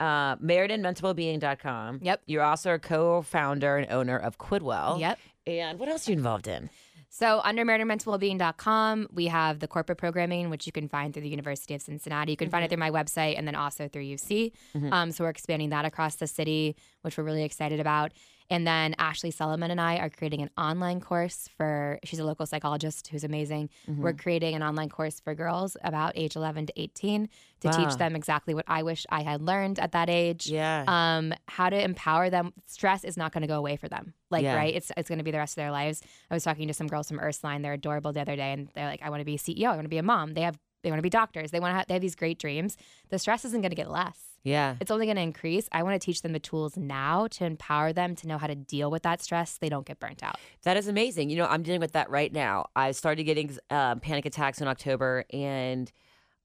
uh 0.00 0.36
MeridenMentalWellbeing.com. 0.36 2.00
Yep. 2.02 2.22
You're 2.26 2.42
also 2.42 2.74
a 2.74 2.78
co-founder 2.78 3.76
and 3.78 3.90
owner 3.92 4.18
of 4.18 4.38
Quidwell. 4.38 5.00
Yep. 5.00 5.18
And 5.46 5.78
what 5.78 5.88
else 5.88 6.08
are 6.08 6.12
you 6.12 6.18
involved 6.18 6.46
in? 6.48 6.70
So 7.12 7.40
under 7.42 7.64
MeridenMentalWellbeing.com, 7.64 9.08
we 9.12 9.26
have 9.26 9.58
the 9.58 9.66
corporate 9.66 9.98
programming, 9.98 10.48
which 10.48 10.64
you 10.66 10.72
can 10.72 10.88
find 10.88 11.12
through 11.12 11.24
the 11.24 11.28
University 11.28 11.74
of 11.74 11.82
Cincinnati. 11.82 12.30
You 12.30 12.36
can 12.36 12.50
find 12.50 12.64
it 12.64 12.68
through 12.68 12.78
my 12.78 12.90
website 12.92 13.36
and 13.36 13.48
then 13.48 13.56
also 13.56 13.88
through 13.88 14.04
UC. 14.04 14.52
Um, 14.92 15.10
so 15.10 15.24
we're 15.24 15.30
expanding 15.30 15.70
that 15.70 15.84
across 15.84 16.14
the 16.16 16.28
city, 16.28 16.76
which 17.02 17.18
we're 17.18 17.24
really 17.24 17.42
excited 17.42 17.80
about. 17.80 18.12
And 18.50 18.66
then 18.66 18.94
Ashley 18.98 19.30
Solomon 19.30 19.70
and 19.70 19.80
I 19.80 19.98
are 19.98 20.10
creating 20.10 20.42
an 20.42 20.50
online 20.58 21.00
course 21.00 21.48
for, 21.56 22.00
she's 22.04 22.18
a 22.18 22.24
local 22.24 22.46
psychologist 22.46 23.06
who's 23.08 23.22
amazing. 23.22 23.70
We're 23.86 24.12
creating 24.12 24.56
an 24.56 24.62
online 24.62 24.88
course 24.88 25.20
for 25.20 25.34
girls 25.36 25.76
about 25.84 26.12
age 26.16 26.34
11 26.34 26.66
to 26.66 26.72
18 26.80 27.28
to 27.60 27.68
Wow. 27.68 27.76
teach 27.76 27.96
them 27.96 28.16
exactly 28.16 28.52
what 28.54 28.64
I 28.66 28.82
wish 28.82 29.06
I 29.10 29.22
had 29.22 29.40
learned 29.40 29.78
at 29.78 29.92
that 29.92 30.10
age 30.10 30.48
Yeah. 30.48 30.84
um, 30.88 31.32
how 31.46 31.70
to 31.70 31.80
empower 31.80 32.28
them. 32.28 32.52
Stress 32.66 33.04
is 33.04 33.16
not 33.16 33.32
going 33.32 33.42
to 33.42 33.46
go 33.48 33.58
away 33.58 33.76
for 33.76 33.88
them. 33.88 34.14
Like, 34.30 34.42
Yeah. 34.42 34.56
right? 34.56 34.74
It's 34.74 34.90
it's 34.96 35.08
going 35.08 35.18
to 35.18 35.24
be 35.24 35.30
the 35.30 35.38
rest 35.38 35.52
of 35.52 35.62
their 35.62 35.70
lives. 35.70 36.02
I 36.30 36.34
was 36.34 36.42
talking 36.42 36.66
to 36.68 36.74
some 36.74 36.86
girls 36.88 37.08
from 37.08 37.20
Ursuline. 37.20 37.62
They're 37.62 37.74
adorable 37.74 38.12
the 38.12 38.20
other 38.22 38.34
day, 38.36 38.52
and 38.52 38.68
they're 38.74 38.86
like, 38.86 39.02
"I 39.02 39.10
want 39.10 39.20
to 39.20 39.24
be 39.24 39.34
a 39.34 39.38
CEO. 39.38 39.66
I 39.70 39.74
want 39.74 39.82
to 39.84 39.88
be 39.88 39.98
a 39.98 40.02
mom. 40.02 40.34
They 40.34 40.40
have 40.42 40.58
they 40.82 40.90
want 40.90 40.98
to 40.98 41.02
be 41.02 41.10
doctors. 41.10 41.50
They 41.50 41.60
want 41.60 41.72
to 41.72 41.76
have 41.78 41.86
they 41.86 41.94
have 41.94 42.02
these 42.02 42.14
great 42.14 42.38
dreams. 42.38 42.76
The 43.08 43.18
stress 43.18 43.44
isn't 43.44 43.60
going 43.60 43.70
to 43.70 43.76
get 43.76 43.90
less. 43.90 44.18
yeah. 44.42 44.76
It's 44.80 44.90
only 44.90 45.06
going 45.06 45.16
to 45.16 45.22
increase. 45.22 45.68
I 45.72 45.82
want 45.82 46.00
to 46.00 46.04
teach 46.04 46.22
them 46.22 46.32
the 46.32 46.38
tools 46.38 46.76
now 46.76 47.26
to 47.28 47.44
empower 47.44 47.92
them 47.92 48.14
to 48.16 48.26
know 48.28 48.38
how 48.38 48.46
to 48.46 48.54
deal 48.54 48.90
with 48.90 49.02
that 49.02 49.20
stress. 49.22 49.52
so 49.52 49.58
They 49.60 49.68
don't 49.68 49.86
get 49.86 50.00
burnt 50.00 50.22
out. 50.22 50.36
That 50.62 50.76
is 50.76 50.88
amazing. 50.88 51.30
You 51.30 51.36
know, 51.36 51.46
I'm 51.46 51.62
dealing 51.62 51.80
with 51.80 51.92
that 51.92 52.08
right 52.10 52.32
now. 52.32 52.66
I 52.74 52.92
started 52.92 53.24
getting 53.24 53.56
um, 53.70 54.00
panic 54.00 54.24
attacks 54.26 54.60
in 54.60 54.68
October, 54.68 55.24
and 55.32 55.90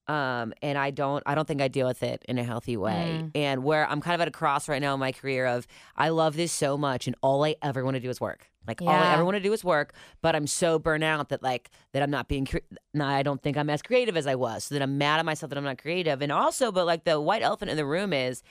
um, 0.08 0.54
and 0.62 0.78
I 0.78 0.92
don't, 0.92 1.24
I 1.26 1.36
don't 1.36 1.48
think 1.48 1.62
I 1.62 1.68
deal 1.68 1.88
with 1.88 2.04
it 2.04 2.24
in 2.28 2.38
a 2.38 2.44
healthy 2.44 2.78
way. 2.78 3.20
Mm. 3.22 3.32
And 3.36 3.64
where 3.64 3.88
I'm 3.90 4.02
kind 4.02 4.16
of 4.16 4.22
at 4.22 4.28
a 4.28 4.32
cross 4.32 4.68
right 4.70 4.82
now 4.82 4.94
in 4.94 5.00
my 5.00 5.12
career 5.12 5.46
of, 5.46 5.68
I 5.98 6.10
love 6.10 6.36
this 6.36 6.52
so 6.52 6.78
much, 6.78 7.08
and 7.08 7.16
all 7.22 7.44
I 7.44 7.56
ever 7.62 7.84
want 7.84 7.96
to 7.96 8.00
do 8.02 8.10
is 8.10 8.22
work. 8.22 8.50
Like 8.68 8.82
all 8.82 8.90
I 8.90 9.14
ever 9.14 9.24
want 9.24 9.36
to 9.36 9.42
do 9.44 9.54
is 9.54 9.64
work, 9.64 9.94
but 10.24 10.36
I'm 10.36 10.48
so 10.48 10.80
burnt 10.80 11.04
out 11.04 11.30
that 11.30 11.44
like 11.44 11.70
that 11.92 12.02
I'm 12.02 12.10
not 12.10 12.28
being. 12.28 12.46
Cre- 12.46 12.58
now 12.96 13.08
I 13.08 13.22
don't 13.22 13.40
think 13.40 13.58
I'm 13.58 13.70
as 13.70 13.84
creative 13.84 14.18
as 14.18 14.26
I 14.26 14.34
was, 14.34 14.64
so 14.64 14.74
that 14.74 14.82
I'm 14.82 14.98
mad 14.98 15.20
at 15.20 15.26
myself 15.26 15.52
that 15.52 15.58
I'm 15.58 15.64
not 15.64 15.78
creative. 15.78 16.20
And 16.24 16.32
also, 16.32 16.72
but 16.72 16.88
like 16.88 17.04
the 17.04 17.22
white 17.22 17.44
elephant 17.44 17.70
in 17.70 17.78
the 17.78 17.86
room 17.86 18.12
is, 18.12 18.42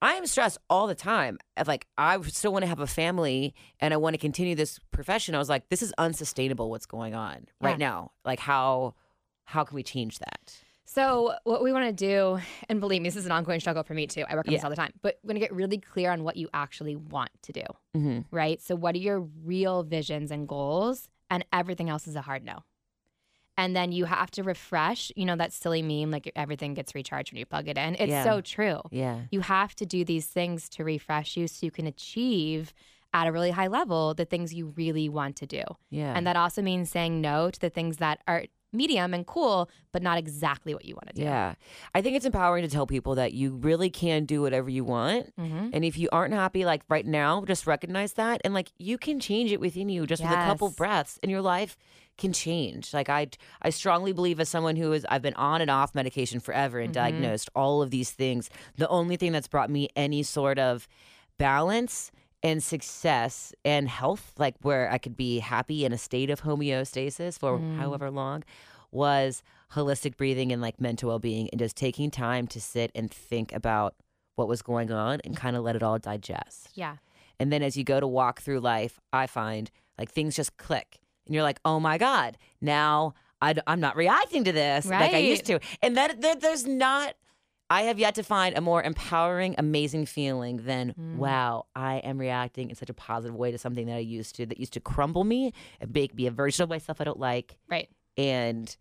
I 0.00 0.12
am 0.14 0.26
stressed 0.28 0.58
all 0.70 0.86
the 0.86 0.94
time. 0.94 1.38
Of 1.56 1.66
like 1.66 1.88
I 1.98 2.20
still 2.22 2.52
want 2.52 2.62
to 2.62 2.68
have 2.68 2.78
a 2.78 2.86
family 2.86 3.52
and 3.80 3.92
I 3.92 3.96
want 3.96 4.14
to 4.14 4.18
continue 4.18 4.54
this 4.54 4.78
profession. 4.92 5.34
I 5.34 5.38
was 5.38 5.48
like, 5.48 5.68
this 5.70 5.82
is 5.82 5.92
unsustainable. 5.98 6.70
What's 6.70 6.86
going 6.86 7.16
on 7.16 7.48
Yeah. 7.60 7.66
right 7.68 7.78
now? 7.78 8.12
Like 8.24 8.38
how 8.38 8.94
how 9.46 9.64
can 9.64 9.74
we 9.74 9.82
change 9.82 10.20
that? 10.20 10.54
So 10.86 11.34
what 11.44 11.62
we 11.62 11.72
want 11.72 11.86
to 11.86 11.92
do, 11.92 12.38
and 12.68 12.78
believe 12.80 13.00
me, 13.02 13.08
this 13.08 13.16
is 13.16 13.26
an 13.26 13.32
ongoing 13.32 13.60
struggle 13.60 13.82
for 13.82 13.94
me 13.94 14.06
too. 14.06 14.24
I 14.28 14.34
work 14.34 14.46
on 14.46 14.52
this 14.54 14.64
all 14.64 14.70
the 14.70 14.76
time, 14.76 14.92
but 15.02 15.18
we're 15.22 15.28
going 15.28 15.40
to 15.40 15.46
get 15.46 15.54
really 15.54 15.78
clear 15.78 16.10
on 16.10 16.24
what 16.24 16.36
you 16.36 16.48
actually 16.52 16.94
want 16.94 17.30
to 17.42 17.52
do. 17.52 17.62
Mm-hmm. 17.96 18.20
right? 18.30 18.60
So, 18.60 18.74
what 18.74 18.94
are 18.94 18.98
your 18.98 19.20
real 19.20 19.82
visions 19.82 20.30
and 20.30 20.46
goals? 20.46 21.08
And 21.30 21.44
everything 21.52 21.88
else 21.88 22.06
is 22.06 22.16
a 22.16 22.20
hard 22.20 22.44
no. 22.44 22.62
And 23.56 23.74
then 23.74 23.92
you 23.92 24.04
have 24.04 24.30
to 24.32 24.42
refresh, 24.42 25.10
you 25.16 25.24
know, 25.24 25.36
that 25.36 25.52
silly 25.52 25.80
meme, 25.80 26.10
like 26.10 26.30
everything 26.36 26.74
gets 26.74 26.94
recharged 26.94 27.32
when 27.32 27.38
you 27.38 27.46
plug 27.46 27.68
it 27.68 27.78
in. 27.78 27.94
It's 27.94 28.10
Yeah. 28.10 28.24
so 28.24 28.40
true. 28.40 28.80
Yeah. 28.90 29.22
You 29.30 29.40
have 29.40 29.74
to 29.76 29.86
do 29.86 30.04
these 30.04 30.26
things 30.26 30.68
to 30.70 30.84
refresh 30.84 31.36
you 31.36 31.46
so 31.48 31.64
you 31.64 31.70
can 31.70 31.86
achieve 31.86 32.74
at 33.12 33.28
a 33.28 33.32
really 33.32 33.52
high 33.52 33.68
level 33.68 34.12
the 34.12 34.24
things 34.24 34.52
you 34.52 34.74
really 34.76 35.08
want 35.08 35.36
to 35.36 35.46
do. 35.46 35.62
Yeah. 35.90 36.12
And 36.16 36.26
that 36.26 36.36
also 36.36 36.62
means 36.62 36.90
saying 36.90 37.20
no 37.20 37.50
to 37.50 37.60
the 37.60 37.70
things 37.70 37.98
that 37.98 38.20
are 38.26 38.44
medium 38.74 39.14
and 39.14 39.26
cool, 39.26 39.70
but 39.92 40.02
not 40.02 40.18
exactly 40.18 40.74
what 40.74 40.84
you 40.84 40.94
want 40.94 41.08
to 41.08 41.14
do. 41.14 41.22
yeah. 41.22 41.54
I 41.94 42.02
think 42.02 42.16
it's 42.16 42.26
empowering 42.26 42.62
to 42.64 42.70
tell 42.70 42.86
people 42.86 43.14
that 43.14 43.32
you 43.32 43.52
really 43.56 43.88
can 43.90 44.24
do 44.24 44.42
whatever 44.42 44.68
you 44.68 44.84
want. 44.84 45.32
Mm-hmm. 45.38 45.70
And 45.72 45.84
if 45.84 45.96
you 45.96 46.08
aren't 46.12 46.34
happy, 46.34 46.64
like 46.64 46.82
right 46.88 47.06
now, 47.06 47.44
just 47.46 47.66
recognize 47.66 48.14
that. 48.14 48.40
And 48.44 48.52
like 48.52 48.72
you 48.78 48.98
can 48.98 49.20
change 49.20 49.52
it 49.52 49.60
within 49.60 49.88
you 49.88 50.06
just 50.06 50.22
with 50.22 50.32
a 50.32 50.34
couple 50.36 50.70
breaths 50.70 51.18
and 51.22 51.30
your 51.30 51.40
life 51.42 51.76
can 52.16 52.32
change. 52.32 52.94
Like 52.94 53.08
I 53.08 53.28
I 53.62 53.70
strongly 53.70 54.12
believe 54.12 54.38
as 54.38 54.48
someone 54.48 54.76
who 54.76 54.92
is 54.92 55.04
I've 55.08 55.22
been 55.22 55.34
on 55.34 55.60
and 55.60 55.70
off 55.70 55.94
medication 55.96 56.38
forever 56.40 56.78
and 56.78 56.90
Mhm. 56.90 56.94
diagnosed 56.94 57.50
all 57.56 57.82
of 57.82 57.90
these 57.90 58.10
things. 58.12 58.50
The 58.76 58.88
only 58.88 59.16
thing 59.16 59.32
that's 59.32 59.48
brought 59.48 59.68
me 59.70 59.88
any 59.96 60.22
sort 60.22 60.58
of 60.58 60.86
balance 61.38 62.10
and 62.44 62.62
success 62.62 63.52
and 63.64 63.88
health, 63.88 64.34
like 64.38 64.54
where 64.62 64.90
I 64.92 64.98
could 64.98 65.16
be 65.16 65.38
happy 65.40 65.84
in 65.84 65.92
a 65.92 65.98
state 65.98 66.30
of 66.30 66.42
homeostasis 66.42 67.38
for 67.38 67.58
Mm. 67.58 67.78
however 67.78 68.10
long, 68.10 68.44
was 68.92 69.42
holistic 69.72 70.16
breathing 70.16 70.52
and 70.52 70.62
like 70.62 70.80
mental 70.80 71.08
well 71.08 71.18
being 71.18 71.48
and 71.50 71.58
just 71.58 71.74
taking 71.74 72.10
time 72.10 72.46
to 72.46 72.60
sit 72.60 72.92
and 72.94 73.10
think 73.10 73.52
about 73.52 73.96
what 74.36 74.46
was 74.46 74.62
going 74.62 74.92
on 74.92 75.20
and 75.24 75.36
kind 75.36 75.56
of 75.56 75.64
let 75.64 75.74
it 75.74 75.82
all 75.82 75.98
digest. 75.98 76.68
Yeah. 76.74 76.96
And 77.40 77.52
then 77.52 77.62
as 77.62 77.76
you 77.76 77.82
go 77.82 77.98
to 77.98 78.06
walk 78.06 78.40
through 78.40 78.60
life, 78.60 79.00
I 79.12 79.26
find 79.26 79.70
like 79.98 80.10
things 80.10 80.36
just 80.36 80.56
click 80.58 80.98
and 81.26 81.34
you're 81.34 81.42
like, 81.42 81.58
oh 81.64 81.80
my 81.80 81.98
God, 81.98 82.36
now 82.60 83.14
I, 83.40 83.54
am 83.66 83.80
not 83.80 83.96
reacting 83.96 84.44
to 84.44 84.52
this 84.52 84.86
like 84.86 85.14
I 85.14 85.18
used 85.18 85.46
to. 85.46 85.58
And 85.82 85.96
that, 85.96 86.20
that 86.20 86.40
there's 86.40 86.66
not, 86.66 87.14
I 87.70 87.82
have 87.82 87.98
yet 87.98 88.14
to 88.16 88.22
find 88.22 88.56
a 88.56 88.60
more 88.60 88.82
empowering, 88.82 89.54
amazing 89.58 90.06
feeling 90.06 90.58
than, 90.58 90.94
Mm. 90.98 91.16
wow, 91.16 91.66
I 91.74 91.96
am 91.98 92.18
reacting 92.18 92.68
in 92.70 92.76
such 92.76 92.90
a 92.90 92.94
positive 92.94 93.34
way 93.34 93.50
to 93.50 93.58
something 93.58 93.86
that 93.86 93.96
I 93.96 94.00
used 94.00 94.36
to, 94.36 94.46
that 94.46 94.58
used 94.60 94.74
to 94.74 94.80
crumble 94.80 95.24
me 95.24 95.52
and 95.80 95.92
make 95.94 96.14
me 96.14 96.26
a 96.26 96.30
version 96.30 96.62
of 96.62 96.68
myself 96.68 97.00
I 97.00 97.04
don't 97.04 97.18
like 97.18 97.58
Right. 97.68 97.88
and 98.16 98.76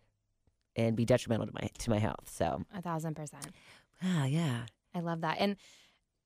and 0.75 0.95
be 0.95 1.05
detrimental 1.05 1.45
to 1.45 1.53
my 1.53 1.69
to 1.79 1.89
my 1.91 1.99
health. 1.99 2.27
So, 2.29 2.63
A 2.73 2.81
thousand 2.81 3.15
percent. 3.15 3.47
ah, 4.01 4.25
yeah. 4.25 4.65
I 4.95 4.99
love 5.01 5.21
that. 5.21 5.37
And 5.39 5.55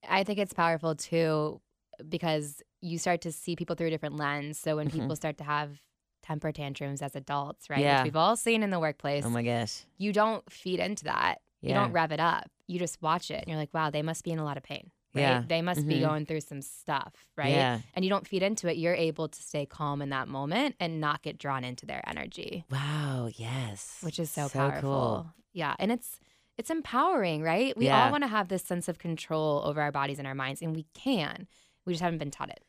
I 0.08 0.24
think 0.24 0.40
it's 0.40 0.54
powerful 0.54 0.96
too 0.96 1.62
because 2.08 2.62
you 2.82 2.98
start 2.98 3.22
to 3.22 3.32
see 3.32 3.56
people 3.56 3.76
through 3.76 3.88
a 3.88 3.90
different 3.90 4.16
lens. 4.16 4.58
So 4.60 4.78
when 4.78 4.88
Mhm. 4.88 4.94
people 4.94 5.16
start 5.18 5.38
to 5.40 5.44
have 5.44 5.82
temper 6.22 6.52
tantrums 6.52 7.02
as 7.02 7.16
adults, 7.16 7.70
right? 7.70 7.80
Yeah. 7.82 7.98
Which 8.00 8.06
we've 8.06 8.16
all 8.16 8.36
seen 8.38 8.64
in 8.64 8.70
the 8.70 8.80
workplace, 8.80 9.26
Oh 9.26 9.30
my 9.30 9.44
gosh. 9.44 9.84
you 9.98 10.14
don't 10.14 10.50
feed 10.52 10.80
into 10.80 11.04
that. 11.06 11.42
You 11.68 11.74
Yeah. 11.74 11.82
don't 11.84 11.92
rev 11.92 12.12
it 12.12 12.20
up. 12.20 12.50
You 12.68 12.80
just 12.80 13.02
watch 13.02 13.30
it 13.32 13.40
and 13.40 13.48
you're 13.48 13.58
like, 13.58 13.74
wow, 13.74 13.90
they 13.90 14.02
must 14.02 14.24
be 14.24 14.32
in 14.32 14.40
a 14.40 14.44
lot 14.44 14.58
of 14.58 14.64
pain. 14.64 14.92
Right? 15.14 15.22
Yeah. 15.22 15.44
They 15.48 15.62
must 15.62 15.88
be 15.88 15.96
Mhm. 15.96 16.02
going 16.02 16.26
through 16.26 16.42
some 16.42 16.62
stuff, 16.62 17.14
right? 17.38 17.50
Yeah. 17.52 17.80
And 17.96 18.04
you 18.06 18.10
don't 18.10 18.28
feed 18.28 18.44
into 18.44 18.68
it. 18.70 18.78
You're 18.78 18.94
able 18.94 19.28
to 19.30 19.42
stay 19.42 19.66
calm 19.66 20.02
in 20.02 20.10
that 20.10 20.28
moment 20.28 20.76
and 20.80 21.00
not 21.02 21.24
get 21.24 21.38
drawn 21.40 21.64
into 21.64 21.86
their 21.86 22.08
energy, 22.08 22.66
Wow. 22.70 23.30
Yes. 23.34 23.98
which 24.02 24.20
is 24.20 24.30
so, 24.30 24.48
So 24.48 24.60
powerful. 24.60 24.82
cool. 24.82 25.34
Yeah. 25.54 25.76
And 25.80 25.92
it's 25.92 26.20
it's 26.60 26.72
empowering, 26.72 27.44
right? 27.44 27.78
We 27.78 27.86
Yeah. 27.86 28.06
all 28.06 28.12
want 28.12 28.24
to 28.24 28.28
have 28.28 28.48
this 28.48 28.64
sense 28.66 28.88
of 28.88 28.98
control 28.98 29.62
over 29.64 29.80
our 29.80 29.92
bodies 29.92 30.18
and 30.18 30.28
our 30.28 30.34
minds, 30.34 30.60
and 30.64 30.76
we 30.76 30.88
can. 30.96 31.48
We 31.86 31.94
just 31.94 32.02
haven't 32.02 32.18
been 32.18 32.32
taught 32.32 32.50
it. 32.50 32.64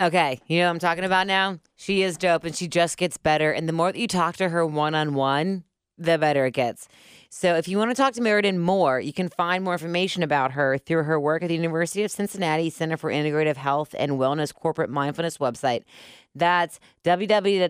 Okay, 0.00 0.40
you 0.46 0.58
know 0.60 0.64
what 0.66 0.70
I'm 0.70 0.78
talking 0.78 1.04
about 1.04 1.26
now? 1.26 1.58
She 1.76 2.00
is 2.02 2.16
dope 2.16 2.44
and 2.44 2.56
she 2.56 2.66
just 2.68 2.96
gets 2.96 3.18
better. 3.18 3.52
And 3.52 3.68
the 3.68 3.72
more 3.74 3.92
that 3.92 3.98
you 3.98 4.08
talk 4.08 4.36
to 4.36 4.48
her 4.48 4.64
one 4.64 4.94
on 4.94 5.12
one, 5.12 5.64
the 5.98 6.16
better 6.16 6.46
it 6.46 6.52
gets. 6.52 6.88
So 7.34 7.54
if 7.54 7.66
you 7.66 7.78
want 7.78 7.90
to 7.90 7.94
talk 7.94 8.12
to 8.12 8.20
Meriden 8.20 8.58
more, 8.58 9.00
you 9.00 9.14
can 9.14 9.30
find 9.30 9.64
more 9.64 9.72
information 9.72 10.22
about 10.22 10.52
her 10.52 10.76
through 10.76 11.04
her 11.04 11.18
work 11.18 11.42
at 11.42 11.48
the 11.48 11.54
University 11.54 12.04
of 12.04 12.10
Cincinnati 12.10 12.68
Center 12.68 12.98
for 12.98 13.10
Integrative 13.10 13.56
Health 13.56 13.94
and 13.98 14.12
Wellness 14.12 14.52
Corporate 14.54 14.90
Mindfulness 14.90 15.38
website. 15.38 15.84
That's 16.34 16.78
www.med.uc.edu 17.04 17.68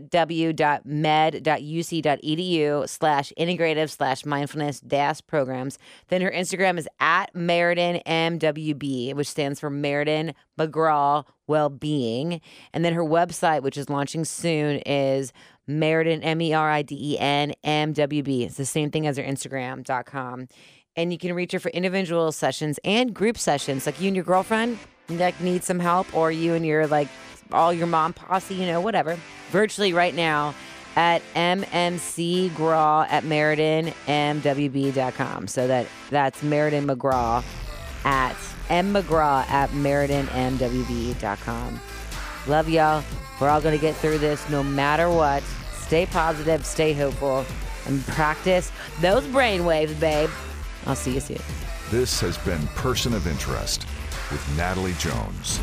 slash 2.88 3.32
integrative 3.38 3.90
slash 3.90 4.24
mindfulness 4.24 4.80
dash 4.80 5.20
programs. 5.28 5.78
Then 6.08 6.22
her 6.22 6.30
Instagram 6.32 6.76
is 6.76 6.88
at 6.98 7.32
Meriden 7.32 8.00
MWB, 8.04 9.14
which 9.14 9.28
stands 9.28 9.60
for 9.60 9.70
Meriden 9.70 10.34
McGraw 10.58 11.24
Wellbeing. 11.46 12.40
And 12.72 12.84
then 12.84 12.94
her 12.94 13.04
website, 13.04 13.62
which 13.62 13.76
is 13.76 13.88
launching 13.90 14.24
soon, 14.24 14.78
is 14.78 15.32
Meriden, 15.66 16.22
M 16.22 16.40
E 16.40 16.52
R 16.52 16.70
I 16.70 16.82
D 16.82 16.96
E 17.14 17.18
N 17.18 17.52
M 17.62 17.92
W 17.92 18.22
B. 18.22 18.44
It's 18.44 18.56
the 18.56 18.66
same 18.66 18.90
thing 18.90 19.06
as 19.06 19.16
her 19.16 19.22
Instagram.com. 19.52 20.48
And 20.96 21.12
you 21.12 21.18
can 21.18 21.34
reach 21.34 21.52
her 21.52 21.58
for 21.58 21.68
individual 21.70 22.32
sessions 22.32 22.78
and 22.84 23.14
group 23.14 23.38
sessions, 23.38 23.86
like 23.86 23.98
you 24.00 24.08
and 24.08 24.16
your 24.16 24.24
girlfriend. 24.24 24.78
like 25.08 25.40
need 25.40 25.64
some 25.64 25.80
help, 25.80 26.14
or 26.14 26.30
you 26.30 26.52
and 26.54 26.66
your 26.66 26.86
like 26.86 27.08
all 27.50 27.72
your 27.72 27.86
mom 27.86 28.12
posse, 28.12 28.54
you 28.54 28.66
know, 28.66 28.80
whatever, 28.80 29.18
virtually 29.50 29.92
right 29.92 30.14
now 30.14 30.54
at 30.96 31.22
mmcgraw 31.34 33.06
at 33.08 33.24
meridenmwb.com. 33.24 35.48
So 35.48 35.66
that 35.66 35.86
that's 36.10 36.42
Meriden 36.42 36.86
McGraw 36.86 37.42
at 38.04 38.36
mmcgraw 38.68 39.48
at 39.48 39.70
meridenmwb.com. 39.70 41.80
Love 42.46 42.68
y'all. 42.68 43.02
We're 43.40 43.48
all 43.48 43.62
going 43.62 43.76
to 43.76 43.80
get 43.80 43.96
through 43.96 44.18
this 44.18 44.48
no 44.50 44.62
matter 44.62 45.10
what. 45.10 45.42
Stay 45.72 46.06
positive, 46.06 46.64
stay 46.64 46.92
hopeful, 46.92 47.44
and 47.86 48.04
practice 48.08 48.70
those 49.00 49.26
brain 49.26 49.64
waves, 49.64 49.94
babe. 49.94 50.30
I'll 50.86 50.96
see 50.96 51.14
you 51.14 51.20
soon. 51.20 51.40
This 51.90 52.20
has 52.20 52.38
been 52.38 52.66
Person 52.68 53.12
of 53.14 53.26
Interest 53.26 53.86
with 54.30 54.56
Natalie 54.56 54.94
Jones. 54.94 55.60